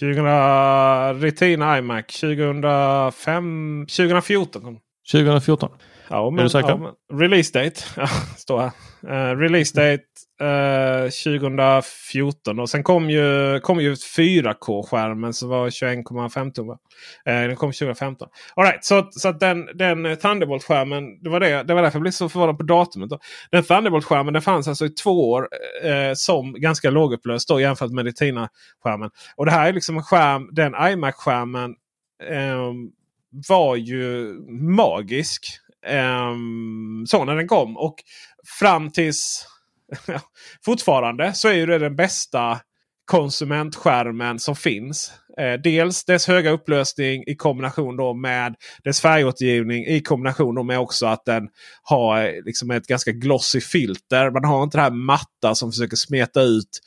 2000 0.00 1.20
Retina 1.20 1.78
iMac 1.78 2.06
2005, 2.06 3.86
2014 3.86 4.62
kom. 4.62 4.78
2014. 5.12 5.70
Ja, 6.08 6.30
men, 6.30 6.44
du 6.44 6.50
säker? 6.50 6.68
ja, 6.68 6.76
men, 6.76 7.20
release 7.20 7.58
date. 7.58 7.80
Står 8.36 8.60
här. 8.60 8.70
Eh, 9.08 9.36
release 9.36 9.80
date 9.80 10.04
eh, 10.44 11.10
2014. 11.10 12.60
Och 12.60 12.70
sen 12.70 12.82
kom 12.82 13.10
ju, 13.10 13.60
kom 13.60 13.80
ju 13.80 13.94
4K-skärmen 13.94 15.32
som 15.32 15.48
var 15.48 15.70
21,5 15.70 16.52
tum. 16.52 16.70
Eh, 16.70 16.76
den 17.24 17.56
kom 17.56 17.72
2015. 17.72 18.28
All 18.54 18.64
right, 18.64 18.84
så 18.84 19.08
så 19.10 19.28
att 19.28 19.40
den, 19.40 19.66
den 19.74 20.16
Thunderbolt-skärmen. 20.16 21.22
Det 21.22 21.30
var, 21.30 21.40
det, 21.40 21.62
det 21.62 21.74
var 21.74 21.82
därför 21.82 21.96
jag 21.96 22.02
blev 22.02 22.12
så 22.12 22.28
förvånad 22.28 22.58
på 22.58 22.64
datumet. 22.64 23.10
Då. 23.10 23.18
Den 23.50 23.62
Thunderbolt-skärmen 23.62 24.32
den 24.32 24.42
fanns 24.42 24.68
alltså 24.68 24.86
i 24.86 24.90
två 24.90 25.30
år 25.30 25.48
eh, 25.84 26.12
som 26.14 26.52
ganska 26.52 26.90
lågupplöst 26.90 27.48
då, 27.48 27.60
jämfört 27.60 27.90
med 27.90 28.04
Retina-skärmen. 28.04 29.10
Och 29.36 29.46
det 29.46 29.52
här 29.52 29.68
är 29.68 29.72
liksom 29.72 29.96
en 29.96 30.02
skärm. 30.02 30.48
Den 30.52 30.74
iMac-skärmen 30.74 31.74
eh, 32.30 32.72
var 33.48 33.76
ju 33.76 34.34
magisk. 34.76 35.44
Um, 35.86 37.06
så 37.06 37.24
när 37.24 37.36
den 37.36 37.48
kom. 37.48 37.76
Och 37.76 37.94
fram 38.58 38.90
tills 38.90 39.46
fortfarande 40.64 41.32
så 41.32 41.48
är 41.48 41.52
ju 41.52 41.66
det 41.66 41.78
den 41.78 41.96
bästa 41.96 42.60
konsumentskärmen 43.04 44.38
som 44.38 44.56
finns. 44.56 45.12
Eh, 45.38 45.52
dels 45.52 46.04
dess 46.04 46.26
höga 46.26 46.50
upplösning 46.50 47.24
i 47.26 47.36
kombination 47.36 47.96
då 47.96 48.14
med 48.14 48.54
dess 48.84 49.00
färgåtergivning 49.00 49.86
i 49.86 50.00
kombination 50.00 50.54
då 50.54 50.62
med 50.62 50.78
också 50.78 51.06
att 51.06 51.24
den 51.24 51.48
har 51.82 52.24
eh, 52.24 52.32
liksom 52.44 52.70
ett 52.70 52.86
ganska 52.86 53.12
glossy 53.12 53.60
filter. 53.60 54.30
Man 54.30 54.44
har 54.44 54.62
inte 54.62 54.78
det 54.78 54.82
här 54.82 54.90
matta 54.90 55.54
som 55.54 55.72
försöker 55.72 55.96
smeta 55.96 56.42
ut 56.42 56.80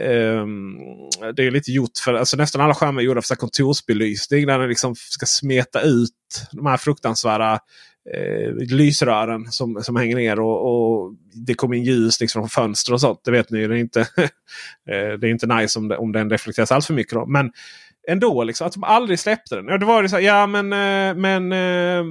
Ehm, 0.00 0.76
det 1.36 1.46
är 1.46 1.50
lite 1.50 1.70
gjort 1.70 1.98
för 2.04 2.14
alltså 2.14 2.36
nästan 2.36 2.60
alla 2.60 2.74
skärmar 2.74 3.00
är 3.00 3.04
gjorda 3.04 3.22
för 3.22 3.34
kontorsbelysning. 3.34 4.46
Där 4.46 4.58
den 4.58 4.68
liksom 4.68 4.94
ska 4.94 5.26
smeta 5.26 5.80
ut 5.80 6.10
de 6.52 6.66
här 6.66 6.76
fruktansvärda 6.76 7.58
eh, 8.14 8.54
lysrören 8.54 9.52
som, 9.52 9.82
som 9.82 9.96
hänger 9.96 10.16
ner. 10.16 10.40
Och, 10.40 10.70
och 10.70 11.14
Det 11.46 11.54
kommer 11.54 11.76
in 11.76 11.84
ljus 11.84 12.20
liksom 12.20 12.42
från 12.42 12.48
fönster 12.48 12.92
och 12.92 13.00
sånt. 13.00 13.20
Det 13.24 13.30
vet 13.30 13.50
ni 13.50 13.58
ju. 13.58 13.68
Det 13.68 13.76
är 13.76 13.80
inte, 13.80 14.00
eh, 14.90 15.12
det 15.18 15.28
är 15.28 15.30
inte 15.30 15.46
nice 15.46 15.78
om, 15.78 15.88
det, 15.88 15.96
om 15.96 16.12
den 16.12 16.30
reflekteras 16.30 16.72
allt 16.72 16.86
för 16.86 16.94
mycket. 16.94 17.12
Då. 17.12 17.26
Men 17.26 17.52
ändå, 18.08 18.44
liksom, 18.44 18.66
att 18.66 18.72
de 18.72 18.84
aldrig 18.84 19.18
släppte 19.18 19.56
den. 19.56 19.68
Ja, 19.68 19.78
det 19.78 19.86
var 19.86 20.02
det 20.02 20.08
så 20.08 20.16
här, 20.16 20.22
ja 20.22 20.46
men, 20.46 20.72
eh, 20.72 21.14
men 21.14 21.52
eh, 21.52 22.04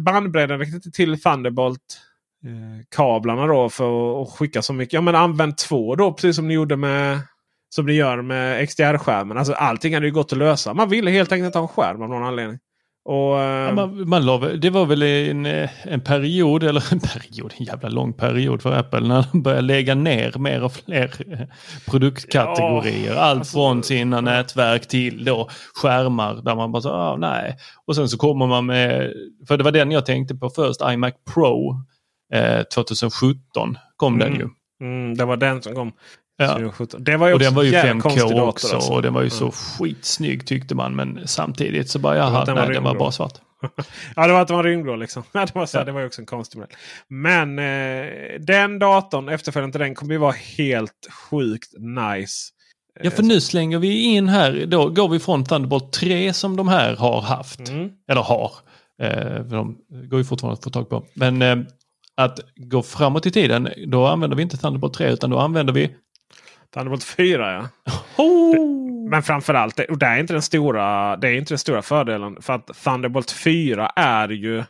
bandbredden 0.00 0.58
räckte 0.58 0.76
inte 0.76 0.90
till 0.90 1.22
Thunderbolt-kablarna. 1.22 3.42
Eh, 3.42 3.48
då 3.48 3.68
för 3.68 4.22
att 4.22 4.30
skicka 4.30 4.62
så 4.62 4.72
mycket. 4.72 4.92
Ja 4.92 5.00
men 5.00 5.14
använd 5.14 5.58
två 5.58 5.96
då 5.96 6.12
precis 6.12 6.36
som 6.36 6.48
ni 6.48 6.54
gjorde 6.54 6.76
med 6.76 7.18
som 7.68 7.86
ni 7.86 7.92
gör 7.92 8.22
med 8.22 8.68
XDR-skärmen. 8.68 9.38
Alltså 9.38 9.52
allting 9.52 9.94
hade 9.94 10.06
ju 10.06 10.12
gått 10.12 10.32
att 10.32 10.38
lösa. 10.38 10.74
Man 10.74 10.88
ville 10.88 11.10
helt 11.10 11.32
enkelt 11.32 11.54
ha 11.54 11.62
en 11.62 11.68
skärm 11.68 12.02
av 12.02 12.08
någon 12.08 12.24
anledning. 12.24 12.58
Och, 13.04 13.40
eh, 13.40 13.68
Ja, 13.68 13.72
man, 13.72 14.08
man 14.08 14.26
la, 14.26 14.38
det 14.38 14.70
var 14.70 14.86
väl 14.86 15.02
en, 15.02 15.46
eh, 15.46 15.70
en 15.82 16.00
period, 16.00 16.62
eller 16.62 16.92
en 16.92 17.00
period, 17.00 17.52
en 17.58 17.64
jävla 17.64 17.88
lång 17.88 18.12
period 18.12 18.62
för 18.62 18.72
Apple 18.72 19.00
när 19.00 19.24
de 19.32 19.42
började 19.42 19.62
lägga 19.62 19.94
ner 19.94 20.38
mer 20.38 20.64
och 20.64 20.72
fler 20.72 21.10
eh, 21.32 21.46
produktkategorier. 21.90 23.14
Ja, 23.14 23.20
Allt 23.20 23.38
alltså, 23.38 23.52
från 23.52 23.82
sina 23.82 24.20
nätverk 24.20 24.88
till 24.88 25.24
då 25.24 25.48
skärmar 25.74 26.34
där 26.34 26.54
man 26.54 26.72
bara 26.72 26.82
så, 26.82 26.90
ah, 26.90 27.16
nej. 27.16 27.56
Och 27.86 27.96
sen 27.96 28.08
så 28.08 28.18
kommer 28.18 28.46
man 28.46 28.66
med, 28.66 29.12
för 29.48 29.56
det 29.56 29.64
var 29.64 29.72
den 29.72 29.90
jag 29.90 30.06
tänkte 30.06 30.34
på 30.34 30.50
först, 30.50 30.80
iMac 30.82 31.14
Pro 31.34 31.76
eh, 32.34 32.62
2017 32.62 33.78
kom 33.96 34.18
den 34.18 34.34
ju. 34.34 34.48
mm, 34.80 35.16
det 35.16 35.24
var 35.24 35.36
den 35.36 35.62
som 35.62 35.74
kom. 35.74 35.92
Ja. 36.42 36.48
2017. 36.52 37.04
Det 37.04 37.16
var 37.16 37.28
ju 37.28 37.34
Och 37.34 37.40
den 37.40 37.54
var 37.54 37.62
ju 37.62 37.70
jävla 37.70 38.00
konstig 38.00 38.22
5K 38.22 38.28
dator, 38.28 38.48
också 38.48 38.74
alltså. 38.74 38.92
och 38.92 39.02
den 39.02 39.14
var 39.14 39.22
ju 39.22 39.30
så 39.30 39.44
Mm. 39.44 39.52
skitsnygg 39.52 40.46
tyckte 40.46 40.74
man. 40.74 40.96
Men 40.96 41.20
samtidigt 41.26 41.90
så 41.90 41.98
bara, 41.98 42.16
jaha, 42.16 42.44
den 42.44 42.54
var 42.54 42.64
nej 42.64 42.74
den 42.74 42.82
var 42.84 42.94
bara 42.94 43.12
svart. 43.12 43.32
Ja, 44.16 44.26
det 44.26 44.32
var 44.32 44.40
att 44.40 44.48
den 44.48 44.56
var 44.56 44.64
rymdblå 44.64 44.96
liksom. 44.96 45.22
Det, 45.32 45.54
var 45.54 45.66
så, 45.66 45.78
Ja. 45.78 45.84
det 45.84 45.92
var 45.92 46.00
ju 46.00 46.06
också 46.06 46.20
en 46.22 46.26
konstig 46.26 46.58
modell. 46.58 46.76
Men 47.08 47.58
eh, 47.58 48.06
den 48.40 48.78
datorn, 48.78 49.28
efterföljande 49.28 49.72
till 49.72 49.80
den, 49.80 49.94
kommer 49.94 50.12
ju 50.12 50.18
vara 50.18 50.34
helt 50.58 51.08
sjukt 51.30 51.72
nice. 51.78 52.48
Ja, 53.02 53.10
för 53.10 53.22
nu 53.22 53.40
slänger 53.40 53.78
vi 53.78 54.02
in 54.02 54.28
här, 54.28 54.64
då 54.66 54.88
går 54.88 55.08
vi 55.08 55.18
från 55.18 55.44
Thunderbolt 55.44 55.92
3 55.92 56.32
som 56.32 56.56
de 56.56 56.68
här 56.68 56.96
har 56.96 57.20
haft. 57.20 57.68
Mm. 57.68 57.90
Eller 58.10 58.22
har. 58.22 58.52
Eh, 59.02 59.40
de 59.44 59.76
går 59.90 60.18
ju 60.18 60.24
fortfarande 60.24 60.58
att 60.58 60.64
få 60.64 60.70
tag 60.70 60.88
på. 60.88 61.04
Men 61.14 61.42
eh, 61.42 61.56
att 62.14 62.40
gå 62.56 62.82
framåt 62.82 63.26
i 63.26 63.30
tiden, 63.30 63.68
då 63.86 64.06
använder 64.06 64.36
vi 64.36 64.42
inte 64.42 64.56
Thunderbolt 64.56 64.94
3 64.94 65.10
utan 65.12 65.30
då 65.30 65.38
använder 65.38 65.72
vi... 65.72 65.90
Thunderbolt 66.74 67.04
4 67.04 67.52
ja. 67.52 67.68
Oh! 68.16 69.10
Men 69.10 69.22
framförallt, 69.22 69.78
och 69.78 69.98
det 69.98 70.06
är 70.06 70.18
inte 70.18 70.32
den 70.32 70.42
stora, 70.42 71.16
det 71.16 71.28
är 71.28 71.32
inte 71.32 71.52
den 71.54 71.58
stora 71.58 71.82
fördelen. 71.82 72.42
För 72.42 72.52
att 72.52 72.66
Thunderbolt 72.84 73.30
4 73.30 73.86
är 73.96 74.28
ju 74.28 74.64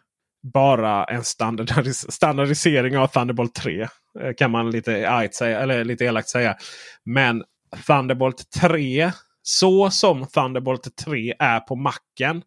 bara 0.52 1.04
en 1.04 1.24
standardis 1.24 2.12
standardisering 2.12 2.98
av 2.98 3.06
Thunderbolt 3.06 3.54
3. 3.54 3.82
eh, 3.82 3.88
Kan 4.36 4.50
man 4.50 4.70
lite, 4.70 5.28
säga, 5.32 5.60
eller 5.60 5.84
lite 5.84 6.04
elakt 6.04 6.28
säga. 6.28 6.56
Men 7.04 7.44
Thunderbolt 7.86 8.50
3, 8.60 9.12
så 9.42 9.90
som 9.90 10.26
Thunderbolt 10.26 10.96
3 10.96 11.34
är 11.38 11.60
på 11.60 11.76
macken. 11.76 12.42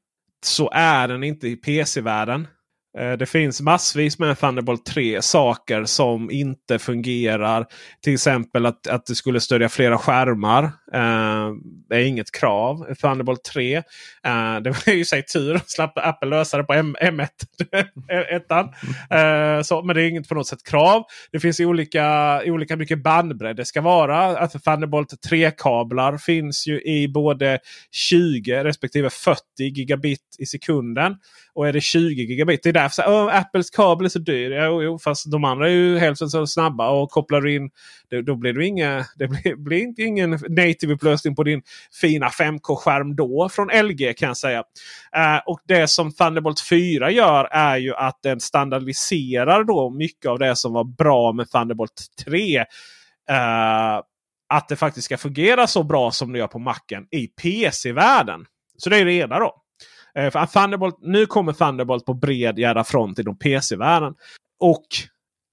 Så 0.45 0.69
är 0.73 1.07
den 1.07 1.23
inte 1.23 1.47
i 1.47 1.55
PC-världen. 1.55 2.47
Eh, 2.99 3.11
det 3.11 3.25
finns 3.25 3.61
massvis 3.61 4.19
med 4.19 4.39
Thunderbolt 4.39 4.85
3 4.85 5.21
saker 5.21 5.83
som 5.83 6.31
inte 6.31 6.79
fungerar. 6.79 7.65
Till 8.03 8.13
exempel 8.13 8.65
att, 8.65 8.87
att 8.87 9.05
det 9.05 9.15
skulle 9.15 9.39
stödja 9.39 9.69
flera 9.69 9.97
skärmar. 9.97 10.71
Eh, 10.95 11.51
det 11.89 11.95
är 11.95 12.05
inget 12.05 12.31
krav. 12.31 12.95
Thunderbolt 13.01 13.43
3. 13.43 13.75
Eh, 13.75 13.83
det 14.63 14.69
var 14.69 14.93
ju 14.93 14.99
i 14.99 15.05
sig 15.05 15.25
tur 15.25 15.55
att 15.55 15.69
slapp 15.69 15.93
Apple 15.95 16.29
lösa 16.29 16.57
det 16.57 16.63
på 16.63 16.73
M 16.73 16.95
M1. 17.01 17.27
ettan. 18.35 18.65
Eh, 19.09 19.61
så, 19.63 19.81
men 19.81 19.95
det 19.95 20.01
är 20.01 20.09
inget 20.09 20.29
på 20.29 20.35
något 20.35 20.47
sätt 20.47 20.63
krav. 20.63 21.03
Det 21.31 21.39
finns 21.39 21.59
olika, 21.59 22.41
olika 22.45 22.75
mycket 22.75 23.03
bandbredd 23.03 23.55
det 23.55 23.65
ska 23.65 23.81
vara. 23.81 24.17
Alltså 24.17 24.59
Thunderbolt 24.59 25.13
3-kablar 25.29 26.17
finns 26.17 26.67
ju 26.67 26.81
i 26.81 27.07
både 27.07 27.59
20 27.91 28.63
respektive 28.63 29.09
40 29.09 29.39
gigabit 29.57 30.35
i 30.39 30.45
sekunden. 30.45 31.15
Och 31.53 31.67
är 31.67 31.73
det 31.73 31.81
20 31.81 32.23
gigabit. 32.23 32.63
Det 32.63 32.69
är 32.69 32.73
därför 32.73 33.03
så, 33.03 33.29
Apples 33.29 33.69
kabel 33.69 34.05
är 34.05 34.09
så 34.09 34.19
dyr. 34.19 34.51
Jo, 34.51 34.83
jo, 34.83 34.99
fast 34.99 35.31
de 35.31 35.43
andra 35.43 35.67
är 35.67 35.73
ju 35.73 35.97
hälften 35.97 36.29
så 36.29 36.47
snabba. 36.47 36.89
Och 36.89 37.09
kopplar 37.09 37.41
du 37.41 37.55
in. 37.55 37.69
Då, 38.25 38.35
blir 38.35 38.53
det, 38.53 38.65
inga, 38.65 39.05
det 39.15 39.27
blir, 39.27 39.55
blir 39.55 39.99
ingen 39.99 40.29
native 40.31 40.84
TV-upplösning 40.85 41.35
på 41.35 41.43
din 41.43 41.61
fina 42.01 42.29
5K-skärm 42.29 43.15
då. 43.15 43.49
Från 43.49 43.67
LG 43.67 44.13
kan 44.13 44.27
jag 44.27 44.37
säga. 44.37 44.63
Eh, 45.15 45.37
och 45.45 45.59
det 45.67 45.87
som 45.87 46.11
Thunderbolt 46.11 46.61
4 46.61 47.11
gör 47.11 47.47
är 47.51 47.77
ju 47.77 47.95
att 47.95 48.19
den 48.23 48.39
standardiserar 48.39 49.63
då 49.63 49.89
mycket 49.89 50.31
av 50.31 50.39
det 50.39 50.55
som 50.55 50.73
var 50.73 50.83
bra 50.83 51.31
med 51.33 51.51
Thunderbolt 51.51 52.05
3. 52.25 52.57
eh, 52.57 52.65
att 54.49 54.67
det 54.69 54.75
faktiskt 54.75 55.05
ska 55.05 55.17
fungera 55.17 55.67
så 55.67 55.83
bra 55.83 56.11
som 56.11 56.33
det 56.33 56.39
gör 56.39 56.47
på 56.47 56.59
Macen 56.59 57.07
i 57.11 57.27
PC-världen. 57.27 58.45
Så 58.77 58.89
det 58.89 58.97
är 58.97 59.05
det 59.05 59.13
ena 59.13 59.39
då. 59.39 59.55
Eh, 60.19 60.45
Thunderbolt, 60.45 60.97
nu 61.01 61.25
kommer 61.25 61.53
Thunderbolt 61.53 62.05
på 62.05 62.13
bred 62.13 62.59
jävla 62.59 62.83
front 62.83 63.19
inom 63.19 63.37
PC-världen. 63.37 64.13
Och 64.59 64.85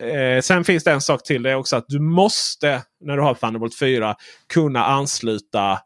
eh, 0.02 0.40
sen 0.40 0.64
finns 0.64 0.84
det 0.84 0.92
en 0.92 1.00
sak 1.00 1.22
till. 1.22 1.42
Det 1.42 1.50
är 1.50 1.54
också 1.54 1.76
att 1.76 1.84
du 1.88 2.00
måste, 2.00 2.82
när 3.00 3.16
du 3.16 3.22
har 3.22 3.34
Thunderbolt 3.34 3.78
4, 3.78 4.16
kunna 4.52 4.84
ansluta 4.84 5.78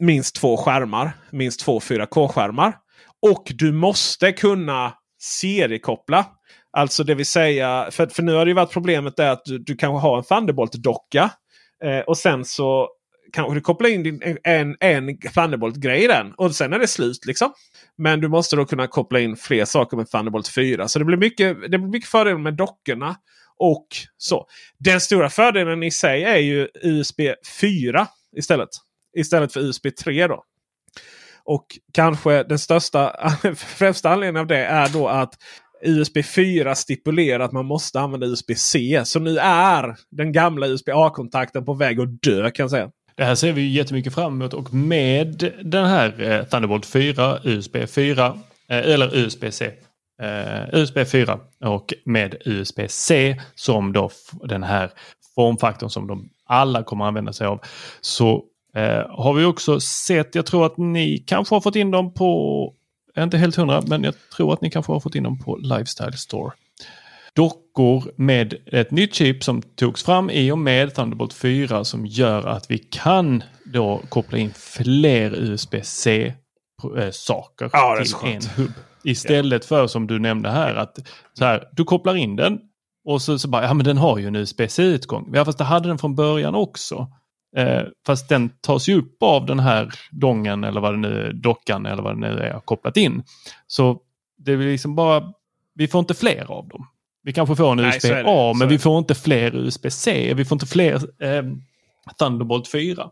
minst 0.00 0.34
två 0.34 0.56
skärmar. 0.56 1.12
Minst 1.30 1.60
två 1.60 1.80
4K-skärmar. 1.80 2.76
Och 3.22 3.44
du 3.54 3.72
måste 3.72 4.32
kunna 4.32 4.92
seriekoppla. 5.20 6.26
Alltså 6.72 7.04
det 7.04 7.14
vill 7.14 7.26
säga, 7.26 7.88
för, 7.90 8.06
för 8.06 8.22
nu 8.22 8.32
har 8.32 8.44
det 8.44 8.48
ju 8.48 8.54
varit 8.54 8.72
problemet 8.72 9.18
är 9.18 9.30
att 9.30 9.44
du, 9.44 9.58
du 9.58 9.76
kanske 9.76 10.08
har 10.08 10.18
en 10.18 10.24
Thunderbolt-docka. 10.24 11.30
Eh, 11.84 12.00
och 12.00 12.18
sen 12.18 12.44
så 12.44 12.88
kanske 13.32 13.54
du 13.54 13.60
kopplar 13.60 13.88
in 13.88 14.02
din, 14.02 14.38
en, 14.44 14.76
en 14.80 15.18
Thunderbolt-grej 15.18 16.04
i 16.04 16.06
den. 16.06 16.32
Och 16.36 16.54
sen 16.54 16.72
är 16.72 16.78
det 16.78 16.86
slut 16.86 17.26
liksom. 17.26 17.52
Men 17.98 18.20
du 18.20 18.28
måste 18.28 18.56
då 18.56 18.64
kunna 18.64 18.86
koppla 18.86 19.20
in 19.20 19.36
fler 19.36 19.64
saker 19.64 19.96
med 19.96 20.10
Thunderbolt 20.10 20.48
4. 20.48 20.88
Så 20.88 20.98
det 20.98 21.04
blir 21.04 21.16
mycket, 21.16 21.60
det 21.60 21.78
blir 21.78 21.90
mycket 21.90 22.10
fördelar 22.10 22.38
med 22.38 22.54
dockorna. 22.54 23.16
Och 23.60 23.86
så. 24.16 24.46
Den 24.78 25.00
stora 25.00 25.30
fördelen 25.30 25.82
i 25.82 25.90
sig 25.90 26.24
är 26.24 26.36
ju 26.36 26.68
USB 26.82 27.20
4 27.60 28.06
istället. 28.36 28.68
Istället 29.16 29.52
för 29.52 29.60
USB 29.60 29.86
3 30.04 30.26
då. 30.26 30.44
Och 31.44 31.66
kanske 31.92 32.42
den 32.42 32.58
största, 32.58 33.16
främsta 33.56 34.10
anledningen 34.10 34.40
av 34.40 34.46
det 34.46 34.64
är 34.64 34.88
då 34.88 35.08
att 35.08 35.34
USB 35.82 36.24
4 36.24 36.74
stipulerar 36.74 37.44
att 37.44 37.52
man 37.52 37.66
måste 37.66 38.00
använda 38.00 38.26
USB-C. 38.26 39.02
Så 39.04 39.18
nu 39.18 39.38
är 39.38 39.96
den 40.10 40.32
gamla 40.32 40.66
USB-A-kontakten 40.66 41.64
på 41.64 41.74
väg 41.74 42.00
att 42.00 42.22
dö 42.22 42.50
kan 42.50 42.64
jag 42.64 42.70
säga. 42.70 42.90
Det 43.16 43.24
här 43.24 43.34
ser 43.34 43.52
vi 43.52 43.72
jättemycket 43.72 44.14
fram 44.14 44.32
emot 44.32 44.54
och 44.54 44.74
med 44.74 45.52
den 45.62 45.84
här 45.84 46.22
eh, 46.22 46.44
Thunderbolt 46.44 46.86
4, 46.86 47.38
USB 47.44 47.76
4 47.88 48.38
eller 48.68 49.16
USB-C. 49.16 49.70
Eh, 50.20 50.80
USB 50.80 51.04
4 51.04 51.38
och 51.64 51.94
med 52.04 52.34
USB-C 52.44 53.40
som 53.54 53.92
då 53.92 54.10
den 54.42 54.62
här 54.62 54.90
formfaktorn 55.34 55.90
som 55.90 56.06
de 56.06 56.28
alla 56.46 56.82
kommer 56.82 57.04
använda 57.04 57.32
sig 57.32 57.46
av. 57.46 57.60
Så 58.00 58.44
eh, 58.74 59.08
har 59.08 59.34
vi 59.34 59.44
också 59.44 59.80
sett, 59.80 60.34
jag 60.34 60.46
tror 60.46 60.66
att 60.66 60.76
ni 60.76 61.18
kanske 61.18 61.54
har 61.54 61.60
fått 61.60 61.76
in 61.76 61.90
dem 61.90 62.14
på, 62.14 62.72
inte 63.18 63.38
helt 63.38 63.56
hundra, 63.56 63.82
men 63.86 64.04
jag 64.04 64.14
tror 64.36 64.52
att 64.52 64.60
ni 64.60 64.70
kanske 64.70 64.92
har 64.92 65.00
fått 65.00 65.14
in 65.14 65.22
dem 65.22 65.38
på 65.38 65.56
Lifestyle 65.56 66.16
Store 66.16 66.52
dockor 67.34 68.12
med 68.16 68.54
ett 68.66 68.90
nytt 68.90 69.14
chip 69.14 69.44
som 69.44 69.62
togs 69.62 70.04
fram 70.04 70.30
i 70.30 70.50
och 70.50 70.58
med 70.58 70.94
Thunderbolt 70.94 71.32
4 71.32 71.84
som 71.84 72.06
gör 72.06 72.46
att 72.46 72.70
vi 72.70 72.78
kan 72.78 73.42
då 73.64 74.00
koppla 74.08 74.38
in 74.38 74.52
fler 74.56 75.34
USB-C 75.34 76.34
eh, 76.98 77.10
saker 77.10 77.70
ja, 77.72 78.02
till 78.04 78.28
en 78.34 78.42
hubb. 78.56 78.72
Istället 79.04 79.64
för 79.64 79.86
som 79.86 80.06
du 80.06 80.18
nämnde 80.18 80.50
här 80.50 80.74
att 80.74 80.98
så 81.32 81.44
här, 81.44 81.68
du 81.72 81.84
kopplar 81.84 82.16
in 82.16 82.36
den 82.36 82.58
och 83.04 83.22
så, 83.22 83.38
så 83.38 83.48
bara, 83.48 83.64
ja 83.64 83.74
men 83.74 83.84
den 83.84 83.96
har 83.98 84.18
ju 84.18 84.26
en 84.26 84.36
USB-C-utgång. 84.36 85.30
Ja 85.34 85.44
fast 85.44 85.58
det 85.58 85.64
hade 85.64 85.88
den 85.88 85.98
från 85.98 86.14
början 86.14 86.54
också. 86.54 87.08
Eh, 87.56 87.82
fast 88.06 88.28
den 88.28 88.50
tas 88.60 88.88
ju 88.88 88.98
upp 88.98 89.22
av 89.22 89.46
den 89.46 89.58
här 89.58 89.90
dongen 90.10 90.64
eller 90.64 90.80
vad 90.80 90.94
det 90.94 90.98
nu 90.98 91.26
är, 91.26 91.32
dockan 91.32 91.86
eller 91.86 92.02
vad 92.02 92.16
det 92.16 92.20
nu 92.20 92.38
är 92.38 92.60
kopplat 92.60 92.96
in. 92.96 93.22
Så 93.66 94.00
det 94.38 94.52
är 94.52 94.56
liksom 94.56 94.94
bara, 94.94 95.32
vi 95.74 95.88
får 95.88 95.98
inte 95.98 96.14
fler 96.14 96.50
av 96.50 96.68
dem. 96.68 96.86
Vi 97.22 97.32
kanske 97.32 97.56
får 97.56 97.72
en 97.72 97.78
USB-A 97.78 98.52
men 98.58 98.68
vi 98.68 98.78
får 98.78 98.98
inte 98.98 99.14
fler 99.14 99.56
USB-C. 99.56 100.34
Vi 100.34 100.44
får 100.44 100.56
inte 100.56 100.66
fler 100.66 100.94
eh, 101.24 101.42
Thunderbolt 102.18 102.68
4. 102.68 103.10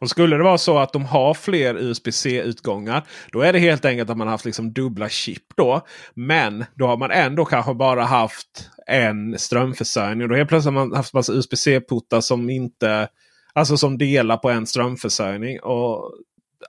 Och 0.00 0.10
skulle 0.10 0.36
det 0.36 0.42
vara 0.42 0.58
så 0.58 0.78
att 0.78 0.92
de 0.92 1.04
har 1.04 1.34
fler 1.34 1.74
USB-C-utgångar. 1.74 3.06
Då 3.32 3.40
är 3.40 3.52
det 3.52 3.58
helt 3.58 3.84
enkelt 3.84 4.10
att 4.10 4.16
man 4.16 4.26
har 4.26 4.32
haft 4.32 4.44
liksom 4.44 4.72
dubbla 4.72 5.08
chip 5.08 5.42
då. 5.56 5.80
Men 6.14 6.64
då 6.74 6.86
har 6.86 6.96
man 6.96 7.10
ändå 7.10 7.44
kanske 7.44 7.74
bara 7.74 8.04
haft 8.04 8.70
en 8.86 9.38
strömförsörjning. 9.38 10.28
Då 10.28 10.34
helt 10.34 10.48
plötsligt 10.48 10.74
har 10.74 10.86
man 10.86 10.96
haft 10.96 11.14
massa 11.14 11.32
USB-C-puttar 11.32 12.20
som 12.20 12.50
inte... 12.50 13.08
Alltså 13.52 13.76
som 13.76 13.98
delar 13.98 14.36
på 14.36 14.50
en 14.50 14.66
strömförsörjning. 14.66 15.60
Och 15.60 16.12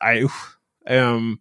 nej 0.01 0.23
usch. 0.23 0.57
Um, 0.89 1.37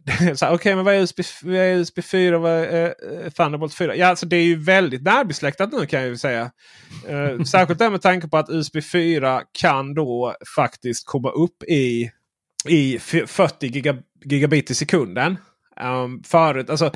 Okej, 0.32 0.50
okay, 0.50 0.74
men 0.74 0.84
vad 0.84 0.94
är 0.94 1.00
USB, 1.00 1.20
vad 1.42 1.54
är 1.54 1.74
USB 1.74 2.04
4 2.04 2.36
och 2.36 2.42
vad 2.42 2.52
är 2.52 2.94
uh, 3.24 3.30
Thunderbolt 3.30 3.74
4? 3.74 3.96
Ja, 3.96 4.06
alltså 4.06 4.26
det 4.26 4.36
är 4.36 4.44
ju 4.44 4.56
väldigt 4.56 5.02
närbesläktat 5.02 5.72
nu 5.72 5.86
kan 5.86 6.00
jag 6.00 6.08
ju 6.08 6.16
säga. 6.16 6.50
Uh, 7.10 7.42
särskilt 7.44 7.78
där 7.78 7.90
med 7.90 8.02
tanke 8.02 8.28
på 8.28 8.36
att 8.36 8.50
USB 8.50 8.76
4 8.92 9.42
kan 9.52 9.94
då 9.94 10.34
faktiskt 10.56 11.06
komma 11.06 11.30
upp 11.30 11.62
i, 11.62 12.10
i 12.68 12.98
40 12.98 13.66
giga, 13.66 13.96
gigabit 14.24 14.70
i 14.70 14.74
sekunden. 14.74 15.36
Um, 15.80 16.22
förut, 16.22 16.70
alltså, 16.70 16.92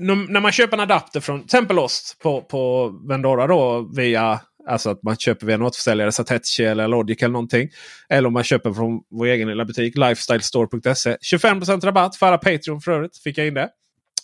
när 0.00 0.40
man 0.40 0.52
köper 0.52 0.76
en 0.76 0.80
adapter 0.80 1.20
från 1.20 1.38
till 1.38 1.44
exempel 1.44 1.78
oss 1.78 2.16
på, 2.22 2.42
på 2.42 2.88
Vendora 3.08 3.46
då 3.46 3.90
via 3.96 4.40
Alltså 4.68 4.90
att 4.90 5.02
man 5.02 5.16
köper 5.16 5.46
via 5.46 5.54
en 5.54 5.62
återförsäljare, 5.62 6.12
Satechi 6.12 6.64
eller 6.64 6.88
Logic 6.88 7.22
eller 7.22 7.32
någonting. 7.32 7.68
Eller 8.08 8.26
om 8.26 8.32
man 8.32 8.44
köper 8.44 8.72
från 8.72 9.00
vår 9.10 9.26
egen 9.26 9.48
lilla 9.48 9.64
butik, 9.64 9.96
lifestylestore.se. 9.96 11.16
25% 11.16 11.80
rabatt 11.80 12.16
för 12.16 12.26
alla 12.26 12.38
Patreon 12.38 12.80
för 12.80 12.92
övrigt. 12.92 13.18
Fick 13.18 13.38
jag 13.38 13.46
in 13.46 13.54
det. 13.54 13.70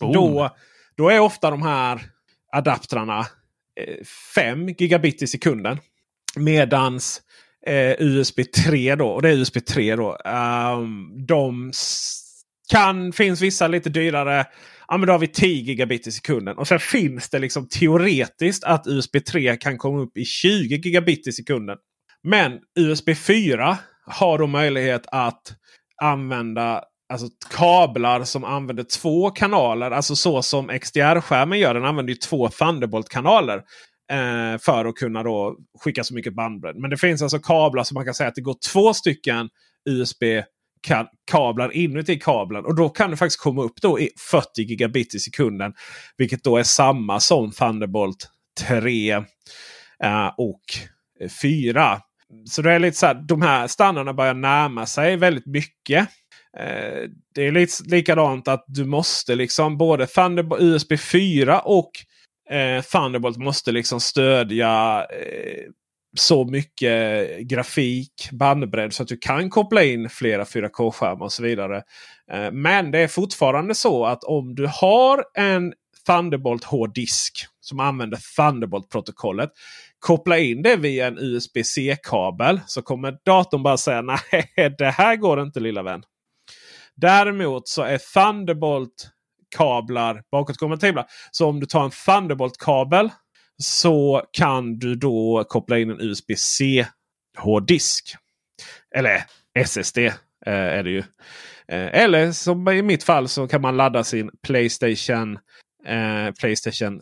Oh. 0.01 0.12
Då, 0.12 0.57
då 0.97 1.09
är 1.09 1.20
ofta 1.20 1.51
de 1.51 1.62
här 1.62 2.01
adaptrarna 2.53 3.26
5 4.34 4.68
eh, 4.68 4.74
gigabit 4.78 5.22
i 5.22 5.26
sekunden. 5.26 5.78
Medans 6.36 7.22
eh, 7.66 7.95
USB 7.99 8.41
3 8.66 8.95
då, 8.95 9.09
och 9.09 9.22
det 9.22 9.28
är 9.28 9.36
USB 9.36 9.66
3 9.66 9.97
då. 9.97 10.16
Um, 10.24 11.26
de 11.26 11.72
kan, 12.68 13.12
finns 13.12 13.41
vissa 13.41 13.68
lite 13.68 13.91
dyrare 13.91 14.47
ja, 14.89 14.97
men 14.97 15.07
då 15.07 15.12
har 15.12 15.18
vi 15.18 15.28
10 15.28 15.62
gigabit 15.62 16.07
i 16.07 16.12
sekunden. 16.12 16.59
Och 16.59 16.68
sen 16.68 16.80
finns 16.80 17.30
det 17.30 17.39
liksom 17.39 17.68
teoretiskt 17.68 18.64
att 18.64 18.86
USB 18.86 19.16
3 19.30 19.57
kan 19.57 19.78
komma 19.78 20.01
upp 20.01 20.16
i 20.16 20.24
20 20.24 20.76
gigabit 20.76 21.26
i 21.26 21.32
sekunden. 21.32 21.76
Men 22.22 22.59
USB 22.78 23.16
4 23.16 23.78
har 24.07 24.39
då 24.39 24.47
möjlighet 24.47 25.07
att 25.07 25.43
använda 26.03 26.84
alltså, 27.12 27.28
kablar 27.51 28.24
som 28.24 28.45
använder 28.45 28.84
två 28.84 29.30
kanaler. 29.30 29.91
Alltså 29.91 30.16
så 30.16 30.43
som 30.43 30.68
XDR-skärmen 30.68 31.59
gör. 31.59 31.74
Den 31.74 31.84
använder 31.84 32.12
ju 32.12 32.16
två 32.16 32.49
Thunderbolt-kanaler. 32.49 33.62
Eh, 34.12 34.59
för 34.61 34.84
att 34.84 34.95
kunna 34.95 35.22
då 35.22 35.57
skicka 35.84 36.05
så 36.05 36.14
mycket 36.14 36.34
bandbredd. 36.34 36.76
Men 36.76 36.91
det 36.91 36.97
finns 36.97 37.22
alltså 37.22 37.39
kablar 37.39 37.84
som 37.84 37.95
man 37.95 38.05
kan 38.05 38.14
säga 38.14 38.28
att 38.28 38.34
det 38.34 38.41
går 38.41 38.57
två 38.72 38.95
stycken 38.95 39.49
USB 39.91 40.22
kan 40.81 41.07
kablar 41.31 41.76
inuti 41.76 42.18
kabeln. 42.18 42.64
Och 42.64 42.74
då 42.74 42.89
kan 42.89 43.11
det 43.11 43.16
faktiskt 43.16 43.41
komma 43.41 43.62
upp 43.62 43.81
då 43.83 44.01
i 44.01 44.11
40 44.31 44.62
gigabit 44.62 45.14
i 45.14 45.18
sekunden. 45.18 45.72
Vilket 46.16 46.45
då 46.45 46.57
är 46.57 46.62
samma 46.62 47.20
som 47.20 47.51
Thunderbolt 47.51 48.29
3 48.68 49.11
eh, 49.11 50.31
och 50.37 50.62
4. 51.43 52.01
Så 52.51 52.62
det 52.62 52.72
är 52.72 52.79
lite 52.79 52.97
så 52.97 53.07
här, 53.07 53.14
de 53.14 53.43
här 53.43 53.66
standarderna 53.66 54.14
börjar 54.14 54.35
närma 54.35 54.87
sig 54.87 55.16
väldigt 55.16 55.47
mycket. 55.47 56.09
Eh, 56.59 57.09
det 57.35 57.47
är 57.47 57.53
lite 57.53 57.72
likadant 57.85 58.49
att 58.49 58.64
du 58.66 58.85
måste 58.85 59.35
liksom 59.35 59.79
både 59.79 60.07
Thunderbolt 60.07 60.62
USB 60.62 60.93
4 61.01 61.61
och 61.61 61.91
eh, 62.51 62.83
Thunderbolt 62.83 63.37
måste 63.37 63.72
liksom 63.72 64.01
stödja 64.01 65.07
eh, 65.11 65.64
så 66.17 66.45
mycket 66.45 67.39
grafik, 67.41 68.29
bandbredd 68.33 68.93
så 68.93 69.03
att 69.03 69.09
du 69.09 69.17
kan 69.17 69.51
koppla 69.51 69.85
in 69.85 70.09
flera 70.09 70.45
4K-skärmar 70.45 71.25
och 71.25 71.33
så 71.33 71.43
vidare. 71.43 71.83
Eh, 72.33 72.51
men 72.53 72.91
det 72.91 72.99
är 72.99 73.09
fortfarande 73.09 73.75
så 73.75 74.05
att 74.05 74.25
om 74.25 74.55
du 74.55 74.67
har 74.67 75.25
en 75.35 75.73
Thunderbolt 76.09 76.65
hårddisk 76.65 77.47
som 77.61 77.81
använder 77.81 78.19
Thunderbolt-protokollet. 78.37 79.51
Koppla 79.99 80.39
in 80.39 80.63
det 80.63 80.77
via 80.77 81.07
en 81.07 81.19
USB-C-kabel 81.19 82.61
så 82.67 82.83
kommer 82.83 83.19
datorn 83.25 83.63
bara 83.63 83.77
säga 83.77 84.03
nej 84.03 84.75
det 84.79 84.91
här 84.91 85.17
går 85.17 85.43
inte 85.43 85.61
lilla 85.61 85.83
vän. 85.83 86.03
Däremot 86.95 87.69
så 87.69 87.83
är 87.83 87.99
Thunderbolt 87.99 89.11
kablar 89.57 90.23
bakåtkompatibla. 90.31 91.07
Så 91.31 91.49
om 91.49 91.61
du 91.61 91.67
tar 91.67 91.85
en 91.85 91.91
Thunderbolt-kabel 91.91 93.11
så 93.63 94.23
kan 94.33 94.79
du 94.79 94.95
då 94.95 95.45
koppla 95.49 95.79
in 95.79 95.91
en 95.91 96.01
USB-C 96.01 96.87
hårddisk. 97.39 98.17
Eller 98.95 99.25
SSD 99.59 99.99
eh, 99.99 100.13
är 100.47 100.83
det 100.83 100.91
ju. 100.91 101.03
Eh, 101.69 102.03
eller 102.03 102.33
som 102.33 102.69
i 102.69 102.83
mitt 102.83 103.05
fall 103.05 103.29
så 103.29 103.49
kan 103.49 103.61
man 103.61 103.77
ladda 103.77 104.05
sin 104.05 104.31
Playstation 104.43 105.39
eh, 105.87 106.33
Playstation 106.41 107.01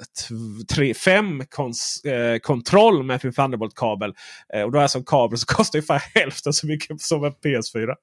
3, 0.74 0.94
5 0.94 1.42
kons, 1.48 2.04
eh, 2.04 2.38
kontroll 2.38 3.02
med 3.02 3.20
sin 3.20 3.32
Thunderbolt-kabel. 3.32 4.14
Eh, 4.54 4.62
och 4.62 4.72
då 4.72 4.78
är 4.78 4.82
alltså 4.82 4.98
en 4.98 5.04
kabel 5.04 5.38
som 5.38 5.46
kostar 5.56 5.78
ungefär 5.78 6.02
hälften 6.14 6.52
så 6.52 6.66
mycket 6.66 7.00
som 7.00 7.24
en 7.24 7.32
PS4. 7.32 7.94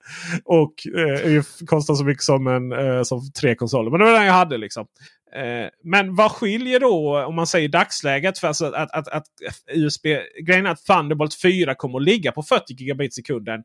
Och 0.45 0.73
eh, 0.97 1.43
kostar 1.65 1.95
så 1.95 2.03
mycket 2.03 2.23
som, 2.23 2.47
en, 2.47 2.71
eh, 2.71 3.03
som 3.03 3.31
tre 3.31 3.55
konsoler. 3.55 3.91
Men 3.91 3.99
det 3.99 4.05
var 4.05 4.13
den 4.13 4.25
jag 4.25 4.33
hade 4.33 4.57
liksom. 4.57 4.87
Eh, 5.35 5.69
men 5.83 6.15
vad 6.15 6.31
skiljer 6.31 6.79
då 6.79 7.25
om 7.25 7.35
man 7.35 7.47
säger 7.47 7.69
dagsläget? 7.69 8.39
För 8.39 8.47
alltså 8.47 8.65
att, 8.65 8.91
att, 8.91 9.07
att 9.07 9.25
USB, 9.73 10.03
grejen 10.45 10.65
är 10.65 10.69
att 10.69 10.85
Thunderbolt 10.85 11.41
4 11.41 11.75
kommer 11.75 11.99
att 11.99 12.05
ligga 12.05 12.31
på 12.31 12.43
40 12.43 12.73
gigabit 12.73 13.13
sekunden. 13.13 13.63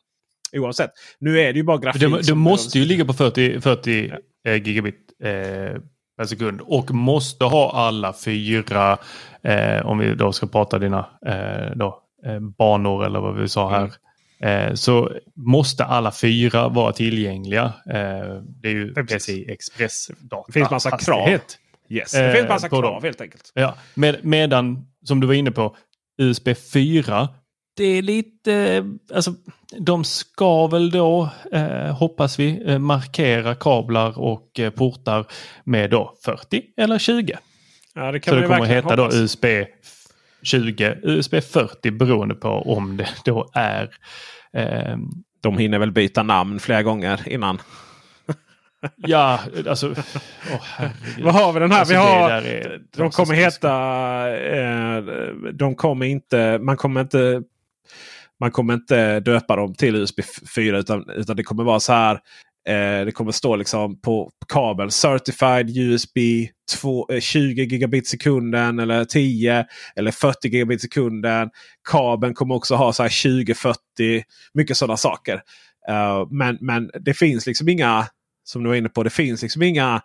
Oavsett. 0.53 0.91
Nu 1.19 1.41
är 1.41 1.53
det 1.53 1.59
ju 1.59 1.63
bara 1.63 1.79
grafik. 1.79 2.01
Det, 2.01 2.23
det 2.23 2.35
måste 2.35 2.79
ju 2.79 2.85
ligga 2.85 3.05
på 3.05 3.13
40, 3.13 3.61
40 3.61 4.13
ja. 4.43 4.55
gigabit 4.55 4.99
eh, 5.25 5.81
per 6.19 6.25
sekund. 6.25 6.61
Och 6.61 6.91
måste 6.91 7.45
ha 7.45 7.73
alla 7.73 8.13
fyra, 8.13 8.99
eh, 9.43 9.87
om 9.87 9.99
vi 9.99 10.15
då 10.15 10.33
ska 10.33 10.47
prata 10.47 10.79
dina 10.79 11.07
eh, 11.27 11.77
då, 11.77 12.03
eh, 12.27 12.41
banor 12.41 13.07
eller 13.07 13.21
vad 13.21 13.37
vi 13.41 13.49
sa 13.49 13.71
här. 13.71 13.79
Mm. 13.79 13.91
Eh, 14.41 14.75
så 14.75 15.13
måste 15.35 15.85
alla 15.85 16.13
fyra 16.13 16.69
vara 16.69 16.93
tillgängliga. 16.93 17.65
Eh, 17.65 18.43
det 18.63 18.69
är 18.69 18.73
ju 18.73 18.95
PCI 18.95 19.51
Express 19.51 20.11
data. 20.19 20.45
Det 20.47 20.53
finns 20.53 20.71
massa 20.71 20.99
krav. 20.99 21.29
Yes. 21.89 22.13
Det 22.13 22.33
finns 22.33 22.49
massa 22.49 22.69
krav 22.69 22.83
dem. 22.83 23.03
helt 23.03 23.21
enkelt. 23.21 23.53
Ja. 23.55 23.75
Med, 23.95 24.17
medan, 24.23 24.87
som 25.05 25.21
du 25.21 25.27
var 25.27 25.35
inne 25.35 25.51
på, 25.51 25.77
USB 26.19 26.49
4 26.73 27.29
det 27.79 27.85
är 27.85 28.03
lite, 28.03 28.85
alltså 29.15 29.35
de 29.79 30.05
ska 30.05 30.67
väl 30.67 30.91
då, 30.91 31.31
eh, 31.53 31.97
hoppas 31.97 32.39
vi, 32.39 32.63
eh, 32.67 32.79
markera 32.79 33.55
kablar 33.55 34.19
och 34.19 34.61
eh, 34.61 34.71
portar 34.71 35.27
med 35.65 35.91
då 35.91 36.15
40 36.25 36.63
eller 36.77 36.99
20. 36.99 37.39
Ja, 37.95 38.13
det 38.13 38.21
kan 38.21 38.35
Så 38.35 38.41
det 38.41 38.47
kommer 38.47 38.67
heta 38.67 38.89
hoppas. 38.89 39.15
då 39.15 39.21
USB 39.21 39.45
20, 40.43 40.97
USB 41.03 41.35
40 41.43 41.91
beroende 41.91 42.35
på 42.35 42.49
om 42.49 42.97
det 42.97 43.09
då 43.25 43.51
är... 43.55 43.91
Eh, 44.53 44.97
de 45.41 45.59
hinner 45.59 45.79
väl 45.79 45.93
byta 45.93 46.23
namn 46.23 46.61
flera 46.61 46.83
gånger 46.83 47.29
innan. 47.29 47.59
ja, 48.97 49.41
alltså... 49.69 49.89
Oh, 49.89 50.89
Vad 51.23 51.35
har 51.35 51.53
vi 51.53 51.61
den 51.61 51.73
här? 51.73 51.79
Alltså, 51.79 51.95
vi 51.95 52.01
har, 52.01 52.31
är, 52.31 52.81
de 52.97 53.11
kommer 53.11 53.35
heta... 53.35 53.73
Eh, 54.37 55.03
de 55.53 55.75
kommer 55.75 56.07
inte... 56.07 56.59
Man 56.59 56.77
kommer 56.77 57.01
inte 57.01 57.43
man 58.41 58.51
kommer 58.51 58.75
inte 58.75 59.21
döpa 59.21 59.57
dem 59.57 59.75
till 59.75 59.97
USB 59.97 60.21
4 60.55 60.79
utan, 60.79 61.11
utan 61.11 61.37
det 61.37 61.43
kommer 61.43 61.65
vara 61.65 61.81
så 61.81 61.93
här. 61.93 62.21
Eh, 62.69 63.05
det 63.05 63.13
kommer 63.13 63.33
stå 63.33 63.57
liksom 63.57 64.01
på 64.01 64.31
kabel 64.49 64.91
Certified 64.91 65.77
USB 65.77 66.19
2, 66.73 67.07
eh, 67.13 67.21
20 67.21 67.65
gigabit 67.65 68.09
sekunden 68.09 68.79
eller 68.79 69.05
10 69.05 69.65
eller 69.97 70.11
40 70.11 70.49
gigabit 70.49 70.81
sekunden. 70.81 71.51
Kabeln 71.91 72.35
kommer 72.35 72.55
också 72.55 72.75
ha 72.75 72.93
så 72.93 73.03
här 73.03 73.11
20-40. 73.11 73.75
Mycket 74.55 74.77
sådana 74.77 74.97
saker. 74.97 75.43
Uh, 75.91 76.29
men, 76.31 76.59
men 76.61 76.91
det 77.01 77.15
finns 77.15 77.47
liksom 77.47 77.69
inga, 77.69 78.07
som 78.45 78.63
du 78.63 78.69
var 78.69 78.77
inne 78.77 78.89
på, 78.89 79.03
det 79.03 79.11
finns 79.11 79.43
liksom 79.43 79.63
inga 79.63 80.01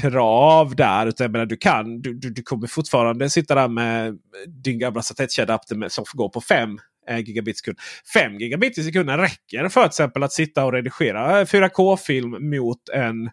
krav 0.00 0.76
där. 0.76 1.06
Utan 1.06 1.32
menar, 1.32 1.46
du, 1.46 1.56
kan, 1.56 2.00
du, 2.00 2.14
du, 2.14 2.30
du 2.30 2.42
kommer 2.42 2.66
fortfarande 2.66 3.30
sitta 3.30 3.54
där 3.54 3.68
med 3.68 4.18
din 4.62 4.78
gamla 4.78 5.02
satellitkedja 5.02 5.58
som 5.88 6.04
går 6.12 6.28
på 6.28 6.40
5 6.40 6.78
Eh, 7.08 7.18
gigabit 7.18 7.58
sekunden. 7.58 7.82
5 8.14 8.38
gigabit 8.38 8.78
i 8.78 8.82
sekunden 8.82 9.18
räcker 9.18 9.68
för 9.68 9.80
till 9.80 9.86
exempel 9.86 10.22
att 10.22 10.32
sitta 10.32 10.64
och 10.64 10.72
redigera 10.72 11.44
4K-film 11.44 12.50
mot 12.50 12.88
en, 12.92 13.30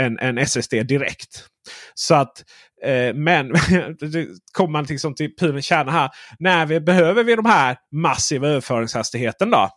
en, 0.00 0.18
en 0.18 0.38
SSD 0.38 0.72
direkt. 0.72 1.46
Så 1.94 2.14
att, 2.14 2.44
eh, 2.84 3.14
men 3.14 3.52
kommer 4.52 4.72
man 4.72 4.84
liksom 4.84 5.14
till 5.14 5.26
typ 5.26 5.38
pudelns 5.38 5.64
kärna 5.64 5.92
här. 5.92 6.10
När 6.38 6.66
vi 6.66 6.80
behöver 6.80 7.24
vi 7.24 7.36
de 7.36 7.46
här 7.46 7.76
massiva 7.92 8.48
överföringshastigheten 8.48 9.50
då? 9.50 9.70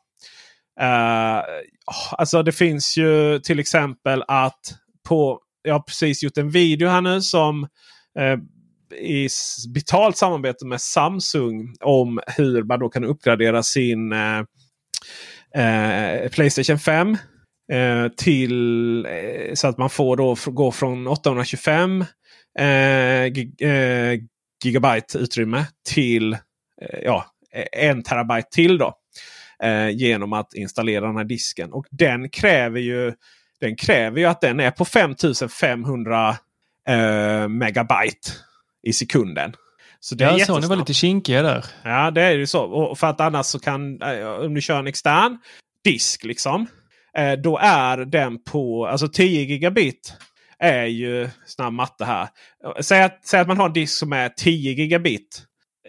Uh, 0.81 1.43
alltså 2.11 2.43
det 2.43 2.51
finns 2.51 2.97
ju 2.97 3.39
till 3.39 3.59
exempel 3.59 4.23
att 4.27 4.59
på 5.07 5.41
jag 5.67 5.73
har 5.73 5.79
precis 5.79 6.23
gjort 6.23 6.37
en 6.37 6.49
video 6.49 6.89
här 6.89 7.01
nu 7.01 7.21
som 7.21 7.63
eh, 8.19 8.37
i 8.91 9.29
betalt 9.73 10.17
samarbete 10.17 10.65
med 10.65 10.81
Samsung 10.81 11.75
om 11.79 12.19
hur 12.27 12.63
man 12.63 12.79
då 12.79 12.89
kan 12.89 13.03
uppgradera 13.03 13.63
sin 13.63 14.13
eh, 14.13 14.39
eh 15.63 16.29
Playstation 16.29 16.79
5. 16.79 17.17
Eh, 17.71 18.07
till 18.17 19.05
eh, 19.05 19.53
så 19.53 19.67
att 19.67 19.77
man 19.77 19.89
får 19.89 20.17
då 20.17 20.35
gå 20.45 20.71
från 20.71 21.07
825 21.07 22.05
eh, 22.59 23.25
gig, 23.25 23.61
eh, 23.61 24.19
gigabyte 24.63 25.17
utrymme 25.17 25.65
till 25.89 26.33
eh, 26.81 26.99
ja, 27.03 27.25
eh, 27.53 27.89
en 27.89 28.03
terabyte 28.03 28.49
till. 28.51 28.77
då 28.77 28.93
Genom 29.91 30.33
att 30.33 30.53
installera 30.53 31.07
den 31.07 31.17
här 31.17 31.23
disken. 31.23 31.73
Och 31.73 31.85
den 31.91 32.29
kräver 32.29 32.79
ju, 32.79 33.13
den 33.59 33.75
kräver 33.75 34.19
ju 34.19 34.25
att 34.25 34.41
den 34.41 34.59
är 34.59 34.71
på 34.71 34.85
5500 34.85 36.35
megabyte 37.49 38.31
i 38.88 38.93
sekunden. 38.93 39.53
Så 39.99 40.15
det 40.15 40.23
ja, 40.23 40.45
så 40.45 40.59
ni 40.59 40.67
var 40.67 40.75
lite 40.75 40.93
kinkiga 40.93 41.41
där. 41.41 41.65
Ja, 41.83 42.11
det 42.11 42.21
är 42.21 42.31
ju 42.31 42.47
så. 42.47 42.63
Och 42.63 42.99
för 42.99 43.07
att 43.07 43.21
annars 43.21 43.45
så 43.45 43.59
kan, 43.59 44.01
eh, 44.01 44.27
om 44.27 44.53
du 44.53 44.61
kör 44.61 44.79
en 44.79 44.88
extern 44.88 45.38
disk 45.83 46.23
liksom. 46.23 46.67
Eh, 47.17 47.33
då 47.33 47.57
är 47.57 47.97
den 47.97 48.43
på, 48.43 48.88
alltså 48.88 49.07
10 49.07 49.41
gigabit 49.41 50.13
är 50.59 50.85
ju 50.85 51.29
snabb 51.45 51.73
matte 51.73 52.05
här. 52.05 52.27
Säg 52.81 53.03
att, 53.03 53.19
säg 53.25 53.39
att 53.39 53.47
man 53.47 53.57
har 53.57 53.65
en 53.65 53.73
disk 53.73 53.97
som 53.97 54.13
är 54.13 54.29
10 54.29 54.71
gigabit. 54.71 55.43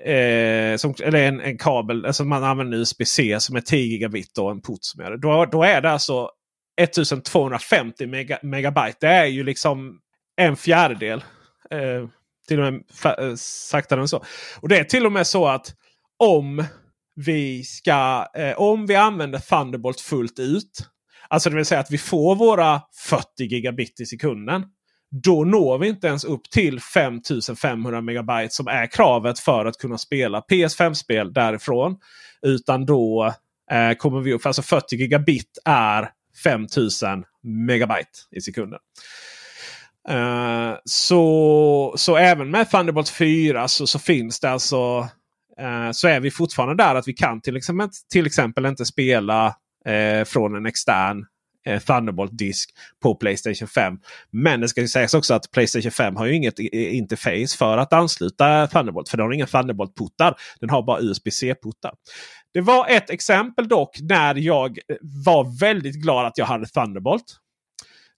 Eh, 0.05 0.77
som, 0.77 0.95
eller 1.03 1.29
en, 1.29 1.41
en 1.41 1.59
kabel, 1.59 2.07
alltså 2.07 2.25
man 2.25 2.45
använder 2.45 2.79
USB-C 2.79 3.41
som 3.41 3.57
är 3.57 3.61
10 3.61 3.87
gigabit 3.87 4.39
och 4.39 4.51
en 4.51 4.61
port 4.61 4.79
som 4.81 5.05
gör 5.05 5.11
det. 5.11 5.19
Då, 5.19 5.45
då 5.45 5.63
är 5.63 5.81
det 5.81 5.91
alltså 5.91 6.31
1250 6.81 8.07
mega, 8.07 8.39
megabyte. 8.43 8.97
Det 9.01 9.09
är 9.09 9.27
ju 9.27 9.45
liksom 9.45 9.99
en 10.37 10.57
fjärdedel. 10.57 11.25
Eh, 11.71 12.09
till 12.49 12.61
och 12.61 12.73
med 12.73 12.83
eh, 13.05 13.35
saktare 13.37 14.01
än 14.01 14.09
så. 14.09 14.25
Och 14.61 14.69
det 14.69 14.79
är 14.79 14.85
till 14.85 15.07
och 15.07 15.13
med 15.13 15.27
så 15.27 15.47
att 15.47 15.75
om 16.19 16.65
vi 17.15 17.65
ska 17.65 18.27
eh, 18.35 18.55
om 18.57 18.87
vi 18.87 18.95
använder 18.95 19.39
Thunderbolt 19.39 20.01
fullt 20.01 20.39
ut. 20.39 20.89
Alltså 21.29 21.51
det 21.51 21.57
vill 21.57 21.65
säga 21.65 21.81
att 21.81 21.91
vi 21.91 21.99
får 21.99 22.37
våra 22.37 22.81
40 23.09 23.25
gigabit 23.39 24.01
i 24.01 24.07
sekunden. 24.07 24.65
Då 25.25 25.45
når 25.45 25.79
vi 25.79 25.89
inte 25.89 26.07
ens 26.07 26.25
upp 26.25 26.51
till 26.51 26.81
5500 26.81 28.01
megabyte 28.01 28.55
som 28.55 28.69
är 28.69 28.87
kravet 28.87 29.39
för 29.39 29.67
att 29.67 29.77
kunna 29.77 29.99
spela 29.99 30.41
PS5-spel 30.41 31.33
därifrån. 31.33 31.97
Utan 32.43 32.87
då 32.87 33.35
eh, 33.71 33.97
kommer 33.97 34.21
vi 34.21 34.33
upp, 34.33 34.47
alltså 34.47 34.63
40 34.63 34.97
gigabit 34.97 35.59
är 35.65 36.11
5000 36.43 37.25
megabyte 37.43 38.19
i 38.31 38.41
sekunden. 38.41 38.79
Uh, 40.11 40.77
så, 40.85 41.95
så 41.97 42.17
även 42.17 42.51
med 42.51 42.71
Thunderbolt 42.71 43.09
4 43.09 43.69
så, 43.69 43.87
så 43.87 43.99
finns 43.99 44.41
det 44.41 44.51
alltså 44.51 44.99
uh, 45.61 45.91
så 45.93 46.09
är 46.09 46.21
vi 46.21 46.31
fortfarande 46.31 46.85
där 46.85 46.95
att 46.95 47.09
vi 47.09 47.13
kan 47.13 47.41
till 47.41 47.57
exempel, 47.57 47.89
till 48.13 48.27
exempel 48.27 48.67
inte 48.67 48.85
spela 48.85 49.47
uh, 49.89 50.25
från 50.25 50.57
en 50.57 50.67
extern 50.67 51.25
Thunderbolt-disk 51.87 52.71
på 53.03 53.15
Playstation 53.15 53.69
5. 53.69 53.99
Men 54.31 54.61
det 54.61 54.69
ska 54.69 54.81
ju 54.81 54.89
sägas 54.89 55.15
också 55.15 55.35
att 55.35 55.51
Playstation 55.51 55.91
5 55.91 56.17
har 56.17 56.27
ju 56.27 56.35
inget 56.35 56.59
interface 56.59 57.57
för 57.59 57.79
att 57.79 57.93
ansluta 57.93 58.67
Thunderbolt. 58.67 59.09
För 59.09 59.17
den 59.17 59.27
har 59.27 59.33
inga 59.33 59.47
Thunderbolt-portar. 59.47 60.35
Den 60.61 60.71
har 60.71 60.83
bara 60.83 61.01
USB-C-portar. 61.01 61.93
Det 62.55 62.61
var 62.61 62.89
ett 62.89 63.11
exempel 63.11 63.69
dock 63.69 64.01
när 64.01 64.35
jag 64.35 64.79
var 65.27 65.61
väldigt 65.61 65.95
glad 65.95 66.27
att 66.27 66.39
jag 66.39 66.47
hade 66.47 66.67
Thunderbolt. 66.67 67.37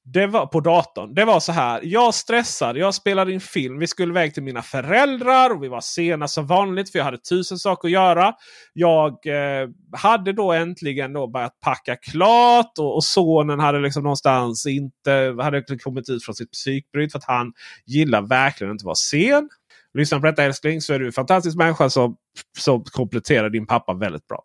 Det 0.05 0.27
var 0.27 0.47
på 0.47 0.61
datorn. 0.61 1.15
Det 1.15 1.25
var 1.25 1.41
så 1.41 1.53
här. 1.53 1.81
Jag 1.85 2.15
stressade. 2.15 2.79
Jag 2.79 2.95
spelade 2.95 3.33
in 3.33 3.41
film. 3.41 3.79
Vi 3.79 3.87
skulle 3.87 4.13
iväg 4.13 4.35
till 4.35 4.43
mina 4.43 4.63
föräldrar 4.63 5.51
och 5.51 5.63
vi 5.63 5.69
var 5.69 5.81
sena 5.81 6.29
som 6.29 6.47
vanligt. 6.47 6.93
För 6.93 6.99
jag 6.99 7.05
hade 7.05 7.19
tusen 7.19 7.59
saker 7.59 7.89
att 7.89 7.93
göra. 7.93 8.35
Jag 8.73 9.27
eh, 9.27 9.69
hade 9.93 10.33
då 10.33 10.53
äntligen 10.53 11.13
då 11.13 11.27
börjat 11.27 11.61
packa 11.61 11.97
klart. 11.97 12.73
Och, 12.79 12.97
och, 12.97 13.05
sonen 13.05 13.61
hade 13.61 13.81
liksom 13.81 14.03
någonstans 14.03 14.67
inte 14.67 15.35
hade 15.41 15.63
kommit 15.79 16.09
ut 16.09 16.25
från 16.25 16.35
sitt 16.35 16.51
psykbryt. 16.51 17.13
För 17.13 17.19
att 17.19 17.25
han 17.25 17.53
gillar 17.87 18.23
verkligen 18.23 18.71
inte 18.71 18.83
att 18.83 18.87
vara 18.87 18.95
sen. 18.95 19.49
Lyssna 19.95 20.21
på 20.21 20.27
detta 20.27 20.43
älskling 20.43 20.81
så 20.81 20.93
är 20.93 20.99
du 20.99 21.07
en 21.07 21.13
fantastisk 21.13 21.57
människa 21.57 21.91
som, 21.91 22.17
som 22.59 22.85
kompletterar 22.85 23.51
din 23.51 23.67
pappa 23.67 23.95
väldigt 23.95 24.27
bra. 24.27 24.43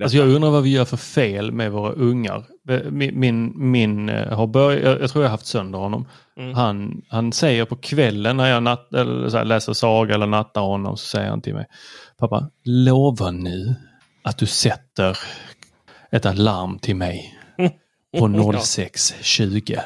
Alltså 0.00 0.16
jag 0.16 0.28
undrar 0.28 0.50
vad 0.50 0.62
vi 0.62 0.70
gör 0.70 0.84
för 0.84 0.96
fel 0.96 1.52
med 1.52 1.72
våra 1.72 1.92
ungar. 1.92 2.44
Min, 2.90 3.20
min, 3.20 3.52
min 3.70 4.08
eh, 4.08 4.36
har 4.36 4.46
börjat, 4.46 5.00
jag 5.00 5.10
tror 5.10 5.24
jag 5.24 5.28
har 5.30 5.36
haft 5.36 5.46
sönder 5.46 5.78
honom. 5.78 6.08
Mm. 6.36 6.54
Han, 6.54 7.02
han 7.08 7.32
säger 7.32 7.64
på 7.64 7.76
kvällen 7.76 8.36
när 8.36 8.48
jag 8.48 8.62
natt, 8.62 8.88
här, 8.92 9.44
läser 9.44 9.72
saga 9.72 10.14
eller 10.14 10.26
nattar 10.26 10.60
honom 10.60 10.96
så 10.96 11.06
säger 11.06 11.30
han 11.30 11.40
till 11.40 11.54
mig. 11.54 11.66
Pappa, 12.18 12.50
lova 12.64 13.30
nu 13.30 13.74
att 14.22 14.38
du 14.38 14.46
sätter 14.46 15.18
ett 16.10 16.26
alarm 16.26 16.78
till 16.78 16.96
mig 16.96 17.38
på 18.18 18.28
06.20. 18.28 19.80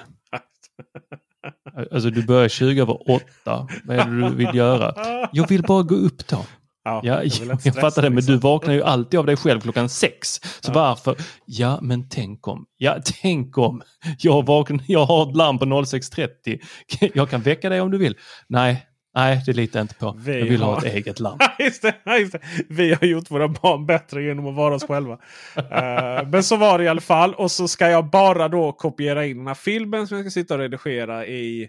Alltså 1.93 2.11
du 2.11 2.27
börjar 2.27 2.49
20 2.49 2.81
över 2.81 3.11
8. 3.11 3.69
Vad 3.85 3.97
är 3.97 4.05
det 4.05 4.29
du 4.29 4.35
vill 4.35 4.55
göra? 4.55 4.95
Jag 5.33 5.49
vill 5.49 5.63
bara 5.63 5.83
gå 5.83 5.95
upp 5.95 6.29
då. 6.29 6.45
Ja, 6.87 7.01
jag, 7.03 7.27
jag, 7.27 7.59
jag 7.65 7.75
fattar 7.75 8.03
det, 8.03 8.11
men 8.11 8.25
du 8.25 8.37
vaknar 8.37 8.75
ju 8.75 8.83
alltid 8.83 9.21
av 9.21 9.27
dig 9.27 9.37
själv 9.37 9.61
klockan 9.61 9.89
sex. 9.89 10.29
Så 10.61 10.71
ja. 10.71 10.73
varför? 10.73 11.17
Ja, 11.45 11.79
men 11.83 12.09
tänk 12.09 12.49
om. 12.49 12.67
Ja, 12.77 12.99
tänk 13.23 13.59
om. 13.59 13.83
Jag, 14.19 14.47
vaknar, 14.47 14.81
jag 14.87 15.07
har 15.07 15.31
ett 15.31 15.37
larm 15.37 15.59
på 15.59 15.65
06.30. 15.65 17.11
Jag 17.15 17.31
kan 17.31 17.41
väcka 17.41 17.69
dig 17.69 17.81
om 17.81 17.91
du 17.91 17.99
vill. 17.99 18.17
Nej, 18.49 18.87
Nej, 19.15 19.43
det 19.47 19.53
litar 19.53 19.79
jag 19.79 19.85
inte 19.85 19.95
på. 19.95 20.17
Vi 20.19 20.39
jag 20.39 20.47
vill 20.47 20.63
har... 20.63 20.73
ha 20.73 20.79
ett 20.79 20.95
eget 20.95 21.21
land. 21.21 21.41
just 21.59 21.83
det, 21.83 21.95
just 22.21 22.33
det. 22.33 22.41
Vi 22.69 22.95
har 22.95 23.07
gjort 23.07 23.31
våra 23.31 23.49
barn 23.49 23.87
bättre 23.87 24.23
genom 24.23 24.47
att 24.47 24.55
vara 24.55 24.75
oss 24.75 24.87
själva. 24.87 25.13
uh, 25.13 26.29
men 26.31 26.43
så 26.43 26.57
var 26.57 26.79
det 26.79 26.85
i 26.85 26.89
alla 26.89 27.01
fall. 27.01 27.35
Och 27.35 27.51
så 27.51 27.69
ska 27.69 27.89
jag 27.89 28.11
bara 28.11 28.49
då 28.49 28.73
kopiera 28.73 29.27
in 29.27 29.39
den 29.39 29.47
här 29.47 29.55
filmen 29.55 30.07
som 30.07 30.17
jag 30.17 30.25
ska 30.25 30.31
sitta 30.31 30.55
och 30.55 30.61
redigera 30.61 31.27
i, 31.27 31.69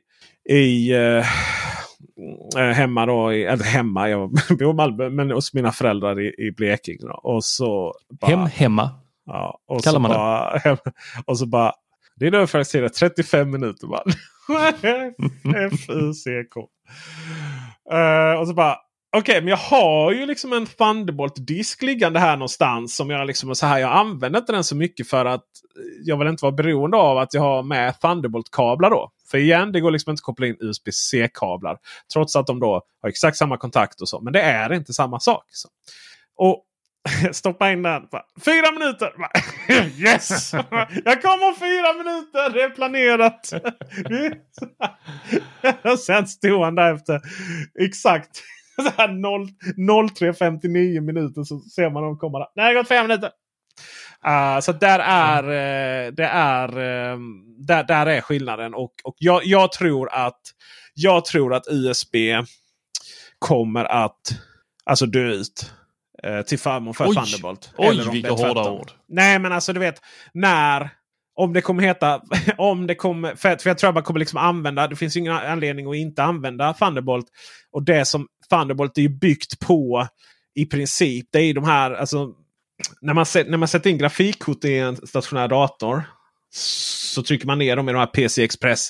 i 0.49 0.93
uh, 0.93 1.26
hemma 2.56 3.06
då. 3.06 3.34
I, 3.34 3.43
eller 3.43 3.64
hemma, 3.64 4.10
jag 4.10 4.30
bor 4.60 4.72
i 4.72 4.74
Malmö. 4.74 5.10
Men 5.10 5.32
hos 5.32 5.54
mina 5.54 5.72
föräldrar 5.72 6.20
i, 6.20 6.48
i 6.48 6.52
Blekinge. 6.52 7.00
Då. 7.02 7.20
Och 7.24 7.43
så 7.43 7.93
bara, 8.22 8.32
Hem 8.32 8.45
hemma? 8.45 8.89
Ja, 9.26 9.60
och 9.68 9.84
Kallar 9.84 10.00
man 10.00 10.12
bara, 10.12 10.54
det? 10.54 10.60
Hem, 10.60 10.78
och 11.26 11.38
så 11.38 11.45
bara. 11.45 11.74
Det 12.16 12.28
är 12.28 12.32
nu 12.32 12.48
faktiskt 12.48 13.00
35 13.00 13.52
minuter 13.52 13.88
man. 13.88 14.04
F-U-C-K. 15.74 16.68
Uh, 17.93 18.39
och 18.39 18.48
så 18.48 18.54
bara 18.54 18.78
okay, 19.18 19.41
men 19.41 19.47
jag 19.47 19.57
har 19.57 20.11
ju 20.11 20.26
liksom 20.26 20.53
en 20.53 20.65
Thunderbolt-disk 20.65 21.82
liggande 21.82 22.20
här 22.20 22.38
någonstans. 22.38 22.95
Som 22.95 23.09
jag 23.09 23.28
liksom 23.28 23.55
så 23.55 23.65
här, 23.65 23.80
jag 23.80 23.91
använder 23.91 24.39
inte 24.39 24.51
den 24.51 24.63
så 24.63 24.76
mycket 24.76 25.09
för 25.09 25.26
att 25.26 25.43
eh, 25.76 25.84
jag 26.03 26.18
vill 26.18 26.28
inte 26.28 26.45
vara 26.45 26.51
beroende 26.51 26.97
av 26.97 27.18
att 27.18 27.34
jag 27.34 27.41
har 27.41 27.63
med 27.63 27.99
Thunderbolt-kablar 28.01 28.89
då. 28.89 29.11
För 29.32 29.38
igen, 29.38 29.72
det 29.72 29.80
går 29.80 29.91
liksom 29.91 30.11
inte 30.11 30.20
att 30.22 30.26
koppla 30.26 30.47
in 30.47 30.57
USB-C-kablar. 30.59 31.78
Trots 32.13 32.36
att 32.36 32.47
de 32.47 32.59
då 32.59 32.82
har 33.01 33.09
exakt 33.09 33.38
samma 33.38 33.57
kontakt 33.57 34.01
och 34.01 34.09
så. 34.09 34.22
Men 34.22 34.34
det 34.34 34.41
är 34.41 34.74
inte 34.74 34.93
samma 34.93 35.20
sak. 35.20 35.45
Så. 35.49 35.70
Och 36.36 36.63
Stoppa 37.32 37.72
in 37.72 37.82
den. 37.82 38.01
Fyra 38.45 38.72
minuter! 38.72 39.13
Yes! 39.97 40.53
Jag 41.05 41.22
kommer 41.22 41.47
om 41.47 41.55
fyra 41.55 41.93
minuter! 41.93 42.49
Det 42.53 42.63
är 42.63 42.70
planerat! 42.70 43.53
Och 45.93 45.99
sen 45.99 46.28
stod 46.28 46.63
han 46.63 46.76
där 46.76 46.93
efter 46.93 47.22
exakt 47.80 48.43
03.59 49.78 51.01
minuter 51.01 51.43
så 51.43 51.59
ser 51.59 51.89
man 51.89 52.03
dem 52.03 52.17
komma. 52.17 52.39
Där. 52.39 52.47
Nej, 52.55 52.73
det 52.73 52.78
har 52.78 52.84
gått 52.84 52.88
fem 52.88 53.07
minuter! 53.07 53.32
Uh, 54.28 54.59
så 54.59 54.71
där 54.71 54.99
är, 54.99 55.43
uh, 55.43 56.13
det 56.13 56.25
är, 56.25 56.78
uh, 56.78 57.19
där, 57.57 57.84
där 57.84 58.05
är 58.05 58.21
skillnaden. 58.21 58.73
Och, 58.73 58.91
och 59.03 59.15
jag, 59.17 59.45
jag, 59.45 59.71
tror 59.71 60.09
att, 60.13 60.41
jag 60.93 61.25
tror 61.25 61.53
att 61.53 61.67
USB 61.67 62.15
kommer 63.39 63.86
att 63.86 64.21
alltså 64.86 65.05
dö 65.05 65.28
ut. 65.28 65.71
Eh, 66.23 66.41
till 66.41 66.59
förmån 66.59 66.93
för 66.93 67.07
oj, 67.07 67.15
Thunderbolt. 67.15 67.73
Oj, 67.78 68.09
vilka 68.11 68.32
hårda 68.32 68.71
ord. 68.71 68.91
Nej, 69.07 69.39
men 69.39 69.51
alltså 69.51 69.73
du 69.73 69.80
vet. 69.80 70.01
När... 70.34 70.89
Om 71.36 71.53
det 71.53 71.61
kommer 71.61 71.84
heta... 71.84 72.21
om 72.57 72.88
det 72.88 72.95
kommer, 72.95 73.36
för, 73.36 73.57
för 73.57 73.69
jag 73.69 73.78
tror 73.78 73.89
att 73.89 73.93
man 73.93 74.03
kommer 74.03 74.19
liksom 74.19 74.38
använda... 74.38 74.88
Det 74.88 74.95
finns 74.95 75.17
ingen 75.17 75.34
anledning 75.34 75.89
att 75.89 75.95
inte 75.95 76.23
använda 76.23 76.73
Thunderbolt. 76.73 77.25
Och 77.71 77.84
det 77.84 78.05
som 78.05 78.28
Thunderbolt 78.50 78.98
är 78.98 79.02
ju 79.02 79.10
byggt 79.10 79.60
på 79.60 80.08
i 80.56 80.66
princip. 80.66 81.28
Det 81.32 81.39
är 81.39 81.54
de 81.54 81.64
här... 81.64 81.91
Alltså, 81.91 82.34
när, 83.02 83.14
man, 83.14 83.26
när 83.48 83.58
man 83.58 83.68
sätter 83.68 83.89
in 83.89 83.98
grafikkort 83.98 84.66
i 84.66 84.78
en 84.78 85.08
stationär 85.08 85.48
dator. 85.48 86.04
Så 86.54 87.24
trycker 87.24 87.48
man 87.48 87.60
ner 87.60 87.76
dem 87.76 87.89
i 87.89 87.91
de 87.91 88.00
här 88.00 88.06
PC 88.06 88.43
Express. 88.43 88.89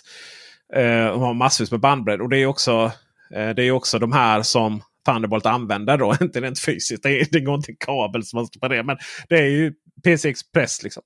Eh, 0.73 1.07
och 1.07 1.19
har 1.19 1.33
massvis 1.33 1.71
med 1.71 1.79
bandbredd. 1.79 2.21
Och 2.21 2.29
det 2.29 2.37
är 2.37 2.45
också, 2.45 2.91
eh, 3.35 3.49
det 3.49 3.63
är 3.63 3.71
också 3.71 3.99
de 3.99 4.11
här 4.11 4.41
som 4.41 4.81
Thunderbolt 5.05 5.45
använder 5.45 5.97
då. 5.97 6.15
Inte 6.21 6.41
rent 6.41 6.59
fysiskt. 6.59 7.03
Det, 7.03 7.19
är, 7.19 7.27
det 7.31 7.39
går 7.39 7.55
inte 7.55 7.73
kabel 7.73 8.25
som 8.25 8.37
man 8.37 8.47
stoppar 8.47 8.69
ner. 8.69 8.83
Men 8.83 8.97
det 9.29 9.37
är 9.37 9.49
ju 9.49 9.73
PC 10.03 10.29
Express. 10.29 10.83
Liksom. 10.83 11.03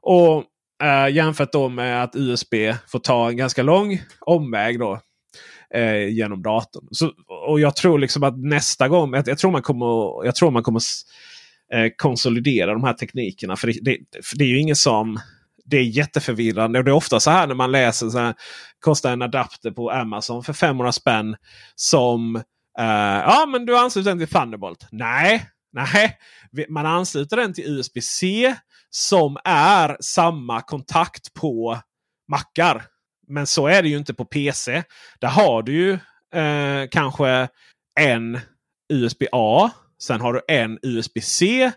Och 0.00 0.44
eh, 0.82 1.08
Jämfört 1.08 1.52
då 1.52 1.68
med 1.68 2.02
att 2.02 2.16
USB 2.16 2.54
får 2.88 2.98
ta 2.98 3.28
en 3.28 3.36
ganska 3.36 3.62
lång 3.62 4.02
omväg 4.20 4.78
då. 4.78 5.00
Eh, 5.74 6.08
genom 6.08 6.42
datorn. 6.42 6.88
Så, 6.90 7.12
och 7.48 7.60
jag 7.60 7.76
tror 7.76 7.98
liksom 7.98 8.22
att 8.22 8.38
nästa 8.38 8.88
gång. 8.88 9.14
Jag, 9.14 9.28
jag 9.28 9.38
tror 9.38 9.50
man 9.50 9.62
kommer, 9.62 10.24
jag 10.24 10.34
tror 10.34 10.50
man 10.50 10.62
kommer 10.62 10.80
eh, 11.72 11.90
konsolidera 11.96 12.72
de 12.72 12.84
här 12.84 12.92
teknikerna. 12.92 13.56
För 13.56 13.66
det, 13.66 13.78
det, 13.82 13.98
för 14.24 14.38
det 14.38 14.44
är 14.44 14.48
ju 14.48 14.60
ingen 14.60 14.76
som 14.76 15.18
det 15.64 15.76
är 15.76 15.82
jätteförvirrande. 15.82 16.78
Och 16.78 16.84
det 16.84 16.90
är 16.90 16.94
ofta 16.94 17.20
så 17.20 17.30
här 17.30 17.46
när 17.46 17.54
man 17.54 17.72
läser 17.72 18.08
så 18.08 18.18
här. 18.18 18.34
Kostar 18.80 19.12
en 19.12 19.22
adapter 19.22 19.70
på 19.70 19.90
Amazon 19.90 20.44
för 20.44 20.52
500 20.52 20.92
spänn. 20.92 21.36
Som 21.74 22.36
eh, 22.78 23.20
ja, 23.26 23.46
men 23.48 23.66
du 23.66 23.78
ansluter 23.78 24.10
den 24.10 24.18
till 24.18 24.28
Thunderbolt. 24.28 24.86
Nej, 24.90 25.46
nej. 25.72 26.18
Man 26.68 26.86
ansluter 26.86 27.36
den 27.36 27.54
till 27.54 27.64
USB-C 27.78 28.54
som 28.90 29.36
är 29.44 29.96
samma 30.00 30.60
kontakt 30.60 31.34
på 31.34 31.78
mackar. 32.28 32.82
Men 33.28 33.46
så 33.46 33.66
är 33.66 33.82
det 33.82 33.88
ju 33.88 33.96
inte 33.96 34.14
på 34.14 34.24
PC. 34.24 34.82
Där 35.20 35.28
har 35.28 35.62
du 35.62 35.72
ju 35.72 35.92
eh, 36.40 36.88
kanske 36.90 37.48
en 38.00 38.40
USB-A. 38.92 39.70
Sen 40.02 40.20
har 40.20 40.32
du 40.32 40.40
en 40.48 40.78
USB-C 40.82 41.72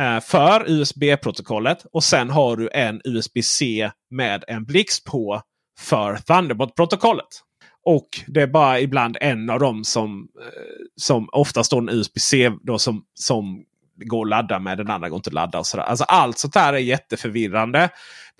eh, 0.00 0.20
för 0.20 0.70
USB-protokollet. 0.70 1.86
Och 1.92 2.04
sen 2.04 2.30
har 2.30 2.56
du 2.56 2.70
en 2.72 3.00
USB-C 3.04 3.90
med 4.10 4.44
en 4.48 4.64
blixt 4.64 5.04
på 5.04 5.42
för 5.78 6.16
Thunderbolt-protokollet. 6.16 7.42
Och 7.84 8.08
det 8.26 8.42
är 8.42 8.46
bara 8.46 8.80
ibland 8.80 9.16
en 9.20 9.50
av 9.50 9.60
dem 9.60 9.84
som, 9.84 10.28
eh, 10.40 10.86
som 10.96 11.28
oftast 11.32 11.66
står 11.66 11.78
en 11.78 11.88
USB-C 11.88 12.52
då 12.62 12.78
som, 12.78 13.04
som 13.14 13.64
går 14.04 14.26
att 14.26 14.30
ladda 14.30 14.58
med. 14.58 14.78
Den 14.78 14.90
andra 14.90 15.08
går 15.08 15.16
inte 15.16 15.28
att 15.28 15.34
ladda. 15.34 15.58
Och 15.58 15.66
sådär. 15.66 15.84
Alltså 15.84 16.04
allt 16.04 16.38
sånt 16.38 16.54
här 16.54 16.72
är 16.72 16.78
jätteförvirrande 16.78 17.90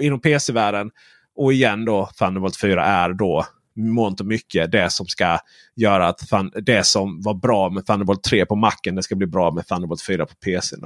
inom 0.03 0.21
PC-världen. 0.21 0.91
Och 1.39 1.53
igen 1.53 1.85
då 1.85 2.09
Thunderbolt 2.19 2.57
4 2.57 2.85
är 2.85 3.13
då 3.13 3.47
mångt 3.77 4.21
och 4.21 4.27
mycket 4.27 4.73
det 4.73 4.91
som 4.91 5.07
ska 5.07 5.39
göra 5.77 6.09
att 6.09 6.21
det 6.63 6.87
som 6.87 7.23
var 7.23 7.35
bra 7.35 7.71
med 7.71 7.87
Thunderbolt 7.87 8.23
3 8.23 8.47
på 8.47 8.57
Macen 8.57 8.95
det 8.95 9.03
ska 9.03 9.17
bli 9.17 9.27
bra 9.27 9.51
med 9.51 9.67
Thunderbolt 9.67 10.03
4 10.03 10.27
på 10.27 10.35
PC. 10.35 10.77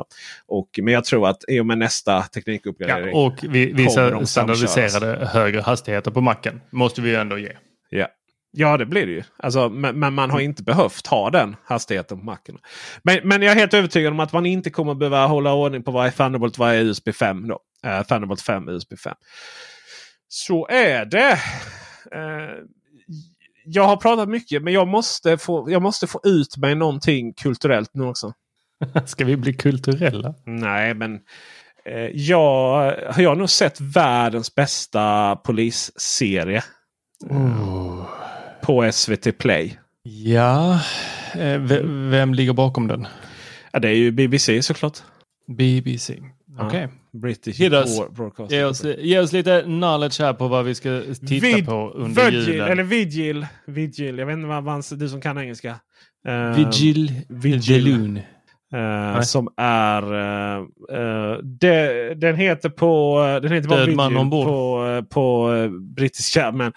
Och, 0.47 0.69
men 0.83 0.95
jag 0.95 1.05
tror 1.05 1.29
att 1.29 1.45
i 1.49 1.61
och 1.61 1.67
med 1.67 1.79
nästa 1.79 2.23
teknikuppgradering. 2.23 3.17
Ja, 3.17 3.27
och 3.27 3.39
vi, 3.43 3.73
vissa 3.73 4.27
standardiserade 4.27 5.27
högre 5.27 5.61
hastigheter 5.61 6.11
på 6.11 6.21
Macen 6.21 6.61
måste 6.71 7.01
vi 7.01 7.15
ändå 7.15 7.39
ge. 7.39 7.53
Ja, 7.91 8.09
Ja 8.55 8.77
det 8.77 8.87
blir 8.87 9.07
det 9.07 9.13
ju. 9.13 9.23
Alltså, 9.37 9.69
men, 9.69 9.99
men, 9.99 10.15
man 10.15 10.31
har 10.31 10.39
mm. 10.39 10.51
inte 10.51 10.63
behövt 10.63 11.07
ha 11.07 11.31
den 11.31 11.57
hastigheten 11.65 12.19
på 12.19 12.25
macken. 12.25 12.59
Men, 13.03 13.19
men 13.25 13.43
jag 13.43 13.53
är 13.53 13.57
helt 13.57 13.75
övertygad 13.75 14.13
om 14.13 14.21
att 14.21 14.33
man 14.33 14.47
inte 14.47 14.71
kommer 14.71 14.95
behöva 14.95 15.27
hålla 15.27 15.53
ordning 15.53 15.83
på 15.83 15.91
vad 15.91 16.07
är 16.07 16.11
Thunderbolt 16.11 16.59
är 16.59 16.75
USB 16.75 17.15
5. 17.15 17.49
Då. 17.49 17.59
Uh, 17.87 18.03
Thunderbolt 18.03 18.41
5 18.41 18.69
USB 18.69 18.99
5. 18.99 19.15
Så 20.35 20.67
är 20.69 21.05
det. 21.05 21.33
Uh, 22.15 22.65
jag 23.65 23.85
har 23.85 23.97
pratat 23.97 24.29
mycket 24.29 24.63
men 24.63 24.73
jag 24.73 24.89
måste, 24.89 25.39
få, 25.39 25.71
jag 25.71 25.83
måste 25.83 26.07
få 26.07 26.21
ut 26.25 26.57
mig 26.57 26.75
någonting 26.75 27.33
kulturellt 27.33 27.91
nu 27.95 28.05
också. 28.05 28.33
Ska 29.07 29.25
vi 29.25 29.37
bli 29.37 29.55
kulturella? 29.55 30.35
Nej 30.45 30.95
men 30.95 31.15
uh, 31.89 32.11
jag, 32.13 32.95
jag 33.17 33.31
har 33.31 33.37
nog 33.37 33.51
sett 33.51 33.81
världens 33.81 34.55
bästa 34.55 35.37
polisserie. 35.37 36.65
Oh 37.31 38.07
på 38.63 38.93
SVT 38.93 39.39
Play. 39.39 39.79
Ja, 40.03 40.81
eh, 41.35 41.59
vem 42.11 42.35
ligger 42.35 42.53
bakom 42.53 42.89
den? 42.89 43.07
Ja, 43.73 43.79
det 43.79 43.89
är 43.89 43.95
ju 43.95 44.11
BBC 44.11 44.63
såklart. 44.63 44.99
BBC. 45.47 46.11
Okej. 46.59 46.67
Okay. 46.67 46.89
British. 47.13 47.61
Ge 47.61 48.65
oss, 48.65 48.85
ge 48.99 49.19
oss 49.19 49.33
lite 49.33 49.63
knowledge 49.63 50.21
här 50.21 50.33
på 50.33 50.49
vad 50.49 50.65
vi 50.65 50.75
ska 50.75 51.03
titta 51.27 51.47
Vid, 51.47 51.67
på 51.67 51.91
under 51.91 52.31
Virgil, 52.31 52.49
julen. 52.49 52.69
Eller 52.69 52.83
Vigil. 52.83 53.47
Vigil. 53.67 54.19
Jag 54.19 54.27
vet 54.27 54.33
inte 54.33 54.49
vad 54.49 54.65
man, 54.65 54.83
du 54.91 55.09
som 55.09 55.21
kan 55.21 55.39
engelska. 55.39 55.77
Uh, 56.29 56.57
Vigil, 56.57 57.13
Vigil. 57.29 57.85
Delune. 57.85 58.25
Uh, 58.75 59.21
som 59.21 59.49
är... 59.57 60.15
Uh, 60.15 60.61
uh, 60.93 61.39
de, 61.43 62.15
den 62.15 62.37
heter 62.37 62.69
på... 62.69 63.19
Den 63.43 63.53
heter 63.53 63.69
bara 63.69 63.85
Vigil 63.85 64.31
på, 64.31 65.05
på 65.11 65.51
brittiska. 65.97 66.53
Men 66.53 66.73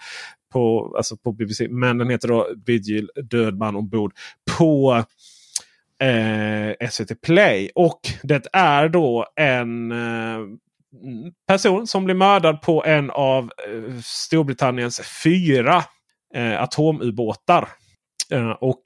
på, 0.52 0.94
alltså 0.96 1.16
på 1.16 1.32
BBC. 1.32 1.68
Men 1.68 1.98
den 1.98 2.10
heter 2.10 2.28
då 2.28 2.48
Vigil 2.66 3.10
Död 3.30 3.58
man 3.58 3.76
ombord 3.76 4.12
på 4.58 5.04
eh, 6.02 6.88
SVT 6.88 7.20
Play. 7.20 7.70
Och 7.74 8.00
det 8.22 8.46
är 8.52 8.88
då 8.88 9.26
en 9.36 9.92
eh, 9.92 10.38
person 11.48 11.86
som 11.86 12.04
blir 12.04 12.14
mördad 12.14 12.62
på 12.62 12.84
en 12.84 13.10
av 13.10 13.44
eh, 13.44 14.00
Storbritanniens 14.04 15.00
fyra 15.24 15.84
eh, 16.34 16.62
atomubåtar. 16.62 17.68
Uh, 18.32 18.50
och 18.50 18.80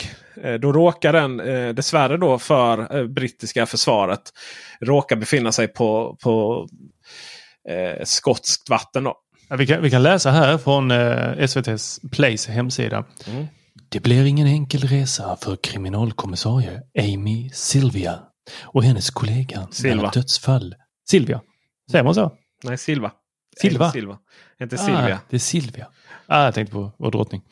uh, 0.44 0.54
då 0.54 0.72
råkar 0.72 1.12
den 1.12 1.40
uh, 1.40 1.74
dessvärre 1.74 2.16
då 2.16 2.38
för 2.38 2.96
uh, 2.96 3.06
brittiska 3.06 3.66
försvaret 3.66 4.20
råkar 4.80 5.16
befinna 5.16 5.52
sig 5.52 5.68
på, 5.68 6.16
på 6.22 6.66
skotskt 8.04 8.70
vatten. 8.70 9.04
Då. 9.04 9.16
Vi, 9.58 9.66
kan, 9.66 9.82
vi 9.82 9.90
kan 9.90 10.02
läsa 10.02 10.30
här 10.30 10.58
från 10.58 10.90
eh, 10.90 11.38
SVTs 11.38 12.00
Plays 12.12 12.46
hemsida. 12.46 13.04
Mm. 13.26 13.46
Det 13.88 14.00
blir 14.00 14.24
ingen 14.24 14.46
enkel 14.46 14.80
resa 14.80 15.36
för 15.36 15.56
kriminalkommissarie 15.56 16.82
Amy 16.98 17.50
Silvia 17.52 18.18
och 18.62 18.84
hennes 18.84 19.10
kollega 19.10 19.68
Silva. 19.70 20.02
när 20.02 20.10
dödsfall. 20.12 20.74
Silvia, 21.10 21.40
säger 21.90 22.04
man 22.04 22.14
så? 22.14 22.32
Nej, 22.64 22.78
Silva. 22.78 23.12
Silva? 23.60 23.84
Amy 23.84 23.92
Silva. 23.92 24.18
Inte 24.60 24.78
Silvia. 24.78 25.14
Ah, 25.16 25.18
det 25.30 25.36
är 25.36 25.38
Silvia. 25.38 25.86
Ah, 26.26 26.44
jag 26.44 26.54
tänkte 26.54 26.74
på 26.74 26.92
vår 26.98 27.10
drottning. 27.10 27.42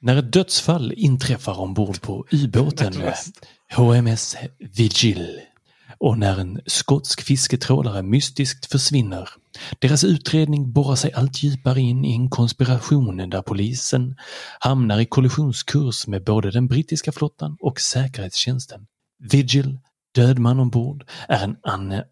När 0.00 0.16
ett 0.16 0.32
dödsfall 0.32 0.92
inträffar 0.96 1.60
ombord 1.60 2.00
på 2.00 2.26
ubåten. 2.30 2.92
HMS 3.76 4.36
Vigil 4.58 5.40
och 6.00 6.18
när 6.18 6.40
en 6.40 6.60
skotsk 6.66 7.22
fisketrålare 7.22 8.02
mystiskt 8.02 8.72
försvinner. 8.72 9.28
Deras 9.78 10.04
utredning 10.04 10.72
borrar 10.72 10.96
sig 10.96 11.12
allt 11.12 11.42
djupare 11.42 11.80
in 11.80 12.04
i 12.04 12.14
en 12.14 12.30
konspiration 12.30 13.30
där 13.30 13.42
polisen 13.42 14.16
hamnar 14.60 15.00
i 15.00 15.06
kollisionskurs 15.06 16.06
med 16.06 16.24
både 16.24 16.50
den 16.50 16.66
brittiska 16.66 17.12
flottan 17.12 17.56
och 17.60 17.80
säkerhetstjänsten. 17.80 18.86
Vigil, 19.30 19.78
Död 20.14 20.38
man 20.38 20.60
ombord, 20.60 21.04
är 21.28 21.44
en 21.44 21.56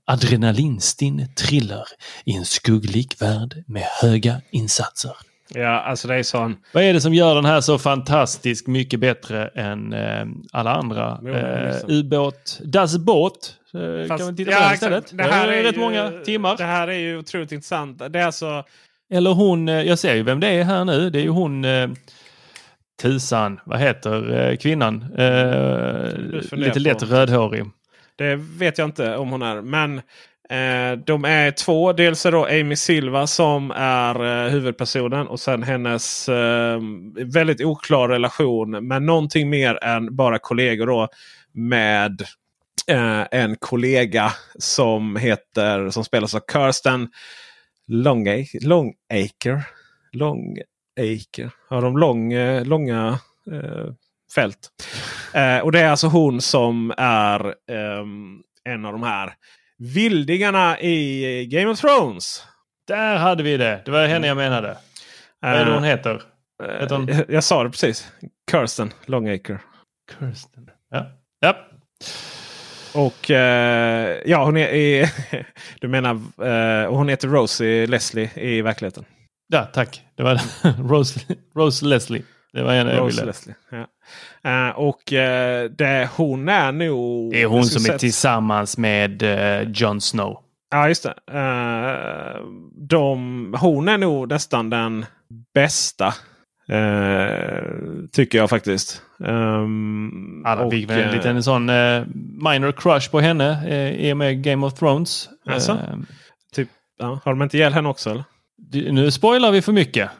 adrenalinstinn 0.05 1.29
thriller 1.35 1.85
i 2.25 2.33
en 2.37 2.45
skugglik 2.45 3.23
värld 3.23 3.65
med 3.67 3.83
höga 4.03 4.41
insatser. 4.51 5.13
Ja, 5.55 5.81
alltså 5.81 6.09
det 6.09 6.15
är 6.15 6.23
sån... 6.23 6.57
Vad 6.73 6.83
är 6.83 6.95
det 6.95 7.01
som 7.01 7.15
gör 7.15 7.35
den 7.35 7.45
här 7.45 7.61
så 7.61 7.79
fantastiskt 7.79 8.67
mycket 8.67 9.01
bättre 9.01 9.49
än 9.49 9.93
eh, 9.93 10.27
alla 10.53 10.75
andra? 10.75 11.21
Eh, 11.27 11.73
liksom. 11.73 11.91
ubåt, 11.91 12.61
Das 12.65 12.99
Båt. 12.99 13.58
Eh, 13.75 13.81
kan 13.81 14.09
Fast- 14.09 14.25
man 14.25 14.37
titta 14.37 14.51
ja, 14.51 14.57
på 14.57 14.63
den 14.63 14.73
exakt. 14.73 14.83
istället? 14.83 15.19
Det 15.29 15.35
här 15.35 15.49
är 15.49 15.63
rätt 15.63 15.77
ju, 15.77 15.81
många 15.81 16.11
timmar. 16.25 16.57
Det 16.57 16.65
här 16.65 16.89
är 16.89 16.99
ju 16.99 17.19
otroligt 17.19 17.53
intressant. 17.53 17.99
Det 18.13 18.19
är 18.19 18.27
alltså... 18.27 18.65
Eller 19.13 19.31
hon, 19.31 19.69
eh, 19.69 19.83
jag 19.83 19.99
ser 19.99 20.15
ju 20.15 20.23
vem 20.23 20.41
det 20.41 20.49
är 20.49 20.65
här 20.65 20.85
nu. 20.85 21.11
Det 21.11 21.19
är 21.19 21.23
ju 21.23 21.29
hon 21.29 21.65
eh, 21.65 21.89
Tusan, 23.03 23.61
vad 23.65 23.79
heter 23.81 24.41
eh, 24.51 24.57
kvinnan? 24.57 25.01
Lite 26.53 26.79
lätt 26.79 26.99
på- 26.99 27.05
rödhårig. 27.07 27.65
Det 28.17 28.37
vet 28.37 28.79
jag 28.79 28.85
inte 28.89 29.17
om 29.17 29.31
hon 29.31 29.43
är. 29.43 29.63
Men 29.63 29.99
eh, 30.51 30.99
de 31.07 31.25
är 31.25 31.51
två. 31.51 31.93
Dels 31.93 32.27
är 32.27 32.33
då 32.33 32.45
Amy 32.47 32.77
Silva 32.77 33.27
som 33.27 33.71
är 33.77 34.45
eh, 34.47 34.51
huvudpersonen. 34.53 35.27
Och 35.27 35.41
sen 35.41 35.63
hennes 35.63 36.29
eh, 36.29 36.81
väldigt 37.25 37.61
oklar 37.65 38.09
relation 38.09 38.89
med 38.89 39.03
någonting 39.03 39.51
mer 39.51 39.85
än 39.85 40.17
bara 40.17 40.39
kollegor. 40.39 40.87
Då, 40.87 41.09
med 41.53 42.23
en 43.31 43.57
kollega 43.57 44.33
som 44.59 45.17
heter 45.17 45.91
som 45.91 46.05
spelas 46.05 46.35
av 46.35 46.41
Kirsten 46.53 47.09
Longacre. 47.89 48.61
Longacre. 48.61 49.63
Longacre. 50.13 51.51
Har 51.69 51.83
de 51.83 51.99
lång, 51.99 52.33
eh, 52.33 52.65
långa 52.65 53.19
eh, 53.53 53.93
fält. 54.35 54.69
Eh, 55.35 55.59
och 55.59 55.73
det 55.73 55.81
är 55.81 55.91
alltså 55.91 56.07
hon 56.07 56.41
som 56.41 56.95
är 56.97 57.55
ehm, 57.71 58.43
en 58.65 58.85
av 58.85 58.93
de 58.93 59.03
här 59.03 59.35
vildingarna 59.79 60.81
i 60.81 61.47
Game 61.47 61.67
of 61.67 61.81
Thrones. 61.81 62.43
Där 62.87 63.17
hade 63.17 63.43
vi 63.43 63.57
det. 63.57 63.83
Det 63.85 63.91
var 63.91 64.07
henne 64.07 64.27
jag 64.27 64.37
menade. 64.37 64.77
Vad 65.41 65.51
är 65.51 65.65
det 65.65 65.75
hon 65.75 65.85
heter? 65.85 66.23
Heter 66.81 66.97
hon? 66.97 67.09
Eh, 67.09 67.21
jag 67.29 67.45
sa 67.45 67.65
det 67.65 67.71
precis. 67.71 68.13
Kirsten 68.51 68.93
Longacre. 69.07 69.61
Kirsten. 70.19 70.71
Ja. 70.91 71.07
ja. 71.41 71.57
Och 72.95 73.31
eh, 73.31 74.19
ja, 74.27 74.45
hon 74.45 74.57
är 74.57 74.69
i, 74.69 75.07
Du 75.81 75.89
menar, 75.89 76.11
eh, 76.43 76.91
hon 76.91 77.09
heter 77.09 77.29
Rosie 77.29 77.87
Leslie 77.87 78.31
i 78.35 78.63
verkligheten. 78.63 79.05
Ja, 79.49 79.65
tack. 79.65 80.03
Det 80.17 80.23
var 80.23 80.41
Rose, 80.89 81.21
Rose 81.55 81.85
Leslie. 81.85 82.23
Det 82.53 82.63
var 82.63 82.75
jag 82.75 82.87
Rose 82.87 83.17
ville. 83.17 83.27
Leslie. 83.27 83.55
Ja. 83.71 83.87
Eh, 84.51 84.71
och 84.71 85.13
eh, 85.13 85.71
det, 85.71 86.09
hon 86.17 86.49
är 86.49 86.73
nog... 86.73 87.33
Det 87.33 87.43
är 87.43 87.47
hon 87.47 87.57
jag 87.57 87.67
som 87.67 87.81
skulle 87.81 87.95
är 87.95 87.99
tillsammans 87.99 88.79
med 88.79 89.23
uh, 89.23 89.71
Jon 89.71 90.01
Snow. 90.01 90.39
Ja, 90.71 90.89
just 90.89 91.03
det. 91.03 91.15
Eh, 91.33 92.43
de, 92.89 93.55
hon 93.61 93.89
är 93.89 93.99
nog 93.99 94.29
nästan 94.29 94.71
den 94.71 95.07
bästa. 95.55 96.15
Eh, 96.69 97.63
tycker 98.13 98.39
jag 98.39 98.51
faktiskt. 98.51 99.03
Um, 99.19 100.43
Alla 100.47 100.71
fick 100.71 100.91
väl 100.91 101.01
en 101.01 101.15
liten 101.17 101.43
sån 101.43 101.69
eh, 101.69 102.03
minor 102.43 102.73
crush 102.73 103.11
på 103.11 103.21
henne 103.21 103.67
eh, 103.69 104.07
i 104.09 104.13
och 104.13 104.17
med 104.17 104.43
Game 104.43 104.67
of 104.67 104.75
Thrones. 104.75 105.29
Alltså? 105.47 105.73
Eh, 105.73 105.97
typ, 106.53 106.69
ja, 106.99 107.21
har 107.25 107.33
de 107.33 107.43
inte 107.43 107.57
ihjäl 107.57 107.73
henne 107.73 107.89
också? 107.89 108.11
Eller? 108.11 108.25
det- 108.73 108.93
nu 108.93 109.11
spoilar 109.11 109.53
vi 109.53 109.63
för 109.63 109.73
mycket. 109.73 110.11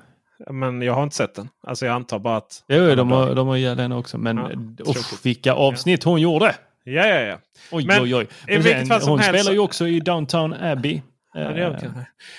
Men 0.51 0.83
jag 0.83 0.95
har 0.95 1.03
inte 1.03 1.17
sett 1.17 1.35
den. 1.35 1.49
Alltså 1.67 1.87
jag 1.87 1.95
antar 1.95 2.19
bara 2.19 2.37
att... 2.37 2.65
Jo, 2.69 2.95
de 2.95 3.11
har, 3.13 3.35
de 3.35 3.49
har 3.49 3.57
ihjäl 3.57 3.79
henne 3.79 3.95
också. 3.97 4.19
Men 4.19 4.37
Ja, 4.37 4.51
uff, 4.91 5.25
vilka 5.25 5.53
avsnitt 5.53 6.05
hon 6.05 6.21
gjorde! 6.21 6.55
Ja, 6.85 7.07
ja, 7.07 7.21
ja. 7.21 7.39
Oj, 7.73 7.87
Men 7.87 8.03
oj, 8.03 8.15
oj. 8.15 8.27
Men 8.47 8.63
sen, 8.63 9.01
hon 9.09 9.19
helst 9.19 9.41
spelar 9.41 9.51
ju 9.53 9.57
så- 9.59 9.65
också 9.65 9.89
i 9.89 10.01
Downtown 10.01 10.55
Abbey. 10.55 11.01
ja 11.35 11.41
Eh, 11.41 11.73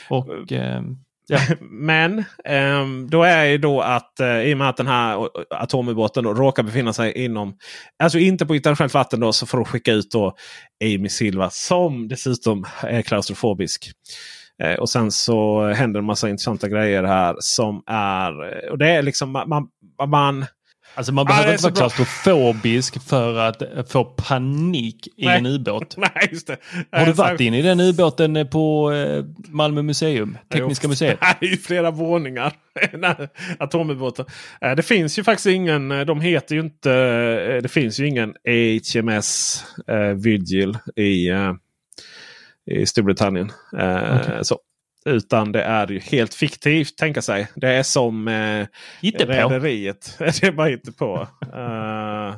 och 0.09 0.51
ehm, 0.51 0.97
ja, 1.29 1.39
Men 1.61 2.23
um, 2.49 3.09
då 3.09 3.23
är 3.23 3.45
ju 3.45 3.57
då 3.57 3.81
att 3.81 4.13
uh, 4.21 4.41
i 4.41 4.53
och 4.53 4.57
med 4.57 4.69
att 4.69 4.77
den 4.77 4.87
här 4.87 5.29
atomubåten 5.49 6.23
då 6.23 6.33
råkar 6.33 6.63
befinna 6.63 6.93
sig 6.93 7.23
inom, 7.23 7.57
alltså 8.03 8.19
inte 8.19 8.45
på 8.45 8.55
internationellt 8.55 8.93
vatten 8.93 9.19
då, 9.19 9.33
så 9.33 9.45
får 9.45 9.57
de 9.57 9.65
skicka 9.65 9.93
ut 9.93 10.11
då 10.11 10.35
Amy 10.83 11.09
Silva 11.09 11.49
som 11.49 12.07
dessutom 12.07 12.65
är 12.83 13.01
klaustrofobisk. 13.01 13.91
Uh, 14.63 14.79
och 14.79 14.89
sen 14.89 15.11
så 15.11 15.67
händer 15.67 15.99
en 15.99 16.05
massa 16.05 16.29
intressanta 16.29 16.69
grejer 16.69 17.03
här 17.03 17.35
som 17.39 17.83
är, 17.87 18.31
och 18.71 18.77
det 18.77 18.89
är 18.89 19.01
liksom 19.01 19.31
man, 19.31 19.49
man, 19.49 19.69
man 20.09 20.45
alltså 20.99 21.13
man 21.13 21.25
behöver 21.25 21.47
är 21.47 21.51
inte 21.51 21.63
vara 21.63 21.71
bra. 21.73 21.79
klaustrofobisk 21.89 23.01
för 23.09 23.37
att 23.37 23.61
eh, 23.61 23.85
få 23.87 24.03
panik 24.05 25.07
i 25.17 25.25
Nej. 25.25 25.37
en 25.37 25.45
ubåt. 25.45 25.95
Nej, 25.97 26.29
just 26.31 26.47
det. 26.47 26.57
Har 26.91 27.05
du 27.05 27.11
Eh, 27.11 27.15
varit 27.17 27.41
inne 27.41 27.59
i 27.59 27.61
den 27.61 27.79
ubåten 27.79 28.35
eh, 28.35 28.45
på 28.47 28.91
Malmö 29.47 29.81
museum? 29.81 30.37
Tekniska 30.53 30.85
Jo, 30.87 30.89
museet? 30.89 31.19
Ju 31.41 31.57
flera 31.57 31.91
våningar. 31.91 32.53
Atomubåten. 33.59 34.25
Det 34.75 34.83
finns 34.83 35.19
ju 35.19 35.23
faktiskt 35.23 35.47
ingen. 35.47 35.89
De 35.89 36.21
heter 36.21 36.55
ju 36.55 36.61
inte. 36.61 36.89
Det 37.61 37.71
finns 37.71 37.99
ju 37.99 38.07
ingen 38.07 38.33
HMS 38.93 39.63
Vigil 40.15 40.77
i, 40.95 41.29
i 42.71 42.85
Storbritannien. 42.85 43.51
Okej. 43.73 44.39
så. 44.41 44.59
Utan 45.09 45.51
det 45.51 45.63
är 45.63 45.87
ju 45.87 45.99
helt 45.99 46.33
fiktivt 46.33 46.97
tänka 46.97 47.21
sig. 47.21 47.47
Det 47.55 47.69
är 47.69 47.83
som 47.83 48.27
eh. 48.27 48.67
Rederiet. 49.49 50.15
det 50.19 50.43
är 50.43 50.51
bara 50.51 50.69
inte 50.69 50.91
på. 50.91 51.27
Eh, 51.53 52.35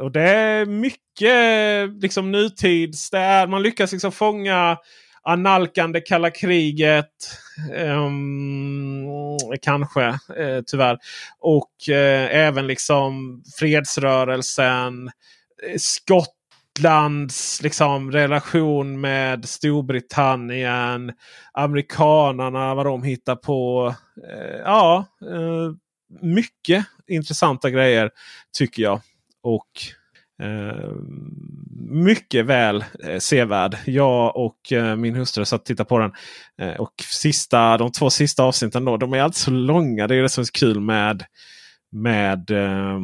och 0.00 0.12
det 0.12 0.22
är 0.22 0.66
mycket 0.66 2.02
liksom 2.02 2.32
nutids. 2.32 3.10
Det 3.10 3.18
är, 3.18 3.46
man 3.46 3.62
lyckas 3.62 3.92
liksom 3.92 4.12
fånga 4.12 4.76
analkande 5.22 6.00
kalla 6.00 6.30
kriget. 6.30 7.12
ehm, 7.74 9.06
kanske 9.62 10.04
eh, 10.36 10.62
tyvärr. 10.66 10.98
Och 11.38 11.88
eh, 11.88 12.36
även 12.36 12.66
liksom 12.66 13.42
fredsrörelsen. 13.58 15.10
eh, 15.68 15.76
Rysslands 16.78 17.62
liksom, 17.62 18.12
relation 18.12 19.00
med 19.00 19.48
Storbritannien. 19.48 21.12
Amerikanarna, 21.52 22.74
vad 22.74 22.86
de 22.86 23.02
hittar 23.02 23.36
på. 23.36 23.94
Eh, 24.30 24.56
ja, 24.64 25.06
eh, 25.22 25.72
mycket 26.20 26.84
intressanta 27.06 27.70
grejer 27.70 28.10
tycker 28.58 28.82
jag. 28.82 29.00
Och 29.42 29.66
eh, 30.42 30.92
mycket 31.90 32.46
väl 32.46 32.84
eh, 33.04 33.18
sevärd. 33.18 33.76
Jag 33.86 34.36
och 34.36 34.72
eh, 34.72 34.96
min 34.96 35.14
hustru 35.14 35.44
satt 35.44 35.60
och 35.60 35.66
tittade 35.66 35.88
på 35.88 35.98
den. 35.98 36.12
Eh, 36.60 36.80
och 36.80 36.94
sista, 37.10 37.78
de 37.78 37.92
två 37.92 38.10
sista 38.10 38.42
avsnitten 38.42 38.84
då, 38.84 38.96
de 38.96 39.12
är 39.12 39.20
alltid 39.20 39.36
så 39.36 39.50
långa. 39.50 40.06
Det 40.06 40.16
är 40.16 40.22
det 40.22 40.28
som 40.28 40.40
är 40.40 40.44
så 40.44 40.52
kul 40.52 40.80
med, 40.80 41.24
med 41.90 42.50
eh, 42.50 43.00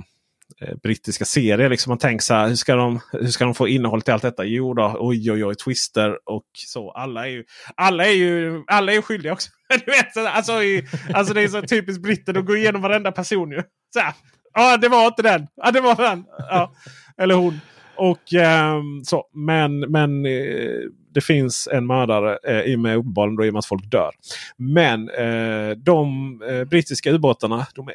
Eh, 0.64 0.74
brittiska 0.82 1.24
serier. 1.24 1.70
Liksom 1.70 1.90
man 1.90 1.98
tänker 1.98 2.22
så 2.22 2.34
här, 2.34 2.48
hur 2.48 2.54
ska, 2.54 2.74
de, 2.74 3.00
hur 3.12 3.26
ska 3.26 3.44
de 3.44 3.54
få 3.54 3.68
innehåll 3.68 4.02
till 4.02 4.14
allt 4.14 4.22
detta? 4.22 4.44
Jo 4.44 4.74
då, 4.74 4.96
oj 4.98 5.32
oj 5.32 5.44
oj, 5.44 5.54
twister 5.54 6.18
och 6.24 6.44
så. 6.66 6.90
Alla 6.90 7.26
är 7.26 7.30
ju, 7.30 7.44
alla 7.76 8.06
är 8.06 8.12
ju, 8.12 8.64
alla 8.66 8.92
är 8.92 8.96
ju 8.96 9.02
skyldiga 9.02 9.32
också. 9.32 9.50
du 9.86 9.92
vet, 9.92 10.16
alltså, 10.16 10.62
i, 10.62 10.86
alltså 11.14 11.34
det 11.34 11.42
är 11.42 11.48
så 11.48 11.62
typiskt 11.62 12.02
britter, 12.02 12.32
de 12.32 12.44
går 12.44 12.56
igenom 12.56 12.82
varenda 12.82 13.12
person 13.12 13.50
ju. 13.50 13.62
Så 13.94 14.00
här, 14.00 14.14
Ja, 14.54 14.76
det 14.76 14.88
var 14.88 15.06
inte 15.06 15.22
den. 15.22 15.46
ah, 15.62 15.70
det 15.70 15.80
var 15.80 15.94
den. 15.94 16.24
Ja, 16.38 16.74
eller 17.18 17.34
hon. 17.34 17.60
Och 17.96 18.34
ehm, 18.34 19.04
så. 19.04 19.24
Men, 19.34 19.80
men 19.80 20.26
eh, 20.26 20.80
det 21.14 21.20
finns 21.20 21.68
en 21.72 21.86
mördare 21.86 22.38
eh, 22.44 22.60
i 22.60 22.76
och 22.76 22.80
med 22.80 22.96
uppenbarligen 22.96 23.36
då 23.36 23.44
i 23.44 23.48
och 23.48 23.52
med 23.52 23.58
att 23.58 23.66
folk 23.66 23.90
dör. 23.90 24.10
Men 24.56 25.08
eh, 25.10 25.70
de 25.76 26.42
eh, 26.48 26.64
brittiska 26.64 27.10
ubåtarna 27.10 27.66
de 27.74 27.88
är 27.88 27.94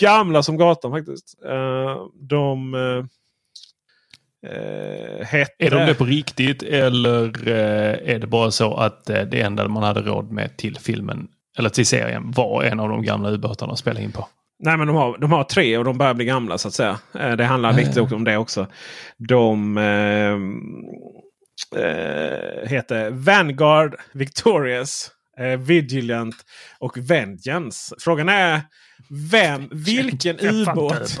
gamla 0.00 0.42
som 0.42 0.56
gatan 0.56 0.90
faktiskt. 0.90 1.38
Eh, 1.44 1.96
de 2.14 2.74
eh, 2.74 3.04
eh, 4.52 5.26
hette... 5.26 5.66
Är 5.66 5.70
de 5.70 5.86
det 5.86 5.94
på 5.94 6.04
riktigt 6.04 6.62
eller 6.62 7.48
är 7.48 8.18
det 8.18 8.26
bara 8.26 8.50
så 8.50 8.74
att 8.74 9.04
det 9.04 9.40
enda 9.40 9.68
man 9.68 9.82
hade 9.82 10.00
råd 10.00 10.32
med 10.32 10.56
till 10.56 10.78
filmen 10.78 11.28
eller 11.58 11.68
till 11.68 11.86
serien 11.86 12.30
var 12.30 12.62
en 12.62 12.80
av 12.80 12.88
de 12.88 13.02
gamla 13.02 13.30
ubåtarna 13.30 13.72
att 13.72 13.78
spela 13.78 14.00
in 14.00 14.12
på? 14.12 14.28
Nej 14.58 14.76
men 14.76 14.86
de 14.86 14.96
har, 14.96 15.18
de 15.18 15.32
har 15.32 15.44
tre 15.44 15.78
och 15.78 15.84
de 15.84 15.98
börjar 15.98 16.14
bli 16.14 16.24
gamla 16.24 16.58
så 16.58 16.68
att 16.68 16.74
säga. 16.74 16.98
Det 17.12 17.44
handlar 17.44 17.70
Ja, 17.70 17.76
lite 17.76 18.00
om 18.00 18.24
det 18.24 18.36
också. 18.36 18.66
De 19.16 19.78
eh, 21.76 22.68
heter 22.68 23.10
Vanguard, 23.10 23.94
Victorious, 24.12 25.10
eh, 25.38 25.58
Vigilant 25.58 26.36
och 26.78 26.98
Vengeance. 26.98 27.94
Frågan 27.98 28.28
är 28.28 28.60
vem, 29.30 29.68
vilken 29.72 30.38
ubåt? 30.40 31.18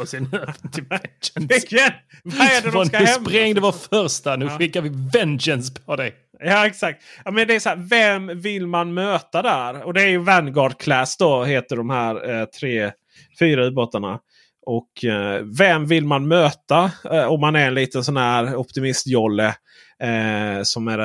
Vilken? 1.34 1.90
Vad 2.24 2.46
är 2.48 2.62
det 2.62 2.70
de 2.70 2.86
ska 2.86 2.96
hämta? 2.96 3.30
sprängde 3.30 3.60
vår 3.60 3.72
första, 3.72 4.36
nu 4.36 4.44
Ja. 4.46 4.58
skickar 4.58 4.80
vi 4.80 4.90
Vengeance 5.12 5.72
på 5.86 5.96
dig. 5.96 6.14
Ja 6.38 6.66
exakt. 6.66 7.02
Ja, 7.24 7.30
men 7.30 7.48
det 7.48 7.54
är 7.54 7.60
så 7.60 7.68
här, 7.68 7.76
vem 7.76 8.40
vill 8.40 8.66
man 8.66 8.94
möta 8.94 9.42
där? 9.42 9.82
Och 9.82 9.94
det 9.94 10.02
är 10.02 10.08
ju 10.08 10.18
Vanguard 10.18 10.78
Class 10.78 11.16
då 11.16 11.44
heter 11.44 11.76
de 11.76 11.90
här 11.90 12.30
eh, 12.40 12.44
tre, 12.44 12.92
fyra 13.38 13.66
ubåtarna. 13.66 14.18
Och 14.66 15.04
eh, 15.04 15.42
vem 15.58 15.86
vill 15.86 16.04
man 16.06 16.28
möta 16.28 16.90
eh, 17.12 17.24
om 17.24 17.40
man 17.40 17.56
är 17.56 17.66
en 17.66 17.74
liten 17.74 18.04
sån 18.04 18.16
här 18.16 18.56
optimistjolle 18.56 19.54
eh, 20.02 20.62
som 20.62 20.88
är 20.88 20.98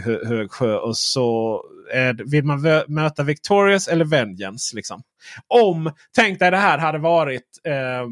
hö 0.00 0.26
hög 0.26 0.50
sjö. 0.50 0.76
Och 0.76 0.96
så 0.96 1.60
är, 1.92 2.30
vill 2.30 2.44
man 2.44 2.82
möta 2.88 3.22
Victorious 3.22 3.88
eller 3.88 4.04
Vengeance. 4.04 4.76
Liksom. 4.76 5.02
Om, 5.46 5.92
tänk 6.14 6.38
dig 6.38 6.50
det 6.50 6.56
här 6.56 6.78
hade 6.78 6.98
varit 6.98 7.60
eh, 7.64 8.06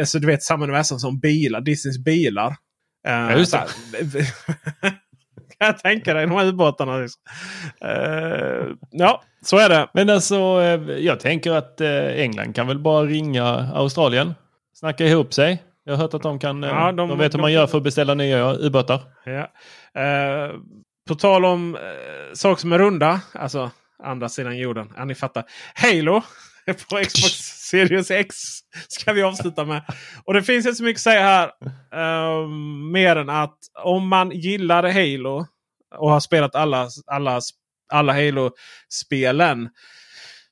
alltså, 0.00 0.18
du 0.18 0.26
vet 0.26 0.42
samma 0.42 0.64
universum 0.64 0.98
som 0.98 1.18
bilar, 1.18 1.60
Disneys 1.60 1.98
bilar. 1.98 2.56
Eh, 3.06 3.12
Ja, 3.12 3.36
just 3.36 3.52
kan 5.58 5.66
jag 5.66 5.78
tänka 5.78 6.14
dig 6.14 6.26
de 6.26 6.32
här 6.32 6.46
ubåtarna. 6.46 6.96
Liksom. 6.96 7.22
Eh, 7.80 8.66
ja, 8.90 9.22
så 9.44 9.58
är 9.58 9.68
det. 9.68 9.88
Men 9.94 10.10
alltså, 10.10 10.62
eh, 10.62 10.98
jag 10.98 11.20
tänker 11.20 11.52
att 11.52 11.80
eh, 11.80 12.06
England 12.06 12.54
kan 12.54 12.66
väl 12.66 12.78
bara 12.78 13.04
ringa 13.04 13.44
Australien. 13.74 14.34
Snacka 14.74 15.06
ihop 15.06 15.34
sig. 15.34 15.62
Jag 15.84 15.92
har 15.92 15.98
hört 16.02 16.14
att 16.14 16.22
de 16.22 16.38
kan... 16.38 16.64
eh, 16.64 16.70
Ja, 16.70 16.92
de, 16.92 17.08
de- 17.08 17.18
vet 17.18 17.24
hur 17.34 17.38
de- 17.38 17.40
man 17.42 17.52
gör 17.52 17.66
för 17.66 17.78
att 17.78 17.84
beställa 17.84 18.14
nya 18.14 18.52
ubåtar. 18.54 19.00
Ja. 19.24 19.52
Eh, 20.02 20.50
på 21.08 21.14
tal 21.14 21.44
om 21.44 21.74
eh, 21.76 21.80
saker 22.34 22.60
som 22.60 22.72
är 22.72 22.78
runda. 22.78 23.20
Alltså 23.34 23.70
andra 24.02 24.28
sidan 24.28 24.58
jorden. 24.58 24.92
Ja, 24.96 25.04
ni 25.04 25.14
fattar. 25.14 25.44
Halo 25.74 26.22
på 26.90 26.96
Xbox 26.96 27.32
Series 27.70 28.10
X 28.10 28.36
ska 28.88 29.12
vi 29.12 29.22
avsluta 29.22 29.64
med. 29.64 29.82
Och 30.24 30.34
det 30.34 30.42
finns 30.42 30.66
inte 30.66 30.76
så 30.76 30.84
mycket 30.84 30.98
att 30.98 31.02
säga 31.02 31.20
här. 31.22 31.50
eh, 31.94 32.48
mer 32.92 33.16
än 33.16 33.30
att 33.30 33.58
om 33.84 34.08
man 34.08 34.30
gillar 34.30 34.82
Halo 34.82 35.46
och 35.98 36.10
har 36.10 36.20
spelat 36.20 36.54
alla, 36.54 36.88
alla, 37.06 37.40
alla 37.92 38.12
Halo-spelen. 38.12 39.68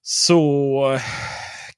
Så 0.02 0.98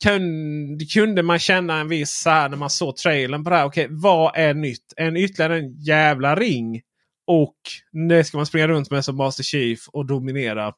kunde, 0.02 0.84
kunde 0.84 1.22
man 1.22 1.38
känna 1.38 1.80
en 1.80 1.88
viss 1.88 2.20
så 2.20 2.30
här 2.30 2.48
när 2.48 2.56
man 2.56 2.70
såg 2.70 2.96
trailern 2.96 3.44
på 3.44 3.50
det 3.50 3.56
här. 3.56 3.64
Okej, 3.64 3.86
vad 3.90 4.36
är 4.36 4.54
nytt? 4.54 4.92
En 4.96 5.16
ytterligare 5.16 5.58
en 5.58 5.82
jävla 5.82 6.34
ring. 6.34 6.82
Och 7.26 7.56
det 8.08 8.24
ska 8.24 8.36
man 8.36 8.46
springa 8.46 8.68
runt 8.68 8.90
med 8.90 9.04
som 9.04 9.16
Master 9.16 9.42
Chief 9.42 9.88
och 9.88 10.06
dominera. 10.06 10.72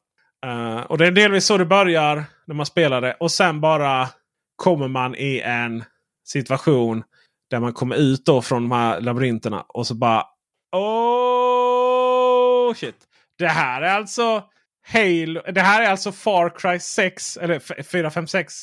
Uh, 0.45 0.77
och 0.77 0.97
det 0.97 1.07
är 1.07 1.11
delvis 1.11 1.45
så 1.45 1.57
det 1.57 1.65
börjar 1.65 2.23
när 2.47 2.55
man 2.55 2.65
spelar 2.65 3.01
det. 3.01 3.17
Och 3.19 3.31
sen 3.31 3.61
bara 3.61 4.09
kommer 4.55 4.87
man 4.87 5.15
i 5.15 5.41
en 5.45 5.83
situation 6.25 7.03
där 7.49 7.59
man 7.59 7.73
kommer 7.73 7.95
ut 7.95 8.25
då 8.25 8.41
från 8.41 8.61
de 8.61 8.71
här 8.71 9.01
labyrinterna. 9.01 9.65
Och 9.67 9.87
så 9.87 9.95
bara... 9.95 10.25
Oh 10.71 12.73
shit! 12.73 12.95
Det 13.37 13.47
här 13.47 13.81
är 13.81 13.95
alltså 13.95 14.43
Halo. 14.87 15.41
Det 15.51 15.61
här 15.61 15.81
är 15.81 15.89
alltså 15.89 16.11
Far 16.11 16.59
Cry 16.59 16.79
6. 16.79 17.37
Eller 17.37 17.83
456. 17.83 18.53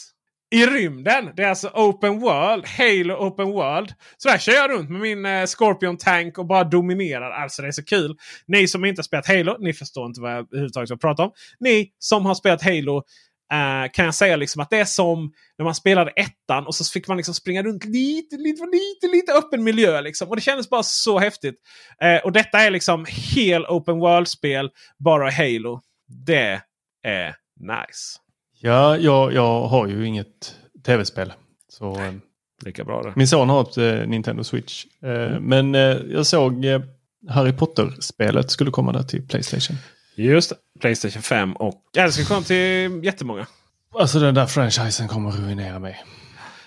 I 0.51 0.67
rymden. 0.67 1.31
Det 1.37 1.43
är 1.43 1.49
alltså 1.49 1.69
Open 1.69 2.21
World. 2.21 2.67
Halo 2.67 3.15
Open 3.15 3.51
World. 3.51 3.95
Så 4.17 4.29
där 4.29 4.39
kör 4.39 4.53
jag 4.53 4.71
runt 4.71 4.91
med 4.91 5.01
min 5.01 5.27
eh, 5.27 5.47
Scorpion 5.47 5.97
Tank 5.97 6.39
och 6.39 6.47
bara 6.47 6.65
dominerar. 6.65 7.31
Alltså 7.31 7.63
det 7.63 7.69
är 7.69 7.73
så 7.73 7.85
kul. 7.85 8.17
Ni 8.47 8.69
som 8.69 8.85
inte 8.85 8.99
har 8.99 9.05
spelat 9.05 9.27
Halo. 9.27 9.57
Ni 9.59 9.73
förstår 9.73 10.07
inte 10.07 10.21
vad 10.21 10.33
jag 10.33 10.39
överhuvudtaget 10.39 11.01
pratar 11.01 11.25
om. 11.25 11.33
Ni 11.61 11.91
som 11.99 12.27
har 12.27 12.35
spelat 12.35 12.63
Halo. 12.63 13.03
Uh, 13.53 13.91
kan 13.93 14.05
jag 14.05 14.15
säga 14.15 14.37
liksom 14.37 14.63
att 14.63 14.71
det 14.71 14.77
är 14.77 14.85
som 14.85 15.33
när 15.59 15.65
man 15.65 15.75
spelade 15.75 16.11
ettan 16.11 16.67
och 16.67 16.75
så 16.75 16.85
fick 16.85 17.09
man 17.09 17.17
liksom 17.17 17.35
springa 17.35 17.63
runt 17.63 17.85
lite, 17.85 18.37
lite, 18.37 18.65
lite, 18.65 19.17
lite 19.17 19.33
öppen 19.33 19.65
miljö. 19.65 20.01
Liksom. 20.01 20.29
Och 20.29 20.37
det 20.37 20.43
kändes 20.43 20.71
bara 20.71 20.83
så 20.83 21.19
häftigt. 21.19 21.55
Uh, 22.05 22.25
och 22.25 22.33
detta 22.33 22.61
är 22.61 22.71
liksom 22.71 23.07
hel 23.09 23.67
Open 23.67 23.99
World-spel. 23.99 24.71
Bara 24.99 25.31
Halo. 25.31 25.81
Det 26.27 26.61
är 27.03 27.35
nice. 27.61 28.19
Ja, 28.63 28.97
jag, 28.97 29.33
jag 29.33 29.67
har 29.69 29.87
ju 29.87 30.07
inget 30.07 30.55
tv-spel. 30.87 31.33
Så, 31.69 31.95
eh, 31.95 32.13
Lika 32.65 32.85
bra 32.85 33.03
det. 33.03 33.13
min 33.17 33.29
son 33.29 33.49
har 33.49 33.61
ett 33.63 33.77
eh, 33.79 34.09
Nintendo 34.09 34.45
Switch. 34.45 34.85
Eh, 35.03 35.41
Men 35.41 35.75
eh, 35.75 35.81
jag 36.11 36.27
såg 36.27 36.65
eh, 36.65 36.81
Harry 37.29 37.53
Potter-spelet 37.53 38.51
skulle 38.51 38.71
komma 38.71 38.93
där 38.93 39.03
till 39.03 39.29
Playstation. 39.29 39.77
Just. 40.15 40.53
Playstation 40.81 41.23
5 41.23 41.53
och... 41.53 41.75
Ja, 41.93 42.05
det 42.05 42.13
ska 42.13 42.35
komma 42.35 42.43
till 42.47 43.05
jättemånga. 43.05 43.47
Alltså 43.99 44.19
den 44.19 44.35
där 44.35 44.47
franchisen 44.47 45.09
kommer 45.09 45.31
ruinera 45.31 45.79
mig. 45.79 46.05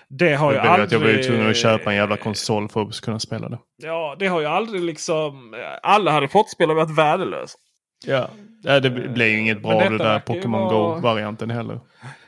Det 0.10 0.36
har 0.36 0.54
Det 0.54 0.60
blev 0.60 0.72
aldrig... 0.72 0.86
att 0.86 0.92
jag 0.92 1.02
blev 1.02 1.24
tvungen 1.24 1.50
att 1.50 1.58
köpa 1.58 1.90
en 1.92 1.96
jävla 1.98 2.18
konsol 2.18 2.70
för 2.70 2.82
att 2.82 3.02
kunna 3.02 3.20
spela 3.20 3.50
det. 3.50 3.60
Ja, 3.84 4.16
det 4.20 4.28
har 4.28 4.40
ju 4.40 4.46
aldrig 4.46 4.82
liksom... 4.84 5.56
Alla 5.84 6.12
Harry 6.12 6.28
Potter-spel 6.28 6.70
har 6.70 6.76
varit 6.76 6.98
värdelösa. 6.98 7.58
Ja, 8.06 8.30
ja 8.62 8.80
det 8.80 8.90
blev 8.90 9.28
ju 9.28 9.40
inget 9.40 9.62
bra 9.62 9.90
det 9.90 9.98
där 9.98 10.20
Pokémon 10.20 10.52
vara- 10.52 10.96
Go-varianten 10.96 11.50
heller. 11.50 11.80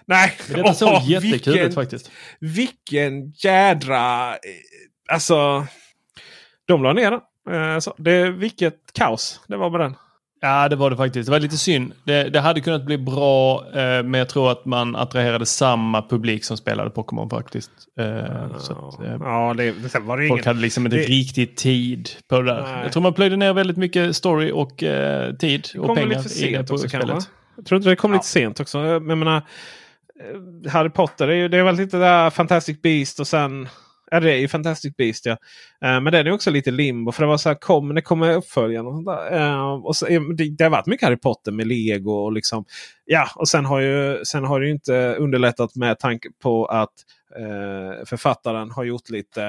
Nej, 0.06 0.32
Men 0.50 0.58
detta 0.62 0.74
såg 0.74 0.90
åh, 0.90 1.10
jättekul 1.10 1.32
vilken- 1.32 1.68
ut 1.68 1.74
faktiskt. 1.76 2.12
Vilken 2.40 3.32
jädra... 3.32 4.32
eh, 4.32 4.38
Alltså... 5.14 5.66
De 6.68 6.84
la 6.84 6.94
ner 6.94 7.12
den. 7.12 7.22
Eh, 7.74 7.80
så, 7.80 7.94
det, 7.98 8.30
vilket 8.32 8.76
kaos 8.94 9.42
det 9.48 9.58
var 9.58 9.70
med 9.70 9.80
den. 9.80 9.96
Ja, 10.46 10.70
det 10.70 10.76
var 10.76 10.90
det 10.90 10.98
faktiskt. 10.98 11.26
Det 11.28 11.32
var 11.32 11.40
lite 11.40 11.58
synd. 11.58 11.92
Det, 12.04 12.24
det 12.30 12.40
hade 12.40 12.62
kunnat 12.62 12.84
bli 12.86 12.98
bra, 12.98 13.66
eh, 13.68 14.04
men 14.04 14.14
jag 14.14 14.30
tror 14.30 14.52
att 14.52 14.66
man 14.66 14.96
attraherade 14.96 15.46
samma 15.46 16.02
publik 16.02 16.44
som 16.44 16.58
spelade 16.58 16.90
Pokémon 16.90 17.30
faktiskt. 17.30 17.72
Eh, 18.00 18.58
så 18.60 18.74
att, 18.74 19.00
eh, 19.06 19.16
Ja, 19.20 19.54
det, 19.58 19.64
det 19.72 20.00
var 20.00 20.18
det 20.18 20.28
folk 20.28 20.40
ingen... 20.40 20.48
hade 20.48 20.60
liksom 20.60 20.86
inte 20.86 20.98
det- 20.98 21.04
riktigt 21.04 21.58
tid 21.58 22.10
på 22.30 22.42
det 22.42 22.46
där. 22.54 22.62
Nej. 22.62 22.84
Jag 22.84 22.92
tror 22.92 23.04
man 23.04 23.14
plöjde 23.14 23.36
ner 23.38 23.54
väldigt 23.54 23.78
mycket 23.78 24.16
story 24.16 24.52
och 24.52 24.84
eh, 24.84 25.34
tid 25.36 25.68
Det 25.74 25.80
och 25.80 25.96
pengar 25.96 26.10
lite 26.10 26.22
för 26.22 26.30
i 26.30 26.52
det 26.52 26.56
sent 26.58 26.68
på 26.68 26.74
också 26.76 26.90
spelet. 26.90 27.10
va? 27.10 27.20
Jag 27.56 27.66
tror 27.66 27.78
inte 27.78 27.90
det 27.90 27.96
kom 27.96 28.14
lite 28.14 28.26
sent 28.26 28.60
också. 28.60 28.80
Jag 28.86 29.02
menar, 29.02 29.36
eh, 29.38 30.72
Harry 30.72 30.90
Potter, 30.90 31.28
det 31.28 31.34
är, 31.34 31.38
ju, 31.38 31.48
det 31.48 31.58
är 31.58 31.64
väl 31.64 31.76
lite 31.76 31.98
där 31.98 32.30
Fantastic 32.30 32.82
Beast 32.82 33.20
och 33.20 33.28
sen... 33.28 33.68
Ja, 34.12 34.20
det 34.20 34.32
är 34.32 34.38
ju 34.38 34.48
Fantastic 34.48 34.96
Beast 34.96 35.26
ja. 35.26 35.32
Eh, 35.82 36.02
Men 36.02 36.06
den 36.06 36.28
är 36.28 36.32
också 36.32 36.52
lite 36.52 36.72
limbo. 36.72 37.12
För 37.12 37.24
det 37.24 37.28
var 37.28 37.38
så 37.38 37.50
här, 37.50 37.56
kom, 37.56 37.94
när 37.94 38.02
kommer 38.02 38.34
uppföljaren 38.36 38.88
och 38.88 38.94
sånt. 38.94 39.08
Eh, 39.32 39.74
Och 39.74 39.96
så, 39.96 40.06
det, 40.38 40.50
det 40.58 40.64
har 40.64 40.72
varit 40.72 40.86
mycket 40.86 41.06
Harry 41.06 41.18
Potter 41.18 41.52
med 41.52 41.68
Lego 41.68 42.12
och 42.12 42.32
liksom... 42.32 42.66
Ja, 43.06 43.28
och 43.36 43.48
sen 43.48 43.66
har 43.66 43.80
ju, 43.80 44.26
sen 44.26 44.44
har 44.44 44.60
det 44.60 44.66
ju 44.66 44.72
inte 44.72 45.16
underlättat 45.16 45.76
med 45.76 46.00
tanke 46.00 46.30
på 46.44 46.66
att 46.66 46.94
eh, 47.38 48.06
författaren 48.06 48.72
har 48.72 48.84
gjort 48.84 49.10
lite 49.10 49.44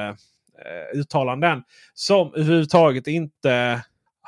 eh, 0.64 0.98
uttalanden 0.98 1.62
som 1.94 2.34
överhuvudtaget 2.34 3.06
inte 3.06 3.82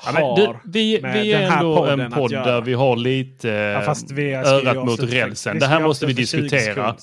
Ja, 0.06 0.12
har 0.12 0.36
du, 0.36 0.58
vi, 0.64 1.00
med 1.02 1.22
vi 1.22 1.32
den 1.32 1.42
är 1.42 1.50
här 1.50 1.58
ändå 1.58 1.76
podden 1.76 2.00
en 2.00 2.12
podd 2.12 2.30
där 2.30 2.60
vi 2.60 2.74
har 2.74 2.96
lite 2.96 3.48
Ja, 3.48 3.94
vi 4.10 4.34
örat 4.34 4.86
mot 4.86 5.00
rälsen. 5.00 5.58
Det 5.58 5.66
här 5.66 5.80
måste 5.80 6.06
vi 6.06 6.12
avsluta 6.12 6.56
för 6.56 6.58
20 6.58 6.58
diskutera. 6.58 6.96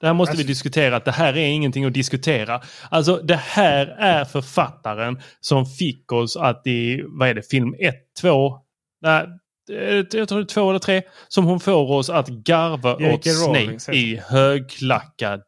Det 0.00 0.06
här 0.06 0.14
måste 0.14 0.36
vi 0.36 0.42
diskutera. 0.42 0.96
Att 0.96 1.04
det 1.04 1.12
här 1.12 1.36
är 1.36 1.46
ingenting 1.46 1.84
att 1.84 1.94
diskutera. 1.94 2.60
Alltså 2.90 3.16
det 3.16 3.36
här 3.36 3.86
är 3.86 4.24
författaren 4.24 5.20
som 5.40 5.66
fick 5.66 6.12
oss 6.12 6.36
att 6.36 6.66
i, 6.66 7.02
vad 7.06 7.28
är 7.28 7.34
det, 7.34 7.42
film 7.42 7.74
1, 7.78 7.94
2, 8.20 8.58
nej, 9.02 9.26
eh, 9.72 9.94
jag 9.94 10.10
tror 10.10 10.38
det 10.38 10.42
är 10.42 10.44
två 10.44 10.70
eller 10.70 10.78
tre, 10.78 11.02
som 11.28 11.44
hon 11.44 11.60
får 11.60 11.90
oss 11.90 12.10
att 12.10 12.28
garva 12.28 12.96
J.K. 13.00 13.14
åt 13.14 13.24
Snape 13.24 13.96
i 13.96 14.20
högklackat. 14.26 15.46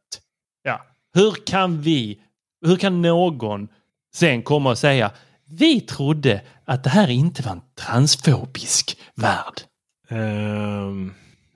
Ja. 0.63 0.81
Hur 1.15 1.47
kan 1.47 1.81
vi, 1.81 2.19
hur 2.67 2.77
kan 2.77 3.03
någon 3.03 3.69
sen 4.15 4.43
komma 4.43 4.71
och 4.71 4.79
säga 4.79 5.11
vi 5.59 5.81
trodde 5.81 6.41
att 6.65 6.85
det 6.85 6.91
här 6.91 7.11
inte 7.11 7.43
var 7.43 7.53
en 7.53 7.61
transfobisk 7.81 8.99
värld. 9.15 9.61
Nej, 10.11 10.21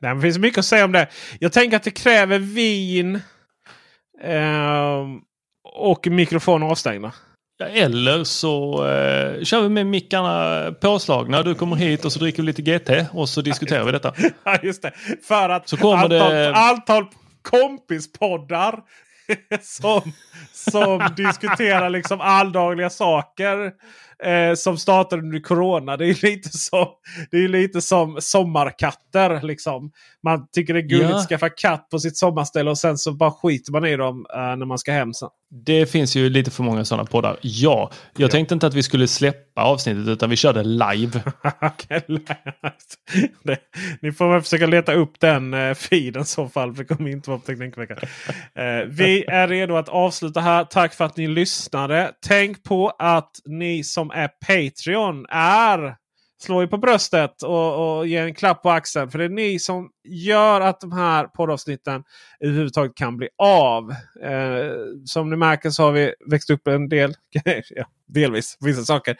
men 0.01 0.16
det 0.16 0.22
finns 0.22 0.38
mycket 0.38 0.59
att 0.59 0.64
säga 0.64 0.84
om 0.84 0.92
det. 0.92 1.09
Jag 1.40 1.53
tänker 1.53 1.76
att 1.76 1.82
det 1.82 1.90
kräver 1.90 2.38
vin 2.38 3.20
ehm, 4.22 5.20
och 5.64 6.07
mikrofon 6.07 6.62
avstängda. 6.62 7.12
Ja, 7.59 7.66
Eller 7.66 8.24
så 8.24 8.72
eh, 8.88 9.44
kör 9.44 9.62
vi 9.62 9.68
med 9.68 9.86
mickarna 9.86 10.72
påslagna. 10.80 11.42
Du 11.42 11.55
kommer 11.55 11.76
hit 11.76 12.05
och 12.05 12.12
så 12.12 12.18
dricker 12.18 12.42
vi 12.42 12.46
lite 12.46 12.62
GT 12.62 12.90
och 13.12 13.28
så 13.28 13.40
diskuterar 13.40 13.84
vi 13.84 13.92
detta. 13.92 14.14
Ja, 14.44 14.59
just 14.62 14.82
det. 14.82 14.92
För 15.28 15.49
att 15.49 15.68
Så 15.68 15.76
kommer 15.76 15.96
antal, 16.05 16.11
det- 16.32 16.55
antal 16.55 17.05
kompispoddar 17.42 18.80
som, 19.62 20.12
som 20.53 21.03
diskuterar 21.16 21.91
liksom 21.91 22.20
alldagliga 22.20 22.91
saker 22.91 23.72
eh, 24.25 24.55
som 24.55 24.79
startade 24.79 25.23
under 25.23 25.41
corona. 25.41 25.97
Det 25.97 26.05
är 26.05 26.27
lite 26.27 26.59
som, 26.59 26.87
det 27.31 27.37
är 27.37 27.49
lite 27.49 27.81
som 27.81 28.16
sommarkatter. 28.21 29.43
Liksom. 29.43 29.91
Man 30.23 30.49
tycker 30.53 30.75
det 30.75 30.81
är 30.81 30.89
gulligt 30.89 31.11
att 31.11 31.29
skaffa 31.29 31.49
katt 31.49 31.89
på 31.91 31.99
sitt 31.99 32.16
sommarställe 32.16 32.71
och 32.71 32.79
sen 32.79 32.99
så 32.99 33.12
bara 33.12 33.31
skiter 33.31 33.73
man 33.73 33.87
i 33.87 33.97
dem 33.97 34.27
eh, 34.35 34.39
när 34.39 34.66
man 34.66 34.79
ska 34.79 34.93
hem 34.93 35.14
sen. 35.14 35.29
Det 35.51 35.87
finns 35.87 36.16
ju 36.16 36.31
lite 36.31 36.51
för 36.51 36.62
många 36.62 36.85
sådana 36.85 37.05
poddar. 37.05 37.37
Ja, 37.41 37.91
jag 38.16 38.29
ja. 38.29 38.29
tänkte 38.29 38.55
inte 38.55 38.66
att 38.66 38.75
vi 38.75 38.83
skulle 38.83 39.09
släppa 39.09 39.62
avsnittet 39.62 40.09
utan 40.09 40.31
vi 40.31 40.37
körde 40.37 40.62
live. 40.62 41.23
det, 43.43 43.59
ni 44.01 44.12
får 44.12 44.33
väl 44.33 44.43
försöka 44.43 44.66
leta 44.66 44.93
upp 44.93 45.21
den 45.21 45.55
eh, 45.55 45.75
feeden 45.75 46.23
i 46.23 46.25
så 46.25 46.49
fall. 46.49 46.75
För 46.75 46.83
det 46.85 46.95
kommer 46.95 47.11
inte 47.11 47.31
vara 47.31 47.41
på 47.41 47.47
Teknikveckan. 47.47 47.99
Eh, 48.55 48.87
vi 48.89 49.25
är 49.29 49.49
redo 49.49 49.77
att 49.77 49.89
avsluta 49.89 50.41
här. 50.41 50.64
Tack 50.64 50.95
för 50.95 51.05
att 51.05 51.16
ni 51.16 51.29
lyssnade. 51.29 52.12
Tänk 52.27 52.64
på 52.64 52.93
att 52.99 53.31
ni 53.45 53.85
som 53.85 54.07
som 54.09 54.20
är 54.20 54.28
Patreon 54.28 55.26
är 55.30 55.96
slå 56.40 56.62
er 56.62 56.66
på 56.66 56.78
bröstet 56.78 57.42
och, 57.42 57.98
och 57.98 58.06
ge 58.06 58.16
en 58.16 58.34
klapp 58.34 58.62
på 58.62 58.70
axeln. 58.70 59.11
För 59.11 59.18
det 59.18 59.24
är 59.24 59.28
ni 59.28 59.59
som 59.59 59.90
gör 60.04 60.61
att 60.61 60.80
de 60.80 60.92
här 60.92 61.24
poddavsnitten 61.24 62.04
överhuvudtaget 62.40 62.94
kan 62.94 63.16
bli 63.16 63.28
av. 63.38 63.90
Eh, 64.22 64.72
som 65.04 65.30
ni 65.30 65.36
märker 65.36 65.70
så 65.70 65.82
har 65.82 65.92
vi 65.92 66.14
växt 66.26 66.50
upp 66.50 66.66
en 66.66 66.88
del. 66.88 67.14
ja, 67.70 67.84
delvis 68.06 68.56
vissa 68.61 68.82
saker. 68.82 69.16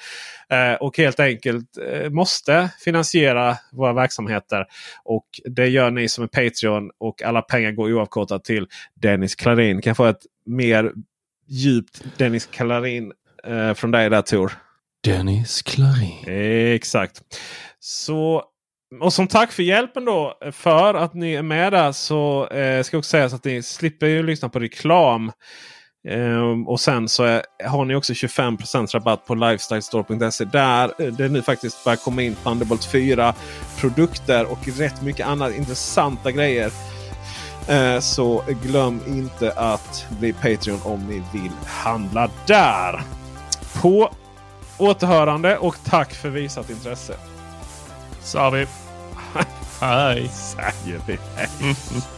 Eh, 0.49 0.75
och 0.75 0.99
helt 0.99 1.21
enkelt 1.21 1.79
eh, 1.79 2.11
måste 2.11 2.71
finansiera 2.85 3.57
våra 3.73 3.93
verksamheter. 3.93 4.67
Och 5.05 5.27
det 5.45 5.69
gör 5.69 5.91
ni 5.91 6.09
som 6.09 6.25
är 6.25 6.29
Patreon. 6.29 6.91
Och 6.99 7.23
alla 7.23 7.43
pengar 7.43 7.73
går 7.73 7.93
oavkortat 7.93 8.45
till 8.45 8.67
Dennis 8.95 9.35
Klarin. 9.35 9.83
Kan 9.83 9.91
jag 9.91 9.97
få 9.97 10.05
ett 10.05 10.27
mer 10.47 10.93
djupt 11.47 12.05
Dennis 12.17 12.47
Klarin 12.47 13.13
eh, 13.45 13.75
från 13.75 13.91
dig 13.91 14.11
där 14.11 14.23
Tor? 14.23 14.68
Dennis 15.05 15.63
Klarin. 15.63 16.25
Exakt. 16.75 17.23
Så, 17.81 18.43
och 19.01 19.13
som 19.13 19.27
tack 19.27 19.53
för 19.53 19.63
hjälpen 19.63 20.05
då 20.05 20.39
för 20.53 20.95
att 20.95 21.15
ni 21.15 21.33
är 21.33 21.43
med 21.43 21.73
där 21.73 21.93
så 21.93 22.47
eh, 22.47 22.83
ska 22.83 22.95
jag 22.95 22.99
också 22.99 23.11
säga 23.11 23.29
så 23.29 23.37
att 23.37 23.45
ni 23.45 23.63
slipper 23.63 24.07
ju 24.07 24.23
lyssna 24.23 24.49
på 24.49 24.59
reklam. 24.59 25.33
Um, 26.09 26.69
och 26.69 26.81
sen 26.81 27.09
så 27.09 27.25
är, 27.25 27.43
har 27.65 27.85
ni 27.85 27.95
också 27.95 28.13
25% 28.13 28.95
rabatt 28.95 29.27
på 29.27 29.35
lifestylestore.se. 29.35 30.45
Där 30.45 30.93
eh, 30.99 31.07
det 31.07 31.29
nu 31.29 31.43
faktiskt 31.43 31.85
börjar 31.85 31.97
komma 31.97 32.23
in 32.23 32.35
Thunderbolt 32.35 32.85
4 32.85 33.35
produkter 33.79 34.53
och 34.53 34.69
rätt 34.79 35.03
mycket 35.03 35.27
annat 35.27 35.55
intressanta 35.55 36.33
grejer. 36.33 36.73
Uh, 37.71 38.01
så 38.01 38.45
glöm 38.63 39.01
inte 39.07 39.53
att 39.53 40.07
bli 40.21 40.33
Patreon 40.33 40.81
om 40.85 41.07
ni 41.07 41.23
vill 41.33 41.53
handla 41.67 42.31
där. 42.47 43.01
På 43.83 44.11
återhörande 44.79 45.59
och 45.59 45.77
tack 45.85 46.15
för 46.15 46.29
visat 46.29 46.71
intresse. 46.71 47.15
Sa 48.23 48.51
vi. 48.51 48.67
Hej. 49.81 50.29
Säger 50.29 51.01
vi. 51.07 51.19